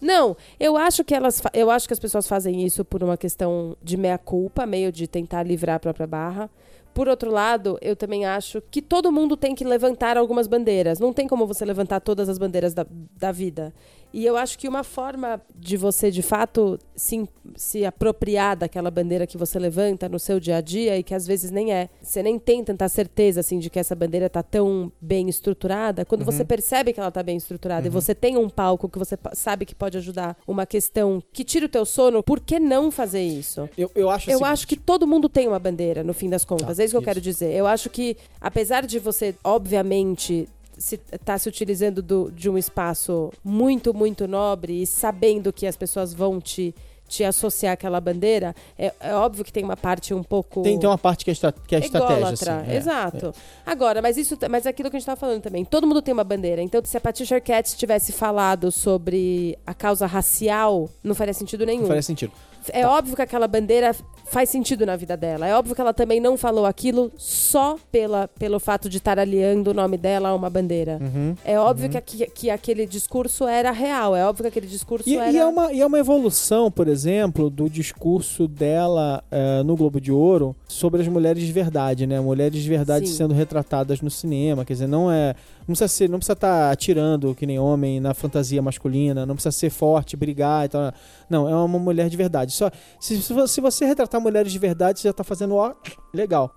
Não, 0.00 0.36
eu 0.58 0.76
acho 0.76 1.04
que 1.04 1.14
elas, 1.14 1.42
eu 1.52 1.70
acho 1.70 1.86
que 1.86 1.92
as 1.92 2.00
pessoas 2.00 2.26
fazem 2.26 2.64
isso 2.64 2.84
por 2.84 3.04
uma 3.04 3.16
questão 3.16 3.76
de 3.82 3.96
meia 3.96 4.16
culpa, 4.18 4.64
meio 4.66 4.90
de 4.90 5.06
tentar 5.06 5.42
livrar 5.42 5.76
a 5.76 5.80
própria 5.80 6.06
barra. 6.06 6.50
Por 6.94 7.08
outro 7.08 7.30
lado, 7.30 7.76
eu 7.82 7.96
também 7.96 8.24
acho 8.24 8.62
que 8.70 8.80
todo 8.80 9.10
mundo 9.10 9.36
tem 9.36 9.52
que 9.54 9.64
levantar 9.64 10.16
algumas 10.16 10.46
bandeiras. 10.46 11.00
Não 11.00 11.12
tem 11.12 11.26
como 11.26 11.44
você 11.46 11.64
levantar 11.64 12.00
todas 12.00 12.28
as 12.28 12.38
bandeiras 12.38 12.72
da, 12.72 12.86
da 13.16 13.32
vida. 13.32 13.74
E 14.14 14.24
eu 14.24 14.36
acho 14.36 14.56
que 14.56 14.68
uma 14.68 14.84
forma 14.84 15.42
de 15.52 15.76
você, 15.76 16.08
de 16.08 16.22
fato, 16.22 16.78
se, 16.94 17.28
se 17.56 17.84
apropriar 17.84 18.56
daquela 18.56 18.88
bandeira 18.88 19.26
que 19.26 19.36
você 19.36 19.58
levanta 19.58 20.08
no 20.08 20.20
seu 20.20 20.38
dia 20.38 20.58
a 20.58 20.60
dia 20.60 20.96
e 20.96 21.02
que 21.02 21.12
às 21.12 21.26
vezes 21.26 21.50
nem 21.50 21.72
é. 21.72 21.88
Você 22.00 22.22
nem 22.22 22.38
tem 22.38 22.62
tanta 22.62 22.88
certeza, 22.88 23.40
assim, 23.40 23.58
de 23.58 23.68
que 23.68 23.76
essa 23.76 23.92
bandeira 23.92 24.30
tá 24.30 24.40
tão 24.40 24.92
bem 25.00 25.28
estruturada. 25.28 26.04
Quando 26.04 26.24
você 26.24 26.44
percebe 26.44 26.92
que 26.92 27.00
ela 27.00 27.10
tá 27.10 27.24
bem 27.24 27.36
estruturada 27.36 27.88
e 27.88 27.90
você 27.90 28.14
tem 28.14 28.36
um 28.36 28.48
palco 28.48 28.88
que 28.88 29.00
você 29.00 29.18
sabe 29.32 29.66
que 29.66 29.74
pode 29.74 29.98
ajudar 29.98 30.36
uma 30.46 30.64
questão 30.64 31.20
que 31.32 31.42
tira 31.42 31.66
o 31.66 31.68
teu 31.68 31.84
sono, 31.84 32.22
por 32.22 32.38
que 32.38 32.60
não 32.60 32.92
fazer 32.92 33.22
isso? 33.22 33.68
Eu, 33.76 33.90
eu 33.96 34.08
acho 34.10 34.30
Eu 34.30 34.38
o 34.38 34.44
acho 34.44 34.68
que 34.68 34.76
todo 34.76 35.08
mundo 35.08 35.28
tem 35.28 35.48
uma 35.48 35.58
bandeira, 35.58 36.04
no 36.04 36.14
fim 36.14 36.30
das 36.30 36.44
contas. 36.44 36.76
Tá, 36.76 36.82
é 36.82 36.86
isso 36.86 36.92
que 36.92 36.96
eu 36.96 37.00
isso. 37.00 37.08
quero 37.08 37.20
dizer. 37.20 37.52
Eu 37.52 37.66
acho 37.66 37.90
que, 37.90 38.16
apesar 38.40 38.86
de 38.86 39.00
você, 39.00 39.34
obviamente, 39.42 40.48
se, 40.78 40.96
tá 40.98 41.38
se 41.38 41.48
utilizando 41.48 42.02
do- 42.02 42.30
de 42.30 42.48
um 42.50 42.56
espaço 42.58 43.32
muito, 43.44 43.92
muito 43.94 44.26
nobre 44.28 44.82
e 44.82 44.86
sabendo 44.86 45.52
que 45.52 45.66
as 45.66 45.76
pessoas 45.76 46.12
vão 46.14 46.40
te, 46.40 46.74
te 47.06 47.22
associar 47.22 47.74
àquela 47.74 48.00
bandeira, 48.00 48.54
é, 48.78 48.92
é 49.00 49.14
óbvio 49.14 49.44
que 49.44 49.52
tem 49.52 49.62
uma 49.62 49.76
parte 49.76 50.12
um 50.14 50.22
pouco. 50.22 50.62
Tem, 50.62 50.78
tem 50.78 50.88
uma 50.88 50.98
parte 50.98 51.24
que 51.24 51.30
é, 51.30 51.34
que 51.66 51.76
é 51.76 51.78
estratégia, 51.78 52.28
assim. 52.30 52.70
é. 52.70 52.76
exato. 52.76 53.32
Agora, 53.64 54.00
mas 54.02 54.16
isso, 54.16 54.36
mas 54.50 54.66
é 54.66 54.70
aquilo 54.70 54.90
que 54.90 54.96
a 54.96 54.98
gente 54.98 55.06
tava 55.06 55.20
falando 55.20 55.42
também. 55.42 55.64
Todo 55.64 55.86
mundo 55.86 56.00
tem 56.02 56.12
uma 56.14 56.24
bandeira. 56.24 56.62
Então, 56.62 56.80
se 56.84 56.96
a 56.96 57.00
Patricia 57.00 57.36
Arquette 57.36 57.76
tivesse 57.76 58.10
falado 58.12 58.72
sobre 58.72 59.56
a 59.66 59.74
causa 59.74 60.06
racial, 60.06 60.88
não 61.02 61.14
faria 61.14 61.34
sentido 61.34 61.64
nenhum. 61.66 61.82
Não 61.82 61.88
faria 61.88 62.02
sentido. 62.02 62.32
É 62.70 62.80
Tá. 62.82 62.90
óbvio 62.90 63.14
que 63.14 63.20
aquela 63.22 63.46
bandeira 63.46 63.94
faz 64.24 64.48
sentido 64.48 64.84
na 64.86 64.96
vida 64.96 65.16
dela. 65.16 65.46
É 65.46 65.54
óbvio 65.54 65.74
que 65.74 65.80
ela 65.80 65.92
também 65.94 66.18
não 66.20 66.36
falou 66.36 66.66
aquilo 66.66 67.12
só 67.16 67.76
pela, 67.92 68.26
pelo 68.38 68.58
fato 68.58 68.88
de 68.88 68.96
estar 68.98 69.18
aliando 69.18 69.70
o 69.70 69.74
nome 69.74 69.96
dela 69.96 70.30
a 70.30 70.34
uma 70.34 70.48
bandeira. 70.50 70.98
Uhum. 71.00 71.36
É 71.44 71.58
óbvio 71.58 71.88
que, 71.90 71.96
aqui- 71.98 72.26
que 72.34 72.50
aquele 72.50 72.86
discurso 72.86 73.46
era 73.46 73.70
real. 73.70 74.16
É 74.16 74.26
óbvio 74.26 74.42
que 74.44 74.48
aquele 74.48 74.66
discurso 74.66 75.08
E, 75.08 75.16
era. 75.16 75.30
e 75.30 75.36
é 75.38 75.44
uma, 75.46 75.72
e 75.72 75.80
é 75.80 75.86
uma 75.86 75.98
evolução, 75.98 76.70
por 76.70 76.88
exemplo, 76.88 77.48
do 77.50 77.68
discurso 77.68 78.48
dela 78.48 79.22
eh, 79.30 79.62
no 79.62 79.76
Globo 79.76 80.00
de 80.00 80.10
Ouro 80.10 80.56
sobre 80.66 81.02
as 81.02 81.08
mulheres 81.08 81.42
de 81.44 81.52
verdade, 81.52 82.06
né? 82.06 82.18
Mulheres 82.20 82.62
de 82.62 82.68
verdade 82.68 83.06
Sim. 83.08 83.14
sendo 83.14 83.34
retratadas 83.34 84.00
no 84.00 84.10
cinema. 84.10 84.64
Quer 84.64 84.72
dizer, 84.72 84.88
não 84.88 85.10
é. 85.10 85.34
Não 85.66 85.74
precisa 85.74 85.88
ser, 85.88 86.08
não 86.10 86.18
precisa 86.18 86.34
estar 86.34 86.70
atirando 86.70 87.34
que 87.34 87.46
nem 87.46 87.58
homem 87.58 87.98
na 88.00 88.12
fantasia 88.12 88.60
masculina, 88.60 89.24
não 89.24 89.34
precisa 89.34 89.50
ser 89.52 89.70
forte, 89.70 90.16
brigar 90.16 90.66
e 90.66 90.68
tal. 90.68 90.92
Não, 91.28 91.48
é 91.48 91.54
uma 91.56 91.78
mulher 91.78 92.08
de 92.10 92.16
verdade. 92.16 92.52
Só 92.52 92.70
se, 93.00 93.20
se 93.22 93.32
vo- 93.32 93.48
se 93.48 93.60
você 93.60 93.86
retratar 93.86 94.20
mulheres 94.20 94.52
de 94.52 94.58
verdade, 94.58 95.00
você 95.00 95.08
já 95.08 95.12
tá 95.12 95.24
fazendo 95.24 95.54
ó, 95.54 95.72
legal. 96.12 96.54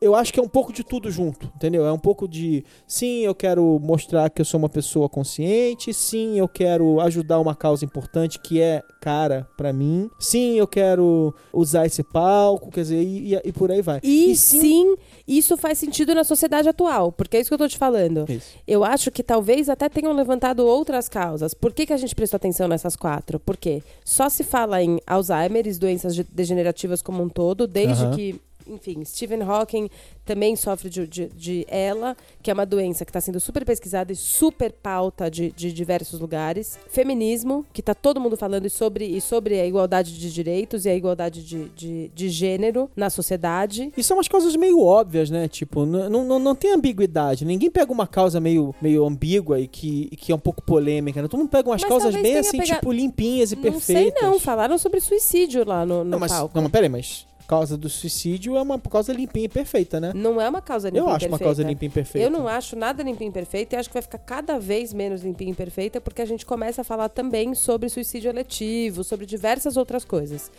Eu 0.00 0.14
acho 0.14 0.32
que 0.32 0.38
é 0.38 0.42
um 0.42 0.48
pouco 0.48 0.72
de 0.72 0.84
tudo 0.84 1.10
junto, 1.10 1.50
entendeu? 1.56 1.84
É 1.86 1.92
um 1.92 1.98
pouco 1.98 2.28
de 2.28 2.64
sim, 2.86 3.20
eu 3.20 3.34
quero 3.34 3.78
mostrar 3.82 4.30
que 4.30 4.40
eu 4.40 4.44
sou 4.44 4.58
uma 4.58 4.68
pessoa 4.68 5.08
consciente, 5.08 5.92
sim, 5.92 6.38
eu 6.38 6.46
quero 6.48 7.00
ajudar 7.00 7.40
uma 7.40 7.54
causa 7.54 7.84
importante 7.84 8.38
que 8.38 8.60
é 8.60 8.82
cara 9.00 9.46
pra 9.56 9.72
mim, 9.72 10.08
sim, 10.18 10.54
eu 10.58 10.66
quero 10.66 11.34
usar 11.52 11.86
esse 11.86 12.02
palco, 12.02 12.70
quer 12.70 12.82
dizer, 12.82 13.02
e, 13.02 13.34
e- 13.34 13.40
e 13.44 13.52
por 13.52 13.70
aí 13.70 13.82
vai. 13.82 14.00
E, 14.02 14.34
sim, 14.36 14.96
isso 15.26 15.56
faz 15.56 15.78
sentido 15.78 16.14
na 16.14 16.24
sociedade 16.24 16.68
atual, 16.68 17.10
porque 17.12 17.36
é 17.36 17.40
isso 17.40 17.50
que 17.50 17.54
eu 17.54 17.58
tô 17.58 17.68
te 17.68 17.78
falando. 17.78 18.24
Isso. 18.28 18.56
Eu 18.66 18.84
acho 18.84 19.10
que 19.10 19.22
talvez 19.22 19.68
até 19.68 19.88
tenham 19.88 20.12
levantado 20.12 20.66
outras 20.66 21.08
causas. 21.08 21.54
Por 21.54 21.72
que, 21.72 21.86
que 21.86 21.92
a 21.92 21.96
gente 21.96 22.14
prestou 22.14 22.36
atenção 22.36 22.68
nessas 22.68 22.96
quatro? 22.96 23.38
Porque 23.40 23.82
só 24.04 24.28
se 24.28 24.44
fala 24.44 24.82
em 24.82 24.98
Alzheimer 25.06 25.66
e 25.66 25.72
doenças 25.78 26.14
de- 26.14 26.24
degenerativas 26.24 27.02
como 27.02 27.22
um 27.22 27.28
todo, 27.28 27.66
desde 27.66 28.04
Aham. 28.04 28.14
que 28.16 28.40
enfim, 28.68 29.04
Stephen 29.04 29.42
Hawking 29.42 29.88
também 30.24 30.54
sofre 30.56 30.90
de, 30.90 31.06
de, 31.06 31.26
de 31.28 31.66
ela, 31.68 32.16
que 32.42 32.50
é 32.50 32.54
uma 32.54 32.66
doença 32.66 33.04
que 33.04 33.10
está 33.10 33.20
sendo 33.20 33.40
super 33.40 33.64
pesquisada 33.64 34.12
e 34.12 34.16
super 34.16 34.72
pauta 34.72 35.30
de, 35.30 35.50
de 35.52 35.72
diversos 35.72 36.20
lugares. 36.20 36.78
Feminismo, 36.88 37.64
que 37.72 37.80
está 37.80 37.94
todo 37.94 38.20
mundo 38.20 38.36
falando 38.36 38.66
e 38.66 38.70
sobre, 38.70 39.06
e 39.06 39.20
sobre 39.20 39.60
a 39.60 39.66
igualdade 39.66 40.18
de 40.18 40.32
direitos 40.32 40.84
e 40.84 40.88
a 40.88 40.94
igualdade 40.94 41.42
de, 41.44 41.68
de, 41.70 42.08
de 42.14 42.28
gênero 42.28 42.90
na 42.94 43.08
sociedade. 43.10 43.92
E 43.96 44.02
são 44.02 44.16
umas 44.16 44.28
causas 44.28 44.54
meio 44.56 44.80
óbvias, 44.82 45.30
né? 45.30 45.48
Tipo, 45.48 45.86
não, 45.86 46.24
não, 46.24 46.38
não 46.38 46.54
tem 46.54 46.72
ambiguidade. 46.72 47.44
Ninguém 47.44 47.70
pega 47.70 47.92
uma 47.92 48.06
causa 48.06 48.40
meio, 48.40 48.74
meio 48.80 49.04
ambígua 49.06 49.60
e 49.60 49.68
que, 49.68 50.08
que 50.16 50.32
é 50.32 50.34
um 50.34 50.38
pouco 50.38 50.62
polêmica, 50.62 51.22
né? 51.22 51.28
Todo 51.28 51.40
mundo 51.40 51.50
pega 51.50 51.68
umas 51.68 51.80
Mas 51.82 51.88
causas 51.88 52.14
bem 52.14 52.36
assim, 52.36 52.58
tipo, 52.60 52.92
limpinhas 52.92 53.52
e 53.52 53.56
Não 53.56 53.62
perfeitas. 53.62 54.20
sei 54.20 54.22
não, 54.22 54.38
falaram 54.38 54.76
sobre 54.78 55.00
suicídio 55.00 55.64
lá 55.66 55.86
no, 55.86 56.04
no 56.04 56.10
Não, 56.10 56.18
mas, 56.18 56.32
palco. 56.32 56.54
não, 56.54 56.62
mas 56.62 56.72
peraí, 56.72 56.88
mas 56.88 57.26
causa 57.48 57.78
do 57.78 57.88
suicídio 57.88 58.56
é 58.58 58.62
uma 58.62 58.78
causa 58.78 59.10
limpinha 59.10 59.46
e 59.46 59.48
perfeita, 59.48 59.98
né? 59.98 60.12
Não 60.14 60.38
é 60.38 60.46
uma 60.46 60.60
causa 60.60 60.90
limpa 60.90 60.98
Eu 61.00 61.08
acho 61.08 61.24
uma 61.24 61.30
perfeita. 61.30 61.44
causa 61.44 61.62
limpinha 61.62 61.88
e 61.88 61.92
perfeita. 61.92 62.26
Eu 62.26 62.30
não 62.30 62.46
acho 62.46 62.76
nada 62.76 63.02
limpinho 63.02 63.30
e 63.30 63.32
perfeito 63.32 63.72
e 63.72 63.76
acho 63.76 63.88
que 63.88 63.94
vai 63.94 64.02
ficar 64.02 64.18
cada 64.18 64.58
vez 64.58 64.92
menos 64.92 65.22
limpinho 65.22 65.52
e 65.52 65.54
perfeita 65.54 65.98
porque 65.98 66.20
a 66.20 66.26
gente 66.26 66.44
começa 66.44 66.82
a 66.82 66.84
falar 66.84 67.08
também 67.08 67.54
sobre 67.54 67.88
suicídio 67.88 68.28
eletivo, 68.28 69.02
sobre 69.02 69.24
diversas 69.24 69.78
outras 69.78 70.04
coisas. 70.04 70.52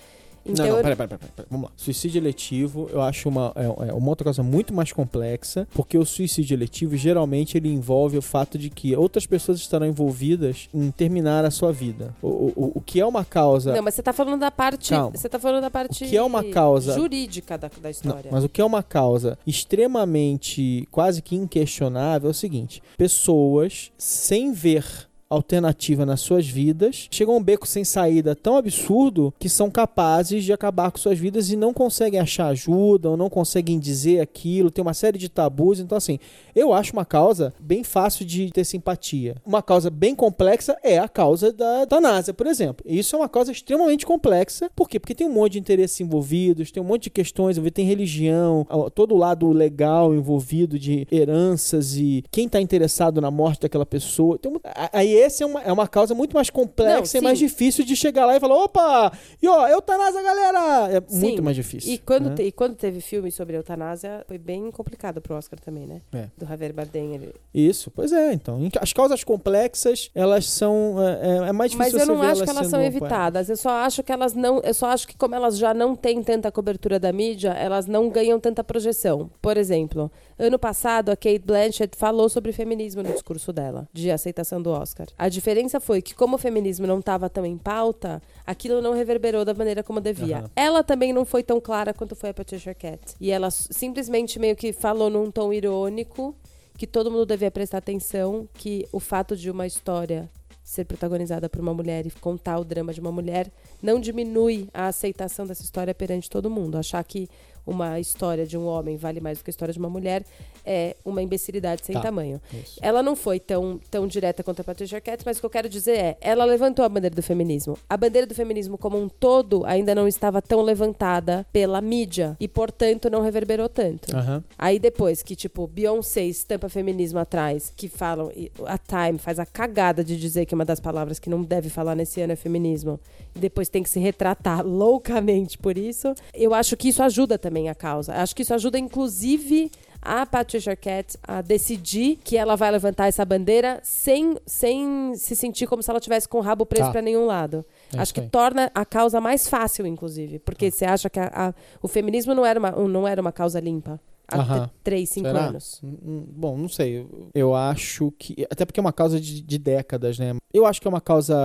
Então, 0.45 0.65
não, 0.65 0.75
não, 0.75 0.81
peraí, 0.81 0.95
peraí, 0.95 1.07
peraí, 1.17 1.31
peraí. 1.35 1.47
Vamos 1.49 1.69
lá. 1.69 1.71
Suicídio 1.77 2.19
eletivo, 2.19 2.89
eu 2.91 3.01
acho 3.01 3.29
uma, 3.29 3.51
é, 3.55 3.65
é 3.89 3.93
uma 3.93 4.09
outra 4.09 4.23
coisa 4.23 4.41
muito 4.43 4.73
mais 4.73 4.91
complexa, 4.91 5.67
porque 5.73 5.97
o 5.97 6.05
suicídio 6.05 6.55
eletivo, 6.55 6.95
geralmente, 6.97 7.57
ele 7.57 7.69
envolve 7.69 8.17
o 8.17 8.21
fato 8.21 8.57
de 8.57 8.69
que 8.69 8.95
outras 8.95 9.25
pessoas 9.25 9.59
estarão 9.59 9.85
envolvidas 9.87 10.67
em 10.73 10.89
terminar 10.91 11.45
a 11.45 11.51
sua 11.51 11.71
vida. 11.71 12.13
O, 12.21 12.27
o, 12.27 12.71
o 12.75 12.81
que 12.81 12.99
é 12.99 13.05
uma 13.05 13.23
causa... 13.25 13.73
Não, 13.73 13.83
mas 13.83 13.93
você 13.95 14.03
tá 14.03 14.13
falando 14.13 14.39
da 14.39 14.51
parte. 14.51 14.89
Calma. 14.89 15.15
Você 15.15 15.29
tá 15.29 15.39
falando 15.39 15.61
da 15.61 15.69
parte 15.71 16.03
O 16.05 16.07
que 16.07 16.17
é 16.17 16.21
uma 16.23 16.43
causa- 16.43 16.93
jurídica 16.93 17.57
da, 17.57 17.67
da 17.67 17.73
Não, 17.83 17.89
história. 17.89 18.29
mas 18.31 18.43
o 18.43 18.49
que 18.49 18.61
é 18.61 18.65
uma 18.65 18.81
causa 18.83 19.37
extremamente, 19.45 20.87
quase 20.91 21.21
que 21.21 21.35
inquestionável 21.35 22.29
é 22.29 22.31
o 22.31 22.33
seguinte: 22.33 22.81
pessoas 22.97 23.91
sem 23.97 24.51
ver 24.51 25.08
alternativa 25.29 26.05
nas 26.05 26.21
suas 26.21 26.47
vidas 26.47 27.07
chegam 27.11 27.35
a 27.35 27.37
um 27.37 27.43
beco 27.43 27.67
sem 27.67 27.83
saída 27.83 28.35
tão 28.35 28.57
absurdo 28.57 29.33
que 29.37 29.47
são 29.47 29.69
capazes 29.69 30.43
de 30.43 30.51
acabar 30.51 30.91
com 30.91 30.97
suas 30.97 31.19
vidas 31.19 31.51
e 31.51 31.55
não 31.55 31.73
conseguem 31.73 32.19
achar 32.19 32.47
ajuda 32.47 33.09
ou 33.11 33.17
não 33.17 33.29
conseguem 33.29 33.77
dizer 33.79 34.19
aquilo, 34.21 34.71
tem 34.71 34.81
uma 34.81 34.93
série 34.93 35.17
de 35.17 35.29
tabus. 35.29 35.79
Então, 35.79 35.97
assim, 35.97 36.17
eu 36.55 36.73
acho 36.73 36.93
uma 36.93 37.05
causa 37.05 37.53
bem 37.59 37.83
fácil 37.83 38.25
de 38.25 38.49
ter 38.51 38.63
simpatia. 38.63 39.35
Uma 39.45 39.61
causa 39.61 39.89
bem 39.89 40.15
complexa 40.15 40.77
é 40.83 40.97
a 40.97 41.07
causa 41.07 41.53
da 41.53 41.81
eutanásia, 41.81 42.33
por 42.33 42.47
exemplo. 42.47 42.83
E 42.87 42.97
Isso 42.97 43.15
é 43.15 43.19
uma 43.19 43.29
causa 43.29 43.51
extremamente 43.51 44.05
complexa. 44.05 44.69
Por 44.75 44.89
quê? 44.89 44.99
Porque 44.99 45.13
tem 45.15 45.27
um 45.27 45.33
monte 45.33 45.53
de 45.53 45.59
interesses 45.59 45.99
envolvidos, 46.01 46.71
tem 46.71 46.81
um 46.81 46.85
monte 46.85 47.03
de 47.03 47.09
questões, 47.11 47.57
tem 47.73 47.85
religião, 47.85 48.65
todo 48.95 49.13
o 49.13 49.17
lado 49.17 49.51
legal 49.51 50.13
envolvido 50.13 50.79
de 50.79 51.07
heranças 51.11 51.95
e 51.95 52.23
quem 52.31 52.45
está 52.47 52.59
interessado 52.59 53.21
na 53.21 53.29
morte 53.29 53.61
daquela 53.61 53.85
pessoa. 53.85 54.39
A- 54.63 54.89
Aí 54.99 55.18
esse 55.19 55.43
é 55.43 55.45
uma, 55.45 55.61
é 55.61 55.71
uma 55.71 55.87
causa 55.87 56.13
muito 56.15 56.33
mais 56.33 56.49
complexa 56.49 57.17
Não, 57.17 57.21
e 57.21 57.23
mais 57.23 57.39
difícil 57.39 57.83
de 57.85 57.95
chegar 57.95 58.25
lá 58.25 58.35
e 58.35 58.39
falar: 58.39 58.55
opa! 58.63 59.11
E 59.41 59.47
ó, 59.47 59.67
eutanásia, 59.67 60.21
galera! 60.21 60.91
É 60.97 61.01
Sim. 61.07 61.19
muito 61.19 61.43
mais 61.43 61.55
difícil. 61.55 61.93
E 61.93 61.97
quando, 61.97 62.29
né? 62.29 62.35
te- 62.35 62.43
e 62.43 62.51
quando 62.51 62.75
teve 62.75 63.01
filme 63.01 63.31
sobre 63.31 63.55
eutanásia, 63.57 64.23
foi 64.27 64.37
bem 64.37 64.71
complicado 64.71 65.21
pro 65.21 65.35
Oscar 65.35 65.59
também, 65.59 65.85
né? 65.85 66.01
É. 66.13 66.27
Do 66.37 66.45
Javier 66.45 66.73
Bardem. 66.73 67.13
Ele... 67.15 67.33
Isso, 67.53 67.91
pois 67.91 68.11
é. 68.11 68.33
Então, 68.33 68.59
as 68.81 68.93
causas 68.93 69.23
complexas, 69.23 70.09
elas 70.15 70.49
são. 70.49 70.95
É, 70.99 71.45
é- 71.45 71.49
é 71.49 71.51
mais 71.51 71.71
difícil 71.71 71.99
Mas 71.99 72.07
eu 72.07 72.15
não 72.15 72.21
acho 72.21 72.43
que 72.43 72.49
elas 72.49 72.67
são 72.67 72.81
evitadas. 72.81 73.49
Eu 73.49 73.57
só 73.57 73.69
acho 73.69 74.03
que 74.03 74.11
elas 74.11 74.33
não. 74.33 74.59
Eu 74.61 74.73
só 74.73 74.87
acho 74.87 75.07
que, 75.07 75.17
como 75.17 75.35
elas 75.35 75.57
já 75.57 75.73
não 75.73 75.95
têm 75.95 76.21
tanta 76.23 76.51
cobertura 76.51 76.99
da 76.99 77.11
mídia, 77.11 77.49
elas 77.51 77.85
não 77.85 78.09
ganham 78.09 78.39
tanta 78.39 78.63
projeção. 78.63 79.29
Por 79.41 79.57
exemplo, 79.57 80.11
ano 80.37 80.57
passado 80.59 81.09
a 81.09 81.15
Kate 81.15 81.39
Blanchett 81.39 81.97
falou 81.97 82.29
sobre 82.29 82.51
feminismo 82.51 83.03
no 83.03 83.11
discurso 83.11 83.51
dela, 83.51 83.87
de 83.93 84.09
aceitação 84.11 84.61
do 84.61 84.69
Oscar. 84.69 85.07
A 85.17 85.29
diferença 85.29 85.79
foi 85.79 86.01
que, 86.01 86.13
como 86.13 86.35
o 86.35 86.39
feminismo 86.39 86.87
não 86.87 86.99
estava 86.99 87.29
tão 87.29 87.45
em 87.45 87.57
pauta, 87.57 88.21
aquilo 88.45 88.81
não 88.81 88.93
reverberou 88.93 89.43
da 89.43 89.53
maneira 89.53 89.83
como 89.83 89.99
devia. 90.01 90.39
Aham. 90.39 90.51
Ela 90.55 90.83
também 90.83 91.13
não 91.13 91.25
foi 91.25 91.43
tão 91.43 91.59
clara 91.59 91.93
quanto 91.93 92.15
foi 92.15 92.29
a 92.29 92.33
Patricia 92.33 92.71
Arquette. 92.71 93.15
E 93.19 93.31
ela 93.31 93.51
simplesmente 93.51 94.39
meio 94.39 94.55
que 94.55 94.73
falou 94.73 95.09
num 95.09 95.31
tom 95.31 95.51
irônico 95.53 96.35
que 96.77 96.87
todo 96.87 97.11
mundo 97.11 97.25
devia 97.25 97.51
prestar 97.51 97.79
atenção 97.79 98.47
que 98.53 98.87
o 98.91 98.99
fato 98.99 99.35
de 99.35 99.51
uma 99.51 99.67
história 99.67 100.29
ser 100.69 100.85
protagonizada 100.85 101.49
por 101.49 101.59
uma 101.59 101.73
mulher 101.73 102.05
e 102.05 102.11
contar 102.11 102.59
o 102.59 102.63
drama 102.63 102.93
de 102.93 103.01
uma 103.01 103.11
mulher 103.11 103.51
não 103.81 103.99
diminui 103.99 104.69
a 104.71 104.85
aceitação 104.85 105.47
dessa 105.47 105.63
história 105.63 105.95
perante 105.95 106.29
todo 106.29 106.47
mundo. 106.47 106.77
Achar 106.77 107.03
que 107.03 107.27
uma 107.69 107.99
história 107.99 108.45
de 108.45 108.57
um 108.57 108.65
homem 108.65 108.97
vale 108.97 109.19
mais 109.19 109.37
do 109.37 109.43
que 109.43 109.49
a 109.49 109.53
história 109.53 109.73
de 109.73 109.79
uma 109.79 109.89
mulher 109.89 110.23
é 110.65 110.95
uma 111.05 111.21
imbecilidade 111.21 111.85
sem 111.85 111.93
Tá. 111.95 112.01
tamanho. 112.01 112.39
Isso. 112.53 112.79
Ela 112.81 113.01
não 113.01 113.15
foi 113.15 113.39
tão, 113.39 113.79
tão 113.89 114.05
direta 114.05 114.43
contra 114.43 114.61
a 114.61 114.65
Patricia 114.65 114.97
Arquette, 114.97 115.23
mas 115.25 115.37
o 115.37 115.39
que 115.39 115.45
eu 115.45 115.49
quero 115.49 115.67
dizer 115.69 115.97
é, 115.97 116.17
ela 116.21 116.45
levantou 116.45 116.85
a 116.85 116.89
bandeira 116.89 117.15
do 117.15 117.23
feminismo. 117.23 117.77
A 117.89 117.97
bandeira 117.97 118.27
do 118.27 118.35
feminismo 118.35 118.77
como 118.77 118.97
um 119.01 119.09
todo 119.09 119.65
ainda 119.65 119.95
não 119.95 120.07
estava 120.07 120.41
tão 120.41 120.61
levantada 120.61 121.45
pela 121.51 121.81
mídia 121.81 122.37
e, 122.39 122.47
portanto, 122.47 123.09
não 123.09 123.21
reverberou 123.21 123.67
tanto. 123.67 124.15
Aham. 124.15 124.43
Aí 124.57 124.77
depois 124.79 125.23
que, 125.23 125.35
tipo, 125.35 125.65
Beyoncé 125.65 126.25
estampa 126.25 126.69
feminismo 126.69 127.17
atrás, 127.19 127.73
que 127.75 127.87
falam, 127.87 128.31
a 128.65 128.77
Time 128.77 129.17
faz 129.17 129.39
a 129.39 129.45
cagada 129.45 130.03
de 130.03 130.15
dizer 130.17 130.45
que 130.45 130.53
uma 130.53 130.65
das 130.65 130.79
palavras 130.79 131.17
que 131.19 131.29
não 131.29 131.41
deve 131.41 131.69
falar 131.69 131.95
nesse 131.95 132.21
ano 132.21 132.33
é 132.33 132.35
feminismo, 132.35 132.99
e 133.35 133.39
depois 133.39 133.69
tem 133.69 133.81
que 133.81 133.89
se 133.89 133.99
retratar 133.99 134.63
loucamente 134.67 135.57
por 135.57 135.77
isso, 135.77 136.13
eu 136.33 136.53
acho 136.53 136.77
que 136.77 136.89
isso 136.89 137.01
ajuda 137.01 137.37
também 137.39 137.58
a 137.67 137.75
causa. 137.75 138.13
Acho 138.13 138.35
que 138.35 138.43
isso 138.43 138.53
ajuda, 138.53 138.77
inclusive, 138.79 139.69
a 140.01 140.25
Patricia 140.25 140.71
Arquette 140.71 141.17
a 141.23 141.41
decidir 141.41 142.17
que 142.23 142.37
ela 142.37 142.55
vai 142.55 142.71
levantar 142.71 143.07
essa 143.07 143.25
bandeira 143.25 143.79
sem, 143.83 144.37
sem 144.45 145.13
se 145.15 145.35
sentir 145.35 145.67
como 145.67 145.83
se 145.83 145.89
ela 145.89 145.99
tivesse 145.99 146.29
com 146.29 146.37
o 146.37 146.41
rabo 146.41 146.65
preso 146.65 146.85
Tá. 146.85 146.91
pra 146.91 147.01
nenhum 147.01 147.25
lado. 147.25 147.65
É 147.93 147.99
Acho 147.99 148.13
que 148.13 148.21
aí. 148.21 148.29
torna 148.29 148.71
a 148.73 148.85
causa 148.85 149.19
mais 149.19 149.49
fácil, 149.49 149.85
inclusive. 149.85 150.39
Porque 150.39 150.71
você 150.71 150.85
acha 150.85 151.09
que 151.09 151.19
a- 151.19 151.31
a- 151.33 151.53
o 151.81 151.87
feminismo 151.87 152.33
não 152.33 152.45
era, 152.45 152.57
uma, 152.59 152.71
não 152.71 153.07
era 153.07 153.19
uma 153.19 153.31
causa 153.33 153.59
limpa 153.59 153.99
há 154.31 154.69
três, 154.83 155.09
cinco 155.09 155.27
Será? 155.27 155.47
anos. 155.47 155.79
Hum, 155.83 155.97
hum, 156.05 156.25
Bom, 156.35 156.57
não 156.57 156.69
sei. 156.69 157.05
Eu, 157.33 157.55
acho 157.55 158.11
que. 158.17 158.45
Até 158.49 158.65
porque 158.65 158.79
é 158.79 158.81
uma 158.81 158.93
causa 158.93 159.19
de, 159.19 159.41
de 159.41 159.57
décadas, 159.57 160.17
né? 160.19 160.35
Eu 160.53 160.65
acho 160.65 160.81
que 160.81 160.87
é 160.87 160.89
uma 160.89 161.01
causa. 161.01 161.35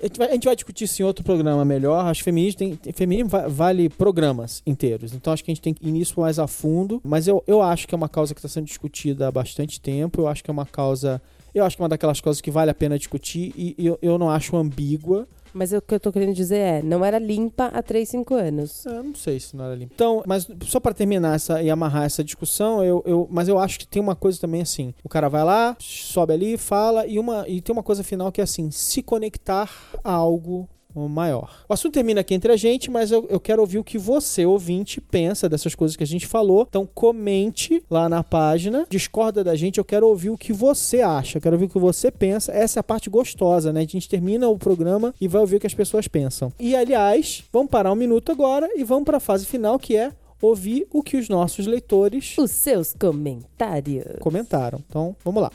A 0.00 0.06
gente 0.06 0.18
vai, 0.18 0.28
a 0.28 0.32
gente 0.32 0.44
vai 0.44 0.54
discutir 0.54 0.84
isso 0.84 1.02
em 1.02 1.04
outro 1.04 1.24
programa 1.24 1.64
melhor. 1.64 2.04
Acho 2.06 2.20
que 2.20 2.24
feminismo, 2.24 2.58
tem, 2.58 2.78
feminismo 2.92 3.28
va- 3.30 3.48
vale 3.48 3.88
programas 3.88 4.62
inteiros. 4.66 5.12
Então 5.14 5.32
acho 5.32 5.44
que 5.44 5.50
a 5.50 5.54
gente 5.54 5.62
tem 5.62 5.74
que 5.74 5.86
ir 5.86 5.92
nisso 5.92 6.20
mais 6.20 6.38
a 6.38 6.46
fundo. 6.46 7.00
Mas 7.04 7.26
eu, 7.28 7.42
eu 7.46 7.60
acho 7.62 7.86
que 7.88 7.94
é 7.94 7.96
uma 7.96 8.08
causa 8.08 8.34
que 8.34 8.38
está 8.40 8.48
sendo 8.48 8.66
discutida 8.66 9.28
há 9.28 9.32
bastante 9.32 9.80
tempo. 9.80 10.20
Eu 10.20 10.28
acho 10.28 10.42
que 10.42 10.50
é 10.50 10.52
uma 10.52 10.66
causa. 10.66 11.20
Eu 11.54 11.64
acho 11.64 11.76
que 11.76 11.82
é 11.82 11.84
uma 11.84 11.88
daquelas 11.88 12.20
coisas 12.20 12.40
que 12.40 12.50
vale 12.50 12.70
a 12.70 12.74
pena 12.74 12.98
discutir 12.98 13.52
e 13.56 13.74
eu, 13.78 13.98
eu 14.02 14.18
não 14.18 14.28
acho 14.30 14.56
ambígua. 14.56 15.26
Mas 15.54 15.72
o 15.72 15.80
que 15.80 15.94
eu 15.94 16.00
tô 16.00 16.12
querendo 16.12 16.34
dizer 16.34 16.58
é, 16.58 16.82
não 16.82 17.04
era 17.04 17.18
limpa 17.18 17.66
há 17.66 17.80
três, 17.80 18.08
cinco 18.08 18.34
anos. 18.34 18.84
Eu 18.84 19.04
não 19.04 19.14
sei 19.14 19.38
se 19.38 19.56
não 19.56 19.64
era 19.64 19.74
limpo. 19.74 19.92
Então, 19.94 20.22
mas 20.26 20.48
só 20.64 20.80
pra 20.80 20.92
terminar 20.92 21.36
essa, 21.36 21.62
e 21.62 21.70
amarrar 21.70 22.04
essa 22.04 22.24
discussão, 22.24 22.82
eu, 22.82 23.02
eu, 23.06 23.28
mas 23.30 23.46
eu 23.48 23.58
acho 23.58 23.78
que 23.78 23.86
tem 23.86 24.02
uma 24.02 24.16
coisa 24.16 24.40
também 24.40 24.60
assim. 24.60 24.92
O 25.04 25.08
cara 25.08 25.28
vai 25.28 25.44
lá, 25.44 25.76
sobe 25.78 26.32
ali, 26.32 26.58
fala, 26.58 27.06
e, 27.06 27.18
uma, 27.18 27.48
e 27.48 27.60
tem 27.60 27.72
uma 27.72 27.82
coisa 27.84 28.02
final 28.02 28.32
que 28.32 28.40
é 28.40 28.44
assim: 28.44 28.70
se 28.70 29.02
conectar 29.02 29.70
a 30.02 30.12
algo 30.12 30.68
maior. 30.94 31.64
O 31.68 31.72
assunto 31.72 31.94
termina 31.94 32.20
aqui 32.20 32.34
entre 32.34 32.52
a 32.52 32.56
gente, 32.56 32.90
mas 32.90 33.10
eu, 33.10 33.26
eu 33.28 33.40
quero 33.40 33.60
ouvir 33.60 33.78
o 33.78 33.84
que 33.84 33.98
você, 33.98 34.46
ouvinte, 34.46 35.00
pensa 35.00 35.48
dessas 35.48 35.74
coisas 35.74 35.96
que 35.96 36.02
a 36.04 36.06
gente 36.06 36.26
falou. 36.26 36.66
Então 36.68 36.86
comente 36.86 37.82
lá 37.90 38.08
na 38.08 38.22
página, 38.22 38.86
discorda 38.88 39.42
da 39.42 39.54
gente, 39.54 39.78
eu 39.78 39.84
quero 39.84 40.06
ouvir 40.08 40.30
o 40.30 40.38
que 40.38 40.52
você 40.52 41.00
acha, 41.00 41.38
eu 41.38 41.42
quero 41.42 41.56
ouvir 41.56 41.66
o 41.66 41.68
que 41.68 41.78
você 41.78 42.10
pensa. 42.10 42.52
Essa 42.52 42.78
é 42.78 42.80
a 42.80 42.84
parte 42.84 43.10
gostosa, 43.10 43.72
né? 43.72 43.80
A 43.80 43.86
gente 43.86 44.08
termina 44.08 44.48
o 44.48 44.58
programa 44.58 45.14
e 45.20 45.26
vai 45.28 45.40
ouvir 45.40 45.56
o 45.56 45.60
que 45.60 45.66
as 45.66 45.74
pessoas 45.74 46.06
pensam. 46.08 46.52
E 46.58 46.74
aliás, 46.76 47.44
vamos 47.52 47.70
parar 47.70 47.92
um 47.92 47.96
minuto 47.96 48.30
agora 48.32 48.68
e 48.76 48.84
vamos 48.84 49.04
para 49.04 49.16
a 49.16 49.20
fase 49.20 49.46
final 49.46 49.78
que 49.78 49.96
é 49.96 50.12
ouvir 50.40 50.86
o 50.92 51.02
que 51.02 51.16
os 51.16 51.28
nossos 51.28 51.66
leitores 51.66 52.36
Os 52.36 52.50
seus 52.50 52.92
comentários. 52.92 54.18
comentaram. 54.20 54.80
Então, 54.86 55.16
vamos 55.24 55.42
lá. 55.42 55.50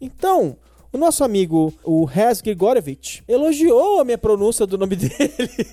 Então, 0.00 0.56
o 0.92 0.98
nosso 0.98 1.24
amigo, 1.24 1.72
o 1.84 2.06
Hez 2.08 2.40
Grigorevich, 2.40 3.22
elogiou 3.26 4.00
a 4.00 4.04
minha 4.04 4.18
pronúncia 4.18 4.66
do 4.66 4.76
nome 4.76 4.96
dele. 4.96 5.66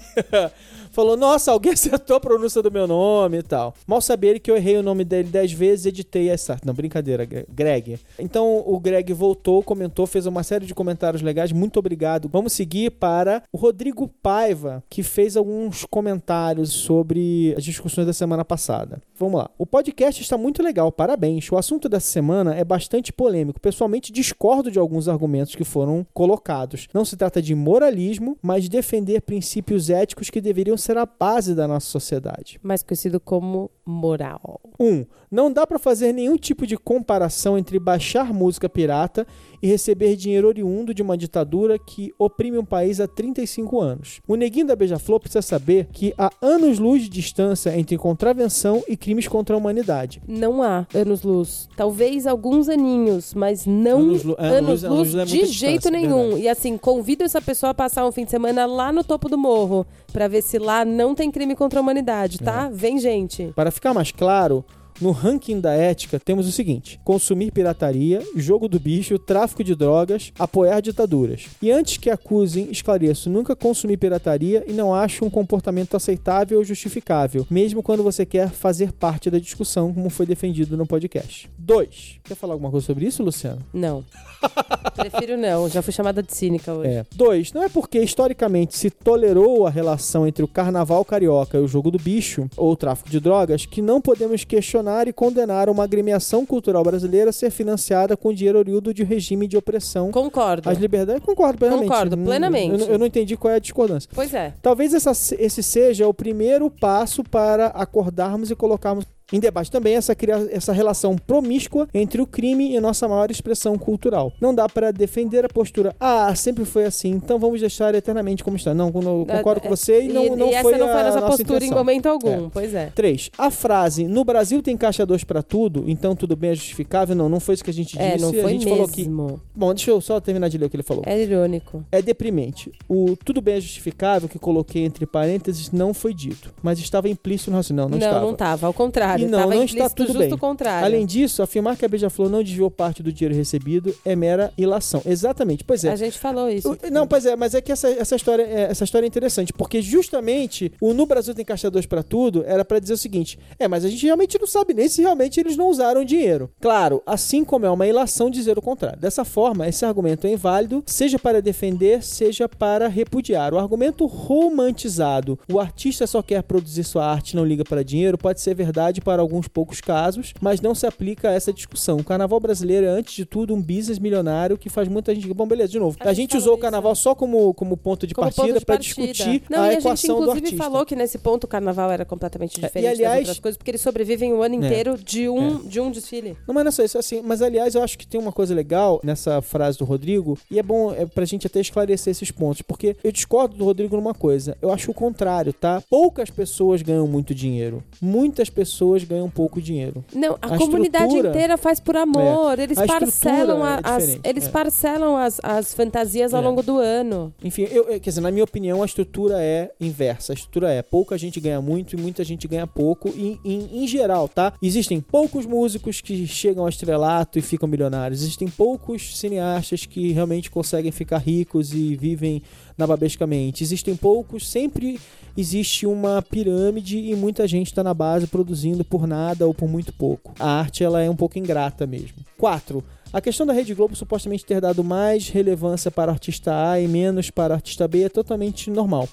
falou: 0.92 1.18
Nossa, 1.18 1.52
alguém 1.52 1.74
acertou 1.74 2.16
a 2.16 2.20
pronúncia 2.20 2.62
do 2.62 2.72
meu 2.72 2.88
nome 2.88 3.40
e 3.40 3.44
tal. 3.44 3.74
Mal 3.86 4.02
saber 4.02 4.40
que 4.40 4.50
eu 4.50 4.56
errei 4.58 4.78
o 4.78 4.84
nome 4.84 5.04
dele 5.04 5.30
dez 5.30 5.52
vezes 5.52 5.86
e 5.86 5.90
editei 5.90 6.30
essa. 6.30 6.58
Não, 6.66 6.74
brincadeira, 6.74 7.26
Greg. 7.26 8.00
Então 8.18 8.64
o 8.66 8.80
Greg 8.80 9.12
voltou, 9.14 9.64
comentou, 9.64 10.08
fez 10.08 10.26
uma 10.26 10.44
série 10.44 10.66
de 10.66 10.74
comentários 10.74 11.22
legais. 11.22 11.52
Muito 11.52 11.80
obrigado. 11.80 12.30
Vamos 12.32 12.54
seguir 12.54 12.92
para 12.92 13.44
o 13.52 13.58
Rodrigo 13.58 14.08
Paiva, 14.22 14.84
que 14.90 15.04
fez 15.04 15.36
alguns 15.36 15.86
comentários 15.86 16.72
sobre 16.72 17.54
as 17.58 17.64
discussões 17.64 18.08
da 18.08 18.14
semana 18.14 18.46
passada. 18.46 19.02
Vamos 19.18 19.40
lá. 19.40 19.50
O 19.58 19.66
podcast 19.66 20.22
está 20.22 20.38
muito 20.38 20.64
legal, 20.64 20.92
parabéns. 20.92 21.52
O 21.52 21.58
assunto 21.58 21.90
dessa 21.90 22.08
semana 22.08 22.56
é 22.56 22.64
bastante 22.64 23.12
polêmico. 23.12 23.60
Pessoalmente, 23.60 24.14
discordo 24.14 24.72
de 24.72 24.80
alguns 24.80 25.09
argumentos 25.10 25.56
que 25.56 25.64
foram 25.64 26.06
colocados. 26.14 26.88
Não 26.94 27.04
se 27.04 27.18
trata 27.18 27.42
de 27.42 27.54
moralismo, 27.56 28.38
mas 28.42 28.64
de 28.64 28.70
defender 28.70 29.22
princípios 29.22 29.90
éticos 29.90 30.30
que 30.30 30.40
deveriam 30.40 30.78
ser 30.78 30.98
a 30.98 31.06
base 31.06 31.54
da 31.54 31.68
nossa 31.68 31.88
sociedade. 31.88 32.60
Mais 32.64 32.84
conhecido 32.84 33.20
como 33.20 33.70
moral. 33.86 34.62
1. 34.80 34.86
Um, 34.86 35.06
não 35.32 35.52
dá 35.52 35.66
para 35.66 35.80
fazer 35.80 36.14
nenhum 36.14 36.38
tipo 36.38 36.66
de 36.66 36.78
comparação 36.78 37.58
entre 37.58 37.80
baixar 37.80 38.34
música 38.34 38.70
pirata 38.70 39.26
e 39.62 39.68
receber 39.68 40.16
dinheiro 40.16 40.48
oriundo 40.48 40.94
de 40.94 41.02
uma 41.02 41.18
ditadura 41.18 41.78
que 41.78 42.14
oprime 42.18 42.58
um 42.58 42.66
país 42.66 43.00
há 43.00 43.08
35 43.08 43.80
anos. 43.80 44.22
O 44.28 44.36
neguinho 44.36 44.68
da 44.68 44.76
Beija-Flor 44.76 45.20
precisa 45.20 45.42
saber 45.42 45.88
que 45.92 46.14
há 46.18 46.32
anos-luz 46.42 47.04
de 47.04 47.10
distância 47.10 47.78
entre 47.78 47.98
contravenção 47.98 48.84
e 48.88 48.96
crimes 48.96 49.28
contra 49.28 49.56
a 49.56 49.60
humanidade. 49.60 50.22
Não 50.28 50.64
há 50.64 50.88
anos-luz. 50.94 51.68
Talvez 51.76 52.26
alguns 52.26 52.70
aninhos, 52.70 53.34
mas 53.34 53.66
não 53.66 54.00
anos-luz 54.00 54.36
anos 54.40 54.84
anos 54.84 55.16
é 55.16 55.26
de 55.26 55.46
jeito 55.46 55.90
nenhum. 55.90 56.24
Verdade. 56.24 56.44
E 56.44 56.50
assim, 56.50 56.78
convido 56.78 57.24
essa 57.24 57.42
pessoa 57.42 57.72
a 57.72 57.74
passar 57.74 58.06
um 58.06 58.12
fim 58.12 58.26
de 58.26 58.32
semana 58.32 58.66
lá 58.66 58.92
no 58.92 59.04
topo 59.04 59.30
do 59.30 59.38
morro 59.38 59.86
para 60.12 60.28
ver 60.28 60.42
se 60.42 60.58
lá 60.58 60.84
não 60.84 61.16
tem 61.16 61.32
crime 61.32 61.56
contra 61.56 61.80
a 61.80 61.82
humanidade, 61.82 62.40
tá? 62.40 62.68
É. 62.68 62.76
Vem 62.76 63.00
gente. 63.00 63.52
Para 63.56 63.72
ficar 63.72 63.94
mais 63.94 64.12
claro, 64.12 64.64
no 65.02 65.12
ranking 65.12 65.60
da 65.60 65.74
ética, 65.74 66.20
temos 66.20 66.48
o 66.48 66.52
seguinte: 66.52 67.00
consumir 67.04 67.52
pirataria, 67.52 68.22
jogo 68.36 68.68
do 68.68 68.80
bicho, 68.80 69.18
tráfico 69.18 69.64
de 69.64 69.76
drogas, 69.76 70.32
apoiar 70.38 70.82
ditaduras. 70.82 71.48
E 71.62 71.72
antes 71.72 71.98
que 71.98 72.10
acusem, 72.10 72.70
esclareço: 72.72 73.30
nunca 73.30 73.56
consumi 73.56 73.98
pirataria 73.98 74.64
e 74.68 74.74
não 74.74 74.94
acho 74.94 75.26
um 75.26 75.30
comportamento 75.30 75.96
aceitável 75.96 76.58
ou 76.58 76.64
justificável, 76.64 77.46
mesmo 77.50 77.84
quando 77.84 78.04
você 78.04 78.26
quer 78.26 78.50
fazer 78.50 78.92
parte 78.92 79.30
da 79.30 79.40
discussão, 79.40 79.94
como 79.94 80.10
foi 80.10 80.26
defendido 80.26 80.76
no 80.76 80.86
podcast. 80.86 81.50
2. 81.58 82.20
Quer 82.24 82.36
falar 82.36 82.54
alguma 82.54 82.72
coisa 82.72 82.86
sobre 82.86 83.06
isso, 83.06 83.24
Luciano? 83.24 83.62
Não. 83.74 84.04
Prefiro 84.96 85.38
não, 85.38 85.70
já 85.70 85.82
fui 85.82 85.94
chamada 85.94 86.22
de 86.22 86.34
cínica 86.36 86.74
hoje. 86.74 86.90
É. 86.90 87.06
Dois, 87.16 87.54
não 87.54 87.64
é 87.64 87.70
porque 87.70 88.00
historicamente 88.00 88.78
se 88.78 88.90
tolerou 88.90 89.66
a 89.66 89.70
relação 89.70 90.28
entre 90.28 90.44
o 90.44 90.48
carnaval 90.48 91.04
carioca 91.06 91.58
e 91.58 91.62
o 91.62 91.68
jogo 91.68 91.92
do 91.92 91.98
bicho, 91.98 92.50
ou 92.58 92.72
o 92.72 92.76
tráfico 92.76 93.10
de 93.10 93.20
drogas, 93.20 93.66
que 93.66 93.82
não 93.82 94.02
podemos 94.02 94.44
questionar 94.44 94.89
e 95.08 95.14
condenar 95.14 95.70
uma 95.70 95.84
agremiação 95.84 96.46
cultural 96.46 96.84
brasileira 96.84 97.30
a 97.30 97.34
ser 97.34 97.52
financiada 97.52 98.18
com 98.18 98.34
dinheiro 98.34 98.60
oriundo 98.60 98.94
de 98.94 99.04
regime 99.04 99.48
de 99.48 99.58
opressão. 99.58 100.12
Concordo. 100.12 100.70
As 100.70 100.78
liberdades, 100.78 101.24
concordo 101.24 101.58
plenamente. 101.58 101.88
Concordo, 101.88 102.18
plenamente. 102.18 102.82
Eu, 102.82 102.88
eu, 102.94 103.00
não 103.00 103.06
entendi 103.06 103.38
qual 103.38 103.54
é 103.54 103.58
a 103.58 103.60
discordância. 103.60 104.10
Pois 104.14 104.34
é. 104.34 104.54
Talvez 104.62 104.94
essa, 104.94 105.12
esse 105.38 105.62
seja 105.62 106.08
o 106.08 106.14
primeiro 106.14 106.70
passo 106.70 107.24
para 107.24 107.68
acordarmos 107.68 108.50
e 108.52 108.56
colocarmos 108.56 109.06
em 109.32 109.40
debate 109.40 109.72
também 109.72 109.96
essa, 109.96 110.16
essa 110.52 110.74
relação 110.74 111.16
promíscua 111.16 111.88
entre 111.94 112.22
o 112.22 112.28
crime 112.28 112.76
e 112.76 112.80
nossa 112.80 113.08
maior 113.08 113.30
expressão 113.32 113.78
cultural. 113.78 114.34
Não 114.40 114.54
dá 114.54 114.68
para 114.68 114.92
defender 114.92 115.46
a 115.46 115.50
postura, 115.50 115.96
ah, 116.00 116.34
sempre 116.36 116.66
foi 116.66 116.86
assim, 116.86 117.12
então 117.12 117.40
vamos 117.40 117.62
deixar 117.62 117.94
eternamente 117.96 118.44
como 118.44 118.58
está. 118.58 118.74
Não, 118.74 118.92
concordo 118.92 119.62
com 119.62 119.68
é, 119.68 119.70
você 119.70 120.04
e 120.04 120.08
não, 120.08 120.36
não 120.36 120.50
e 120.50 120.62
foi 120.62 120.74
essa 120.74 120.86
não 120.86 120.92
foi 120.92 121.02
a 121.02 121.04
nossa 121.04 121.22
postura 121.22 121.58
intenção. 121.58 121.76
em 121.76 121.80
momento 121.80 122.06
algum, 122.08 122.48
é. 122.48 122.50
pois 122.52 122.74
é. 122.74 122.92
Três, 122.96 123.30
a 123.38 123.52
frase, 123.52 124.08
no 124.08 124.24
Brasil 124.24 124.62
tem 124.62 124.76
caixa 124.76 125.06
2 125.06 125.24
para 125.24 125.42
tudo, 125.42 125.84
então 125.88 126.16
tudo 126.16 126.36
bem 126.36 126.52
é 126.52 126.56
justificável, 126.56 127.16
não, 127.16 127.30
não 127.30 127.40
foi 127.40 127.56
isso 127.56 127.64
que 127.64 127.70
a 127.70 127.74
gente 127.74 127.98
é, 128.00 128.14
disse. 128.14 128.26
Não 128.26 128.34
foi 128.34 128.44
a 128.44 128.50
gente 128.50 128.66
mesmo. 128.66 128.78
falou 128.78 128.88
que... 128.88 129.10
Bom, 129.56 129.74
deixa 129.74 129.92
eu 129.92 130.02
só 130.02 130.20
terminar 130.20 130.48
de 130.50 130.58
ler 130.58 130.66
o 130.66 130.70
que 130.70 130.76
ele 130.76 130.84
falou. 130.84 131.04
É 131.06 131.20
irônico. 131.20 131.84
É 131.92 132.02
deprimente. 132.02 132.72
O 132.88 133.16
tudo 133.24 133.42
bem 133.42 133.56
é 133.56 133.62
justificável 133.62 134.28
que 134.28 134.40
coloquei 134.40 134.84
entre 134.84 135.06
parênteses 135.06 135.72
não 135.72 135.94
foi 135.94 136.14
dito, 136.14 136.54
mas 136.62 136.80
estava 136.80 137.10
implícito 137.10 137.52
no 137.52 137.58
raciocínio. 137.58 137.84
Não, 137.84 137.90
não, 137.90 137.92
não 137.92 137.98
estava. 137.98 138.20
Não, 138.20 138.26
não 138.28 138.34
estava, 138.34 138.68
ao 138.68 138.74
contrário. 138.74 139.19
E 139.26 139.26
não, 139.26 139.50
não 139.50 139.64
está 139.64 139.90
tudo 139.90 140.14
justo 140.14 140.20
bem. 140.20 140.38
contrário. 140.38 140.86
Além 140.86 141.06
disso, 141.06 141.42
afirmar 141.42 141.78
que 141.78 141.86
a 141.86 141.88
Beija-Flor 141.88 142.30
não 142.30 142.44
desviou 142.44 142.70
parte 142.70 143.02
do 143.02 143.12
dinheiro 143.12 143.36
recebido 143.36 143.96
é 144.06 144.16
mera 144.16 144.52
ilação. 144.58 145.02
Exatamente, 145.06 145.64
pois 145.64 145.84
é. 145.84 145.92
A 145.92 145.96
gente 145.96 146.18
falou 146.18 146.50
isso. 146.50 146.72
O, 146.72 146.78
não, 146.92 147.08
pois 147.08 147.26
é, 147.26 147.36
mas 147.36 147.54
é 147.54 147.62
que 147.62 147.72
essa, 147.72 147.90
essa, 147.90 148.16
história, 148.16 148.44
é, 148.44 148.64
essa 148.72 148.84
história 148.84 149.06
é 149.06 149.08
interessante, 149.08 149.54
porque 149.54 149.82
justamente 149.82 150.72
o 150.82 150.94
No 150.94 151.06
Brasil 151.06 151.34
tem 151.34 151.46
caixa 151.46 151.70
2 151.70 151.86
para 151.86 152.04
tudo 152.04 152.44
era 152.46 152.64
para 152.64 152.80
dizer 152.80 152.94
o 152.94 152.98
seguinte: 152.98 153.40
é, 153.58 153.68
mas 153.68 153.86
a 153.86 153.90
gente 153.90 154.06
realmente 154.06 154.38
não 154.40 154.48
sabe 154.48 154.74
nem 154.74 154.88
se 154.88 155.02
realmente 155.02 155.40
eles 155.40 155.58
não 155.58 155.68
usaram 155.68 156.04
dinheiro. 156.04 156.50
Claro, 156.60 157.02
assim 157.06 157.44
como 157.44 157.66
é 157.66 157.70
uma 157.70 157.88
ilação 157.88 158.30
dizer 158.30 158.58
o 158.58 158.62
contrário. 158.62 159.00
Dessa 159.00 159.26
forma, 159.26 159.68
esse 159.68 159.86
argumento 159.86 160.28
é 160.28 160.32
inválido, 160.32 160.84
seja 160.86 161.18
para 161.18 161.42
defender, 161.42 162.04
seja 162.04 162.48
para 162.48 162.88
repudiar. 162.88 163.54
O 163.54 163.60
argumento 163.60 164.06
romantizado, 164.06 165.40
o 165.52 165.60
artista 165.60 166.06
só 166.08 166.22
quer 166.22 166.44
produzir 166.44 166.84
sua 166.84 167.06
arte 167.06 167.36
não 167.36 167.46
liga 167.46 167.64
para 167.64 167.84
dinheiro, 167.84 168.18
pode 168.18 168.42
ser 168.42 168.54
verdade 168.54 169.02
para 169.10 169.24
alguns 169.24 169.48
poucos 169.48 169.82
casos, 169.82 170.36
mas 170.40 170.62
não 170.62 170.76
se 170.76 170.86
aplica 170.86 171.30
a 171.30 171.34
essa 171.34 171.52
discussão. 171.52 171.98
O 171.98 172.04
carnaval 172.04 172.40
brasileiro 172.40 172.86
é, 172.86 172.90
antes 172.90 173.16
de 173.16 173.26
tudo, 173.26 173.56
um 173.56 173.60
business 173.60 173.98
milionário 173.98 174.56
que 174.56 174.70
faz 174.70 174.88
muita 174.88 175.16
gente. 175.16 175.28
Bom, 175.34 175.48
beleza, 175.48 175.72
de 175.72 175.80
novo. 175.80 175.98
A, 176.00 176.10
a 176.10 176.14
gente, 176.14 176.38
usou 176.38 176.54
o 176.54 176.60
carnaval 176.60 176.94
isso. 176.94 177.02
só 177.02 177.16
como, 177.16 177.52
como 177.56 177.76
ponto 177.76 178.06
de 178.06 178.14
como 178.14 178.32
partida 178.32 178.62
para 178.62 178.76
discutir 178.76 179.42
não, 179.50 179.64
a 179.64 179.74
equação 179.74 180.18
a 180.18 180.20
gente, 180.20 180.26
do 180.26 180.32
artista. 180.32 180.58
falou 180.58 180.86
que 180.86 180.96
nesse 180.96 181.18
ponto 181.18 181.46
o 181.46 181.48
carnaval 181.48 181.92
era 181.92 182.06
completamente 182.06 182.62
diferente 182.62 182.86
é, 182.86 182.90
e, 182.90 182.94
aliás, 182.94 183.14
das 183.14 183.20
outras 183.30 183.40
coisas, 183.40 183.58
porque 183.58 183.72
eles 183.72 183.82
sobrevivem 183.82 184.32
o 184.32 184.44
ano 184.44 184.54
é. 184.54 184.58
inteiro 184.60 184.94
é, 184.94 184.98
de, 185.04 185.28
um, 185.28 185.56
é. 185.56 185.68
de 185.68 185.80
um 185.80 185.90
desfile. 185.90 186.38
Não, 186.48 186.54
mas 186.54 186.64
não 186.64 186.70
é 186.70 186.72
só 186.72 186.84
isso, 186.84 187.00
assim. 187.00 187.24
Mas, 187.24 187.42
aliás, 187.42 187.74
eu 187.74 187.82
acho 187.82 187.98
que 187.98 188.06
tem 188.06 188.22
uma 188.22 188.32
coisa 188.32 188.54
legal 188.54 189.00
nessa 189.04 189.42
frase 189.42 189.80
do 189.80 189.86
Rodrigo, 189.86 190.38
e 190.52 190.60
é 190.60 190.64
bom 190.64 190.94
é, 190.94 191.08
pra 191.08 191.26
gente 191.26 191.48
até 191.48 191.60
esclarecer 191.60 192.12
esses 192.12 192.30
pontos, 192.30 192.62
porque 192.62 192.96
eu 193.04 193.12
discordo 193.12 193.58
do 193.58 193.66
Rodrigo 193.66 193.96
numa 193.96 194.14
coisa. 194.14 194.56
Eu 194.62 194.72
acho 194.72 194.92
o 194.92 194.94
contrário, 194.94 195.52
tá? 195.52 195.82
Poucas 195.90 196.30
pessoas 196.30 196.84
ganham 196.84 197.08
muito 197.08 197.34
dinheiro. 197.34 197.84
Muitas 198.00 198.52
pessoas 198.52 198.99
ganham 199.04 199.30
pouco 199.30 199.62
dinheiro. 199.62 200.04
Não, 200.14 200.38
a, 200.42 200.56
a 200.56 200.58
comunidade 200.58 201.16
inteira 201.16 201.58
faz 201.58 201.80
por 201.80 201.96
amor. 201.96 202.60
É. 202.60 202.64
Eles, 202.64 202.78
parcelam 202.78 203.64
a, 203.64 203.76
é 203.76 203.80
as, 203.84 204.20
eles 204.24 204.48
é. 204.48 204.50
parcelam 204.50 205.18
as, 205.18 205.40
as 205.44 205.74
fantasias 205.74 206.34
ao 206.34 206.42
é. 206.42 206.46
longo 206.46 206.64
do 206.64 206.80
ano. 206.80 207.34
Enfim, 207.44 207.64
eu, 207.72 207.86
quer 207.86 208.10
dizer, 208.10 208.22
na 208.22 208.32
minha 208.32 208.44
opinião, 208.44 208.82
a 208.82 208.86
estrutura 208.86 209.42
é 209.42 209.72
inversa. 209.80 210.34
A 210.34 210.36
estrutura 210.36 210.72
é 210.72 210.82
pouca 210.82 211.18
gente 211.18 211.40
ganha 211.40 211.62
muito 211.62 211.96
e 211.96 212.00
muita 212.00 212.24
gente 212.24 212.48
ganha 212.48 212.68
pouco. 212.68 213.10
E, 213.10 213.40
em, 213.44 213.84
em 213.84 213.88
geral, 213.88 214.28
tá? 214.28 214.54
Existem 214.62 215.00
poucos 215.00 215.46
músicos 215.46 216.02
que 216.02 216.28
chegam 216.28 216.64
ao 216.64 216.70
estrelato 216.70 217.38
e 217.40 217.42
ficam 217.42 217.68
milionários. 217.68 218.22
Existem 218.22 218.48
poucos 218.48 219.18
cineastas 219.18 219.86
que 219.86 220.12
realmente 220.12 220.50
conseguem 220.50 220.92
ficar 220.92 221.18
ricos 221.18 221.74
e 221.74 221.96
vivem 221.96 222.42
nababescamente. 222.80 223.64
Existem 223.64 223.96
poucos, 223.96 224.50
sempre 224.50 225.00
existe 225.38 225.86
uma 225.86 226.22
pirâmide 226.22 226.98
e 226.98 227.16
muita 227.16 227.48
gente 227.48 227.68
está 227.68 227.84
na 227.84 227.94
base 227.94 228.26
produzindo 228.26 228.84
por 228.84 229.06
nada 229.06 229.46
ou 229.46 229.54
por 229.54 229.70
muito 229.70 229.94
pouco. 229.94 230.34
A 230.40 230.60
arte 230.60 230.84
ela 230.84 231.02
é 231.02 231.10
um 231.10 231.16
pouco 231.16 231.38
ingrata 231.38 231.86
mesmo. 231.86 232.18
4. 232.38 232.84
A 233.12 233.20
questão 233.20 233.46
da 233.46 233.54
Rede 233.54 233.74
Globo 233.74 233.96
supostamente 233.96 234.46
ter 234.46 234.62
dado 234.62 234.84
mais 234.84 235.30
relevância 235.30 235.90
para 235.92 236.12
artista 236.12 236.70
A 236.72 236.80
e 236.80 236.88
menos 236.88 237.30
para 237.30 237.56
artista 237.56 237.88
B 237.88 238.04
é 238.04 238.10
totalmente 238.10 238.70
normal. 238.70 239.10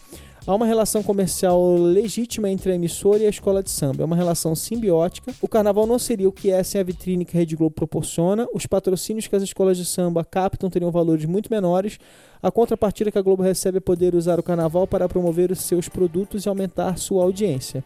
Há 0.46 0.54
uma 0.54 0.64
relação 0.64 1.02
comercial 1.02 1.74
legítima 1.76 2.48
entre 2.48 2.70
a 2.70 2.74
emissora 2.76 3.18
e 3.20 3.26
a 3.26 3.28
escola 3.28 3.64
de 3.64 3.70
samba. 3.70 4.04
É 4.04 4.06
uma 4.06 4.14
relação 4.14 4.54
simbiótica. 4.54 5.34
O 5.42 5.48
carnaval 5.48 5.88
não 5.88 5.98
seria 5.98 6.28
o 6.28 6.32
que 6.32 6.52
é 6.52 6.62
sem 6.62 6.80
a 6.80 6.84
vitrine 6.84 7.24
que 7.24 7.36
a 7.36 7.40
Rede 7.40 7.56
Globo 7.56 7.74
proporciona. 7.74 8.46
Os 8.54 8.64
patrocínios 8.64 9.26
que 9.26 9.34
as 9.34 9.42
escolas 9.42 9.76
de 9.76 9.84
samba 9.84 10.24
captam 10.24 10.70
teriam 10.70 10.92
valores 10.92 11.24
muito 11.24 11.50
menores. 11.50 11.98
A 12.40 12.48
contrapartida 12.48 13.10
que 13.10 13.18
a 13.18 13.22
Globo 13.22 13.42
recebe 13.42 13.78
é 13.78 13.80
poder 13.80 14.14
usar 14.14 14.38
o 14.38 14.42
carnaval 14.42 14.86
para 14.86 15.08
promover 15.08 15.50
os 15.50 15.62
seus 15.62 15.88
produtos 15.88 16.44
e 16.44 16.48
aumentar 16.48 16.96
sua 16.96 17.24
audiência 17.24 17.82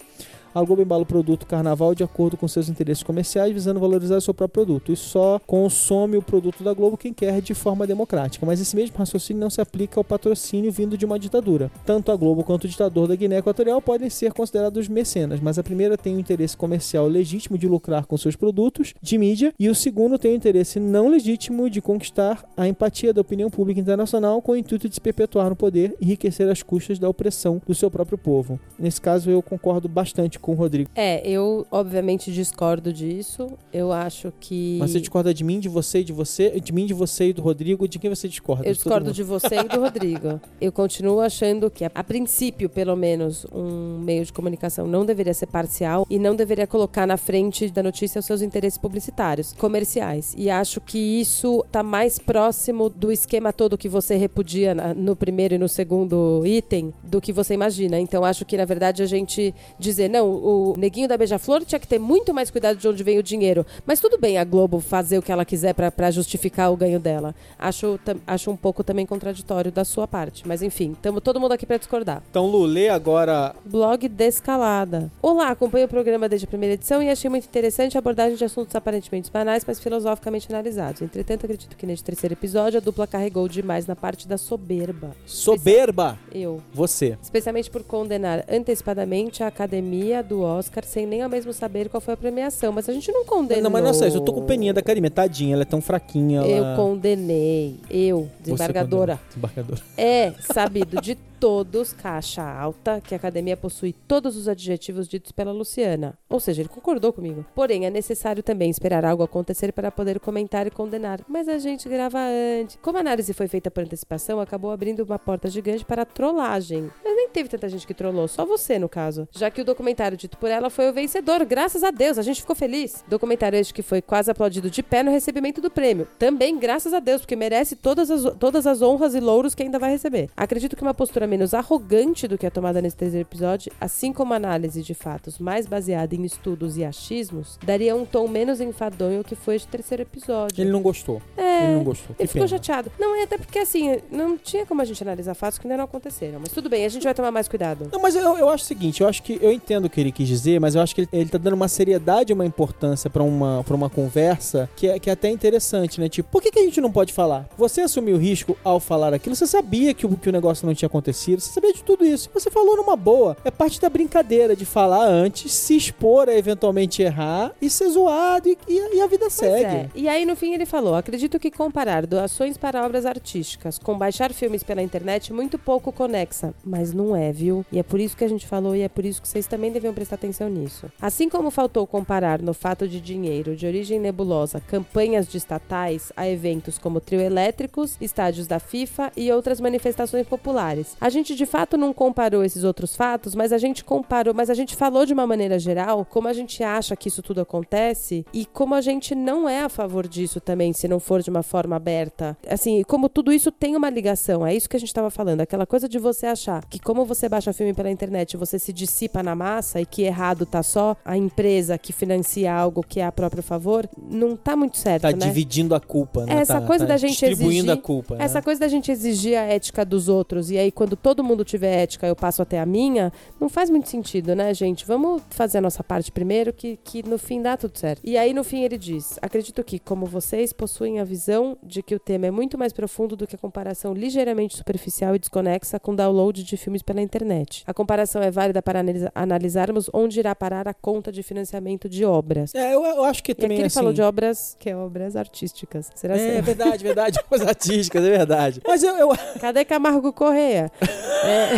a 0.54 0.62
Globo 0.62 0.82
embala 0.82 1.02
o 1.02 1.06
produto 1.06 1.46
Carnaval 1.46 1.94
de 1.94 2.02
acordo 2.02 2.36
com 2.36 2.46
seus 2.46 2.68
interesses 2.68 3.02
comerciais, 3.02 3.52
visando 3.52 3.80
valorizar 3.80 4.20
seu 4.20 4.34
próprio 4.34 4.66
produto. 4.66 4.92
E 4.92 4.96
só 4.96 5.40
consome 5.46 6.16
o 6.16 6.22
produto 6.22 6.62
da 6.62 6.72
Globo 6.74 6.96
quem 6.96 7.12
quer 7.12 7.40
de 7.40 7.54
forma 7.54 7.86
democrática. 7.86 8.44
Mas 8.44 8.60
esse 8.60 8.76
mesmo 8.76 8.96
raciocínio 8.96 9.40
não 9.40 9.50
se 9.50 9.60
aplica 9.60 9.98
ao 9.98 10.04
patrocínio 10.04 10.70
vindo 10.70 10.96
de 10.96 11.04
uma 11.04 11.18
ditadura. 11.18 11.70
Tanto 11.86 12.12
a 12.12 12.16
Globo 12.16 12.44
quanto 12.44 12.64
o 12.64 12.68
ditador 12.68 13.08
da 13.08 13.14
Guiné 13.14 13.38
Equatorial 13.38 13.80
podem 13.80 14.10
ser 14.10 14.32
considerados 14.32 14.88
mecenas, 14.88 15.40
mas 15.40 15.58
a 15.58 15.62
primeira 15.62 15.96
tem 15.96 16.16
o 16.16 16.20
interesse 16.20 16.56
comercial 16.56 17.06
legítimo 17.06 17.56
de 17.56 17.68
lucrar 17.68 18.06
com 18.06 18.16
seus 18.16 18.36
produtos 18.36 18.94
de 19.00 19.16
mídia, 19.16 19.52
e 19.58 19.68
o 19.68 19.74
segundo 19.74 20.18
tem 20.18 20.32
o 20.32 20.36
interesse 20.36 20.78
não 20.78 21.08
legítimo 21.08 21.70
de 21.70 21.80
conquistar 21.80 22.44
a 22.56 22.66
empatia 22.66 23.12
da 23.12 23.20
opinião 23.20 23.50
pública 23.50 23.80
internacional 23.80 24.42
com 24.42 24.52
o 24.52 24.56
intuito 24.56 24.88
de 24.88 24.94
se 24.94 25.00
perpetuar 25.00 25.48
no 25.48 25.56
poder 25.56 25.96
e 26.00 26.10
enriquecer 26.10 26.48
as 26.48 26.62
custas 26.62 26.98
da 26.98 27.08
opressão 27.08 27.62
do 27.66 27.74
seu 27.74 27.90
próprio 27.90 28.18
povo. 28.18 28.58
Nesse 28.78 29.00
caso, 29.00 29.30
eu 29.30 29.40
concordo 29.40 29.88
bastante 29.88 30.39
com 30.40 30.52
o 30.52 30.54
Rodrigo. 30.54 30.90
É, 30.94 31.26
eu 31.28 31.66
obviamente 31.70 32.32
discordo 32.32 32.92
disso. 32.92 33.46
Eu 33.72 33.92
acho 33.92 34.32
que. 34.40 34.78
Mas 34.80 34.92
você 34.92 35.00
discorda 35.00 35.32
de 35.32 35.44
mim, 35.44 35.60
de 35.60 35.68
você 35.68 36.00
e 36.00 36.04
de 36.04 36.12
você, 36.12 36.60
de 36.60 36.72
mim, 36.72 36.86
de 36.86 36.94
você 36.94 37.28
e 37.28 37.32
do 37.32 37.42
Rodrigo? 37.42 37.86
De 37.86 37.98
quem 37.98 38.10
você 38.10 38.28
discorda? 38.28 38.66
Eu 38.66 38.72
discordo 38.72 39.12
de 39.12 39.22
você 39.22 39.56
e 39.56 39.64
do 39.64 39.80
Rodrigo. 39.80 40.40
Eu 40.60 40.72
continuo 40.72 41.20
achando 41.20 41.70
que, 41.70 41.84
a 41.84 42.04
princípio, 42.04 42.68
pelo 42.68 42.96
menos, 42.96 43.46
um 43.52 43.98
meio 44.00 44.24
de 44.24 44.32
comunicação 44.32 44.86
não 44.86 45.04
deveria 45.04 45.34
ser 45.34 45.46
parcial 45.46 46.06
e 46.08 46.18
não 46.18 46.34
deveria 46.34 46.66
colocar 46.66 47.06
na 47.06 47.16
frente 47.16 47.70
da 47.70 47.82
notícia 47.82 48.18
os 48.18 48.26
seus 48.26 48.42
interesses 48.42 48.78
publicitários, 48.78 49.52
comerciais. 49.52 50.34
E 50.36 50.50
acho 50.50 50.80
que 50.80 50.98
isso 50.98 51.64
tá 51.70 51.82
mais 51.82 52.18
próximo 52.18 52.88
do 52.88 53.12
esquema 53.12 53.52
todo 53.52 53.78
que 53.78 53.88
você 53.88 54.16
repudia 54.16 54.74
no 54.94 55.14
primeiro 55.16 55.54
e 55.54 55.58
no 55.58 55.68
segundo 55.68 56.42
item 56.44 56.92
do 57.02 57.20
que 57.20 57.32
você 57.32 57.54
imagina. 57.54 57.98
Então 57.98 58.24
acho 58.24 58.44
que, 58.44 58.56
na 58.56 58.64
verdade, 58.64 59.02
a 59.02 59.06
gente 59.06 59.54
dizer, 59.78 60.08
não, 60.08 60.29
o 60.30 60.74
neguinho 60.78 61.08
da 61.08 61.16
Beija-Flor 61.16 61.64
tinha 61.64 61.78
que 61.78 61.86
ter 61.88 61.98
muito 61.98 62.32
mais 62.34 62.50
cuidado 62.50 62.76
de 62.78 62.86
onde 62.88 63.02
vem 63.02 63.18
o 63.18 63.22
dinheiro. 63.22 63.64
Mas 63.86 64.00
tudo 64.00 64.18
bem 64.18 64.38
a 64.38 64.44
Globo 64.44 64.80
fazer 64.80 65.18
o 65.18 65.22
que 65.22 65.30
ela 65.32 65.44
quiser 65.44 65.74
pra- 65.74 65.90
pra 65.90 66.10
justificar 66.10 66.72
o 66.72 66.76
ganho 66.76 66.98
dela. 67.00 67.34
Acho, 67.58 67.98
acho 68.26 68.50
um 68.50 68.56
pouco 68.56 68.82
também 68.84 69.04
contraditório 69.06 69.70
da 69.72 69.84
sua 69.84 70.06
parte. 70.08 70.46
Mas 70.46 70.62
enfim, 70.62 70.92
estamos 70.92 71.22
todo 71.22 71.40
mundo 71.40 71.52
aqui 71.52 71.66
pra 71.66 71.76
discordar. 71.76 72.22
Então, 72.30 72.46
Lu, 72.46 72.64
lê 72.64 72.88
agora. 72.88 73.54
Blog 73.64 74.08
Descalada. 74.08 75.10
Olá, 75.22 75.48
acompanho 75.50 75.86
o 75.86 75.88
programa 75.88 76.28
desde 76.28 76.44
a 76.44 76.48
primeira 76.48 76.74
edição 76.74 77.02
e 77.02 77.10
achei 77.10 77.28
muito 77.30 77.44
interessante 77.46 77.96
a 77.96 78.00
abordagem 78.00 78.36
de 78.36 78.44
assuntos 78.44 78.74
aparentemente 78.74 79.30
banais, 79.30 79.64
mas 79.66 79.78
filosoficamente 79.80 80.46
analisados. 80.50 81.02
Entretanto, 81.02 81.44
acredito 81.44 81.76
que 81.76 81.86
neste 81.86 82.04
terceiro 82.04 82.34
episódio 82.34 82.78
a 82.78 82.80
dupla 82.80 83.06
carregou 83.06 83.48
demais 83.48 83.86
na 83.86 83.96
parte 83.96 84.26
da 84.28 84.38
soberba. 84.38 85.10
Soberba! 85.26 86.18
Eu. 86.32 86.60
Você. 86.72 87.18
Especialmente 87.22 87.70
por 87.70 87.82
condenar 87.82 88.44
antecipadamente 88.50 89.42
a 89.42 89.46
academia 89.48 90.19
do 90.22 90.42
Oscar 90.42 90.84
sem 90.84 91.06
nem 91.06 91.22
ao 91.22 91.28
mesmo 91.28 91.52
saber 91.52 91.88
qual 91.88 92.00
foi 92.00 92.14
a 92.14 92.16
premiação. 92.16 92.72
Mas 92.72 92.88
a 92.88 92.92
gente 92.92 93.10
não 93.12 93.24
condenou. 93.24 93.62
Não, 93.62 93.70
mas 93.70 93.82
não 93.82 93.90
é 93.90 94.08
isso. 94.08 94.16
Eu 94.16 94.20
tô 94.20 94.32
com 94.32 94.44
peninha 94.44 94.72
da 94.72 94.80
academia. 94.80 95.10
Tadinha, 95.10 95.54
ela 95.54 95.62
é 95.62 95.66
tão 95.66 95.80
fraquinha. 95.80 96.40
Eu 96.42 96.64
ela... 96.64 96.76
condenei. 96.76 97.76
Eu, 97.90 98.28
desembargadora. 98.40 99.18
Desembargadora. 99.28 99.80
É 99.96 100.32
sabido 100.40 101.00
de 101.00 101.16
todos, 101.40 101.94
caixa 101.94 102.42
alta, 102.42 103.00
que 103.00 103.14
a 103.14 103.16
academia 103.16 103.56
possui 103.56 103.94
todos 104.06 104.36
os 104.36 104.46
adjetivos 104.46 105.08
ditos 105.08 105.32
pela 105.32 105.50
Luciana. 105.50 106.18
Ou 106.28 106.38
seja, 106.38 106.60
ele 106.60 106.68
concordou 106.68 107.14
comigo. 107.14 107.46
Porém, 107.54 107.86
é 107.86 107.90
necessário 107.90 108.42
também 108.42 108.68
esperar 108.68 109.06
algo 109.06 109.22
acontecer 109.22 109.72
para 109.72 109.90
poder 109.90 110.20
comentar 110.20 110.66
e 110.66 110.70
condenar. 110.70 111.20
Mas 111.26 111.48
a 111.48 111.56
gente 111.56 111.88
grava 111.88 112.18
antes. 112.60 112.78
Como 112.82 112.98
a 112.98 113.00
análise 113.00 113.32
foi 113.32 113.48
feita 113.48 113.70
por 113.70 113.82
antecipação, 113.82 114.38
acabou 114.38 114.70
abrindo 114.70 115.02
uma 115.02 115.18
porta 115.18 115.48
gigante 115.48 115.82
para 115.82 116.02
a 116.02 116.04
trollagem. 116.04 116.90
Mas 117.02 117.16
nem 117.16 117.30
teve 117.30 117.48
tanta 117.48 117.70
gente 117.70 117.86
que 117.86 117.94
trollou, 117.94 118.28
só 118.28 118.44
você 118.44 118.78
no 118.78 118.88
caso. 118.88 119.26
Já 119.32 119.50
que 119.50 119.62
o 119.62 119.64
documentário 119.64 120.18
dito 120.18 120.36
por 120.36 120.50
ela 120.50 120.68
foi 120.68 120.90
o 120.90 120.92
vencedor, 120.92 121.42
graças 121.46 121.82
a 121.82 121.90
Deus, 121.90 122.18
a 122.18 122.22
gente 122.22 122.42
ficou 122.42 122.54
feliz. 122.54 123.02
Documentário 123.08 123.58
este 123.58 123.72
que 123.72 123.82
foi 123.82 124.02
quase 124.02 124.30
aplaudido 124.30 124.68
de 124.68 124.82
pé 124.82 125.02
no 125.02 125.10
recebimento 125.10 125.62
do 125.62 125.70
prêmio. 125.70 126.06
Também 126.18 126.58
graças 126.58 126.92
a 126.92 127.00
Deus, 127.00 127.22
porque 127.22 127.34
merece 127.34 127.76
todas 127.76 128.10
as, 128.10 128.34
todas 128.36 128.66
as 128.66 128.82
honras 128.82 129.14
e 129.14 129.20
louros 129.20 129.54
que 129.54 129.62
ainda 129.62 129.78
vai 129.78 129.90
receber. 129.90 130.28
Acredito 130.36 130.76
que 130.76 130.82
uma 130.82 130.92
postura 130.92 131.29
menos 131.30 131.54
arrogante 131.54 132.26
do 132.28 132.36
que 132.36 132.46
a 132.46 132.50
tomada 132.50 132.82
nesse 132.82 132.96
terceiro 132.96 133.26
episódio, 133.26 133.72
assim 133.80 134.12
como 134.12 134.32
a 134.34 134.36
análise 134.36 134.82
de 134.82 134.92
fatos 134.94 135.38
mais 135.38 135.66
baseada 135.66 136.14
em 136.14 136.24
estudos 136.24 136.76
e 136.76 136.84
achismos, 136.84 137.58
daria 137.64 137.94
um 137.96 138.04
tom 138.04 138.28
menos 138.28 138.60
enfadonho 138.60 139.22
que 139.24 139.34
foi 139.34 139.56
este 139.56 139.68
terceiro 139.68 140.02
episódio. 140.02 140.60
Ele 140.60 140.70
não 140.70 140.82
gostou. 140.82 141.22
É. 141.36 141.64
Ele 141.64 141.74
não 141.76 141.84
gostou. 141.84 142.14
Que 142.16 142.22
Ele 142.22 142.28
ficou 142.28 142.46
pena. 142.46 142.58
chateado. 142.58 142.92
Não, 142.98 143.14
é 143.14 143.22
até 143.22 143.38
porque 143.38 143.58
assim, 143.58 144.00
não 144.10 144.36
tinha 144.36 144.66
como 144.66 144.82
a 144.82 144.84
gente 144.84 145.02
analisar 145.02 145.34
fatos 145.34 145.58
que 145.58 145.66
ainda 145.66 145.76
não 145.76 145.84
aconteceram. 145.84 146.40
Mas 146.40 146.52
tudo 146.52 146.68
bem, 146.68 146.84
a 146.84 146.88
gente 146.88 147.04
vai 147.04 147.14
tomar 147.14 147.30
mais 147.30 147.48
cuidado. 147.48 147.88
Não, 147.92 148.00
mas 148.00 148.14
eu, 148.16 148.36
eu 148.36 148.48
acho 148.50 148.64
o 148.64 148.66
seguinte, 148.66 149.00
eu 149.00 149.08
acho 149.08 149.22
que 149.22 149.38
eu 149.40 149.52
entendo 149.52 149.84
o 149.84 149.90
que 149.90 150.00
ele 150.00 150.10
quis 150.12 150.26
dizer, 150.26 150.60
mas 150.60 150.74
eu 150.74 150.82
acho 150.82 150.94
que 150.94 151.02
ele, 151.02 151.08
ele 151.12 151.30
tá 151.30 151.38
dando 151.38 151.54
uma 151.54 151.68
seriedade, 151.68 152.32
uma 152.32 152.44
importância 152.44 153.08
pra 153.08 153.22
uma, 153.22 153.62
pra 153.64 153.74
uma 153.74 153.88
conversa 153.88 154.68
que 154.76 154.88
é, 154.88 154.98
que 154.98 155.08
é 155.08 155.12
até 155.12 155.28
interessante, 155.28 156.00
né? 156.00 156.08
Tipo, 156.08 156.28
por 156.30 156.42
que, 156.42 156.50
que 156.50 156.58
a 156.58 156.62
gente 156.62 156.80
não 156.80 156.90
pode 156.90 157.12
falar? 157.12 157.48
Você 157.56 157.82
assumiu 157.82 158.16
o 158.16 158.18
risco 158.18 158.56
ao 158.64 158.80
falar 158.80 159.14
aquilo, 159.14 159.36
você 159.36 159.46
sabia 159.46 159.94
que 159.94 160.06
o, 160.06 160.16
que 160.16 160.28
o 160.28 160.32
negócio 160.32 160.66
não 160.66 160.74
tinha 160.74 160.86
acontecido, 160.86 161.10
você 161.28 161.50
sabia 161.52 161.72
de 161.72 161.82
tudo 161.82 162.04
isso. 162.04 162.28
Você 162.32 162.50
falou 162.50 162.76
numa 162.76 162.96
boa. 162.96 163.36
É 163.44 163.50
parte 163.50 163.80
da 163.80 163.88
brincadeira 163.88 164.54
de 164.56 164.64
falar 164.64 165.04
antes, 165.06 165.52
se 165.52 165.76
expor 165.76 166.28
a 166.28 166.34
eventualmente 166.34 167.02
errar 167.02 167.52
e 167.60 167.68
ser 167.68 167.88
zoado 167.90 168.48
e, 168.48 168.56
e- 168.68 168.96
e 168.96 169.00
a 169.00 169.06
vida 169.06 169.20
Pois 169.26 169.32
segue. 169.34 169.64
é. 169.76 169.88
E 169.94 170.08
aí, 170.08 170.24
no 170.24 170.34
fim, 170.36 170.54
ele 170.54 170.66
falou: 170.66 170.94
acredito 170.94 171.38
que 171.38 171.50
comparar 171.50 172.06
doações 172.06 172.56
para 172.56 172.84
obras 172.84 173.04
artísticas 173.06 173.78
com 173.78 173.96
baixar 173.98 174.32
filmes 174.32 174.62
pela 174.62 174.82
internet 174.82 175.30
é 175.30 175.34
muito 175.34 175.58
pouco 175.58 175.92
conexa. 175.92 176.54
Mas 176.64 176.92
não 176.92 177.14
é, 177.14 177.32
viu? 177.32 177.64
E 177.70 177.78
é 177.78 177.82
por 177.82 178.00
isso 178.00 178.16
que 178.16 178.24
a 178.24 178.28
gente 178.28 178.46
falou 178.46 178.74
e 178.74 178.80
é 178.82 178.88
por 178.88 179.04
isso 179.04 179.20
que 179.20 179.28
vocês 179.28 179.46
também 179.46 179.70
deviam 179.70 179.92
prestar 179.94 180.14
atenção 180.16 180.48
nisso. 180.48 180.86
Assim 181.00 181.28
como 181.28 181.50
faltou 181.50 181.86
comparar 181.86 182.40
no 182.40 182.54
fato 182.54 182.88
de 182.88 183.00
dinheiro 183.00 183.54
de 183.56 183.66
origem 183.66 183.98
nebulosa 184.00 184.60
campanhas 184.60 185.26
de 185.28 185.36
estatais 185.38 186.12
a 186.16 186.28
eventos 186.28 186.78
como 186.78 187.00
trio 187.00 187.20
elétricos, 187.20 187.96
estádios 188.00 188.46
da 188.46 188.58
FIFA 188.58 189.12
e 189.16 189.30
outras 189.32 189.60
manifestações 189.60 190.26
populares. 190.26 190.96
A 191.00 191.09
gente 191.10 191.34
de 191.34 191.44
fato 191.44 191.76
não 191.76 191.92
comparou 191.92 192.42
esses 192.42 192.64
outros 192.64 192.96
fatos, 192.96 193.34
mas 193.34 193.52
a 193.52 193.58
gente 193.58 193.84
comparou, 193.84 194.32
mas 194.34 194.48
a 194.48 194.54
gente 194.54 194.74
falou 194.74 195.04
de 195.04 195.12
uma 195.12 195.26
maneira 195.26 195.58
geral 195.58 196.04
como 196.08 196.28
a 196.28 196.32
gente 196.32 196.62
acha 196.62 196.96
que 196.96 197.08
isso 197.08 197.22
tudo 197.22 197.40
acontece 197.40 198.24
e 198.32 198.46
como 198.46 198.74
a 198.74 198.80
gente 198.80 199.14
não 199.14 199.48
é 199.48 199.60
a 199.62 199.68
favor 199.68 200.08
disso 200.08 200.40
também, 200.40 200.72
se 200.72 200.88
não 200.88 200.98
for 201.00 201.22
de 201.22 201.30
uma 201.30 201.42
forma 201.42 201.76
aberta. 201.76 202.36
Assim, 202.48 202.82
como 202.86 203.08
tudo 203.08 203.32
isso 203.32 203.50
tem 203.52 203.76
uma 203.76 203.90
ligação, 203.90 204.46
é 204.46 204.54
isso 204.54 204.68
que 204.68 204.76
a 204.76 204.80
gente 204.80 204.94
tava 204.94 205.10
falando, 205.10 205.40
aquela 205.40 205.66
coisa 205.66 205.88
de 205.88 205.98
você 205.98 206.26
achar 206.26 206.64
que 206.66 206.78
como 206.78 207.04
você 207.04 207.28
baixa 207.28 207.52
filme 207.52 207.74
pela 207.74 207.90
internet, 207.90 208.36
você 208.36 208.58
se 208.58 208.72
dissipa 208.72 209.22
na 209.22 209.34
massa 209.34 209.80
e 209.80 209.86
que 209.86 210.02
errado 210.02 210.46
tá 210.46 210.62
só 210.62 210.96
a 211.04 211.16
empresa 211.16 211.76
que 211.76 211.92
financia 211.92 212.52
algo 212.52 212.82
que 212.82 213.00
é 213.00 213.04
a 213.04 213.12
próprio 213.12 213.42
favor, 213.42 213.88
não 214.00 214.36
tá 214.36 214.56
muito 214.56 214.76
certo, 214.78 215.02
Tá 215.02 215.10
né? 215.12 215.16
dividindo 215.26 215.74
a 215.74 215.80
culpa, 215.80 216.24
né? 216.24 216.34
Essa 216.40 216.60
Tá- 216.60 216.66
coisa 216.66 216.84
tá 216.86 216.92
da 216.92 216.96
gente 216.96 217.10
distribuindo 217.10 217.50
exigir- 217.70 217.70
a 217.72 217.76
culpa. 217.76 218.16
né? 218.16 218.24
Essa 218.24 218.40
coisa 218.42 218.60
da 218.60 218.68
gente 218.68 218.90
exigir 218.90 219.36
a 219.36 219.42
ética 219.42 219.84
dos 219.84 220.08
outros 220.08 220.50
e 220.50 220.58
aí 220.58 220.70
quando 220.70 220.96
todo 221.02 221.22
mundo 221.24 221.44
tiver 221.44 221.82
ética 221.82 222.06
eu 222.06 222.16
passo 222.16 222.42
até 222.42 222.58
a 222.60 222.66
minha, 222.66 223.12
não 223.40 223.48
faz 223.48 223.70
muito 223.70 223.88
sentido, 223.88 224.34
né, 224.34 224.52
gente? 224.54 224.84
Vamos 224.86 225.22
fazer 225.30 225.58
a 225.58 225.60
nossa 225.60 225.82
parte 225.82 226.10
primeiro 226.12 226.52
que, 226.52 226.78
que 226.82 227.02
no 227.02 227.18
fim 227.18 227.40
dá 227.42 227.56
tudo 227.56 227.78
certo. 227.78 228.00
E 228.04 228.16
aí 228.16 228.32
no 228.34 228.44
fim 228.44 228.62
ele 228.62 228.76
diz: 228.78 229.18
"Acredito 229.22 229.62
que 229.64 229.78
como 229.78 230.06
vocês 230.06 230.52
possuem 230.52 231.00
a 231.00 231.04
visão 231.04 231.56
de 231.62 231.82
que 231.82 231.94
o 231.94 231.98
tema 231.98 232.26
é 232.26 232.30
muito 232.30 232.56
mais 232.58 232.72
profundo 232.72 233.16
do 233.16 233.26
que 233.26 233.34
a 233.36 233.38
comparação 233.38 233.92
ligeiramente 233.94 234.56
superficial 234.56 235.14
e 235.14 235.18
desconexa 235.18 235.78
com 235.80 235.94
download 235.94 236.42
de 236.42 236.56
filmes 236.56 236.82
pela 236.82 237.00
internet. 237.00 237.62
A 237.66 237.74
comparação 237.74 238.22
é 238.22 238.30
válida 238.30 238.60
para 238.62 238.80
analisa- 238.80 239.12
analisarmos 239.14 239.88
onde 239.92 240.18
irá 240.20 240.34
parar 240.34 240.68
a 240.68 240.74
conta 240.74 241.10
de 241.12 241.22
financiamento 241.22 241.88
de 241.88 242.04
obras." 242.04 242.54
É, 242.54 242.74
eu, 242.74 242.84
eu 242.84 243.04
acho 243.04 243.22
que 243.22 243.30
E 243.30 243.32
aqui 243.32 243.40
também 243.42 243.58
ele 243.58 243.66
assim, 243.66 243.74
falou 243.74 243.92
de 243.92 244.02
obras, 244.02 244.56
que 244.58 244.68
é 244.70 244.76
obras 244.76 245.16
artísticas. 245.16 245.90
Será 245.94 246.16
É, 246.16 246.36
que 246.36 246.42
verdade, 246.42 246.84
verdade. 246.84 247.22
Coisas 247.28 247.46
artísticas, 247.46 248.04
é 248.04 248.10
verdade. 248.10 248.60
Mas 248.66 248.82
eu, 248.82 248.94
eu, 248.96 249.08
Cadê 249.40 249.64
Camargo 249.64 250.12
Correia? 250.12 250.70
É, 251.24 251.50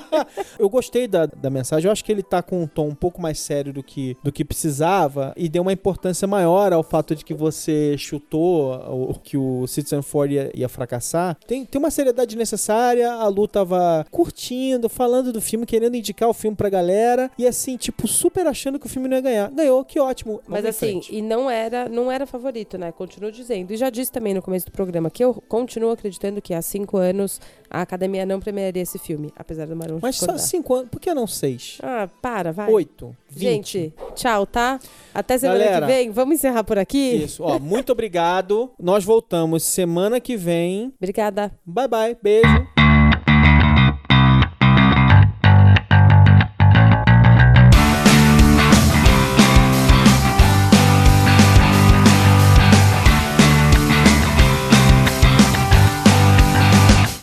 eu 0.58 0.68
gostei 0.68 1.06
da, 1.06 1.26
da 1.26 1.50
mensagem. 1.50 1.86
Eu 1.86 1.92
acho 1.92 2.04
que 2.04 2.12
ele 2.12 2.22
tá 2.22 2.42
com 2.42 2.62
um 2.62 2.66
tom 2.66 2.88
um 2.88 2.94
pouco 2.94 3.20
mais 3.20 3.38
sério 3.38 3.72
do 3.72 3.82
que, 3.82 4.16
do 4.22 4.32
que 4.32 4.44
precisava 4.44 5.32
e 5.36 5.48
deu 5.48 5.62
uma 5.62 5.72
importância 5.72 6.26
maior 6.26 6.72
ao 6.72 6.82
fato 6.82 7.14
de 7.14 7.24
que 7.24 7.34
você 7.34 7.96
chutou 7.98 8.74
o, 8.74 9.14
que 9.18 9.36
o 9.36 9.66
Citizen 9.66 10.02
4 10.02 10.32
ia, 10.32 10.50
ia 10.54 10.68
fracassar. 10.68 11.36
Tem, 11.46 11.64
tem 11.64 11.78
uma 11.78 11.90
seriedade 11.90 12.36
necessária. 12.36 13.12
A 13.12 13.28
Lu 13.28 13.48
tava 13.48 14.06
curtindo, 14.10 14.88
falando 14.88 15.32
do 15.32 15.40
filme, 15.40 15.66
querendo 15.66 15.96
indicar 15.96 16.28
o 16.28 16.34
filme 16.34 16.56
pra 16.56 16.68
galera. 16.68 17.30
E 17.38 17.46
assim, 17.46 17.76
tipo, 17.76 18.06
super 18.06 18.46
achando 18.46 18.78
que 18.78 18.86
o 18.86 18.88
filme 18.88 19.08
não 19.08 19.16
ia 19.16 19.22
ganhar. 19.22 19.50
Ganhou, 19.50 19.84
que 19.84 19.98
ótimo. 19.98 20.40
Mas 20.46 20.64
assim, 20.64 21.00
frente. 21.00 21.14
e 21.14 21.22
não 21.22 21.50
era, 21.50 21.88
não 21.88 22.10
era 22.10 22.26
favorito, 22.26 22.78
né? 22.78 22.92
Continuo 22.92 23.32
dizendo. 23.32 23.72
E 23.72 23.76
já 23.76 23.90
disse 23.90 24.12
também 24.12 24.34
no 24.34 24.42
começo 24.42 24.66
do 24.66 24.72
programa 24.72 25.10
que 25.10 25.24
eu 25.24 25.34
continuo 25.48 25.90
acreditando 25.90 26.40
que 26.40 26.54
há 26.54 26.62
cinco 26.62 26.96
anos 26.96 27.40
a 27.72 27.80
academia 27.80 28.26
não 28.26 28.38
premiaria 28.52 28.82
esse 28.82 28.98
filme, 28.98 29.32
apesar 29.36 29.66
do 29.66 29.74
Marão 29.74 29.98
Mas 30.00 30.16
só 30.16 30.26
discordar. 30.26 30.46
cinco 30.46 30.74
anos. 30.74 30.88
Por 30.90 31.00
que 31.00 31.12
não 31.14 31.26
seis? 31.26 31.78
Ah, 31.82 32.08
para, 32.20 32.52
vai. 32.52 32.70
Oito? 32.70 33.16
Vinte? 33.28 33.78
Gente, 33.78 33.94
tchau, 34.14 34.44
tá? 34.46 34.78
Até 35.14 35.38
semana 35.38 35.58
Galera, 35.58 35.86
que 35.86 35.92
vem. 35.92 36.10
Vamos 36.10 36.34
encerrar 36.34 36.62
por 36.64 36.78
aqui? 36.78 37.24
Isso, 37.24 37.42
ó, 37.42 37.58
muito 37.58 37.90
obrigado. 37.92 38.70
Nós 38.78 39.04
voltamos 39.04 39.62
semana 39.62 40.20
que 40.20 40.36
vem. 40.36 40.92
Obrigada. 40.98 41.50
Bye 41.64 41.88
bye, 41.88 42.16
beijo. 42.22 42.81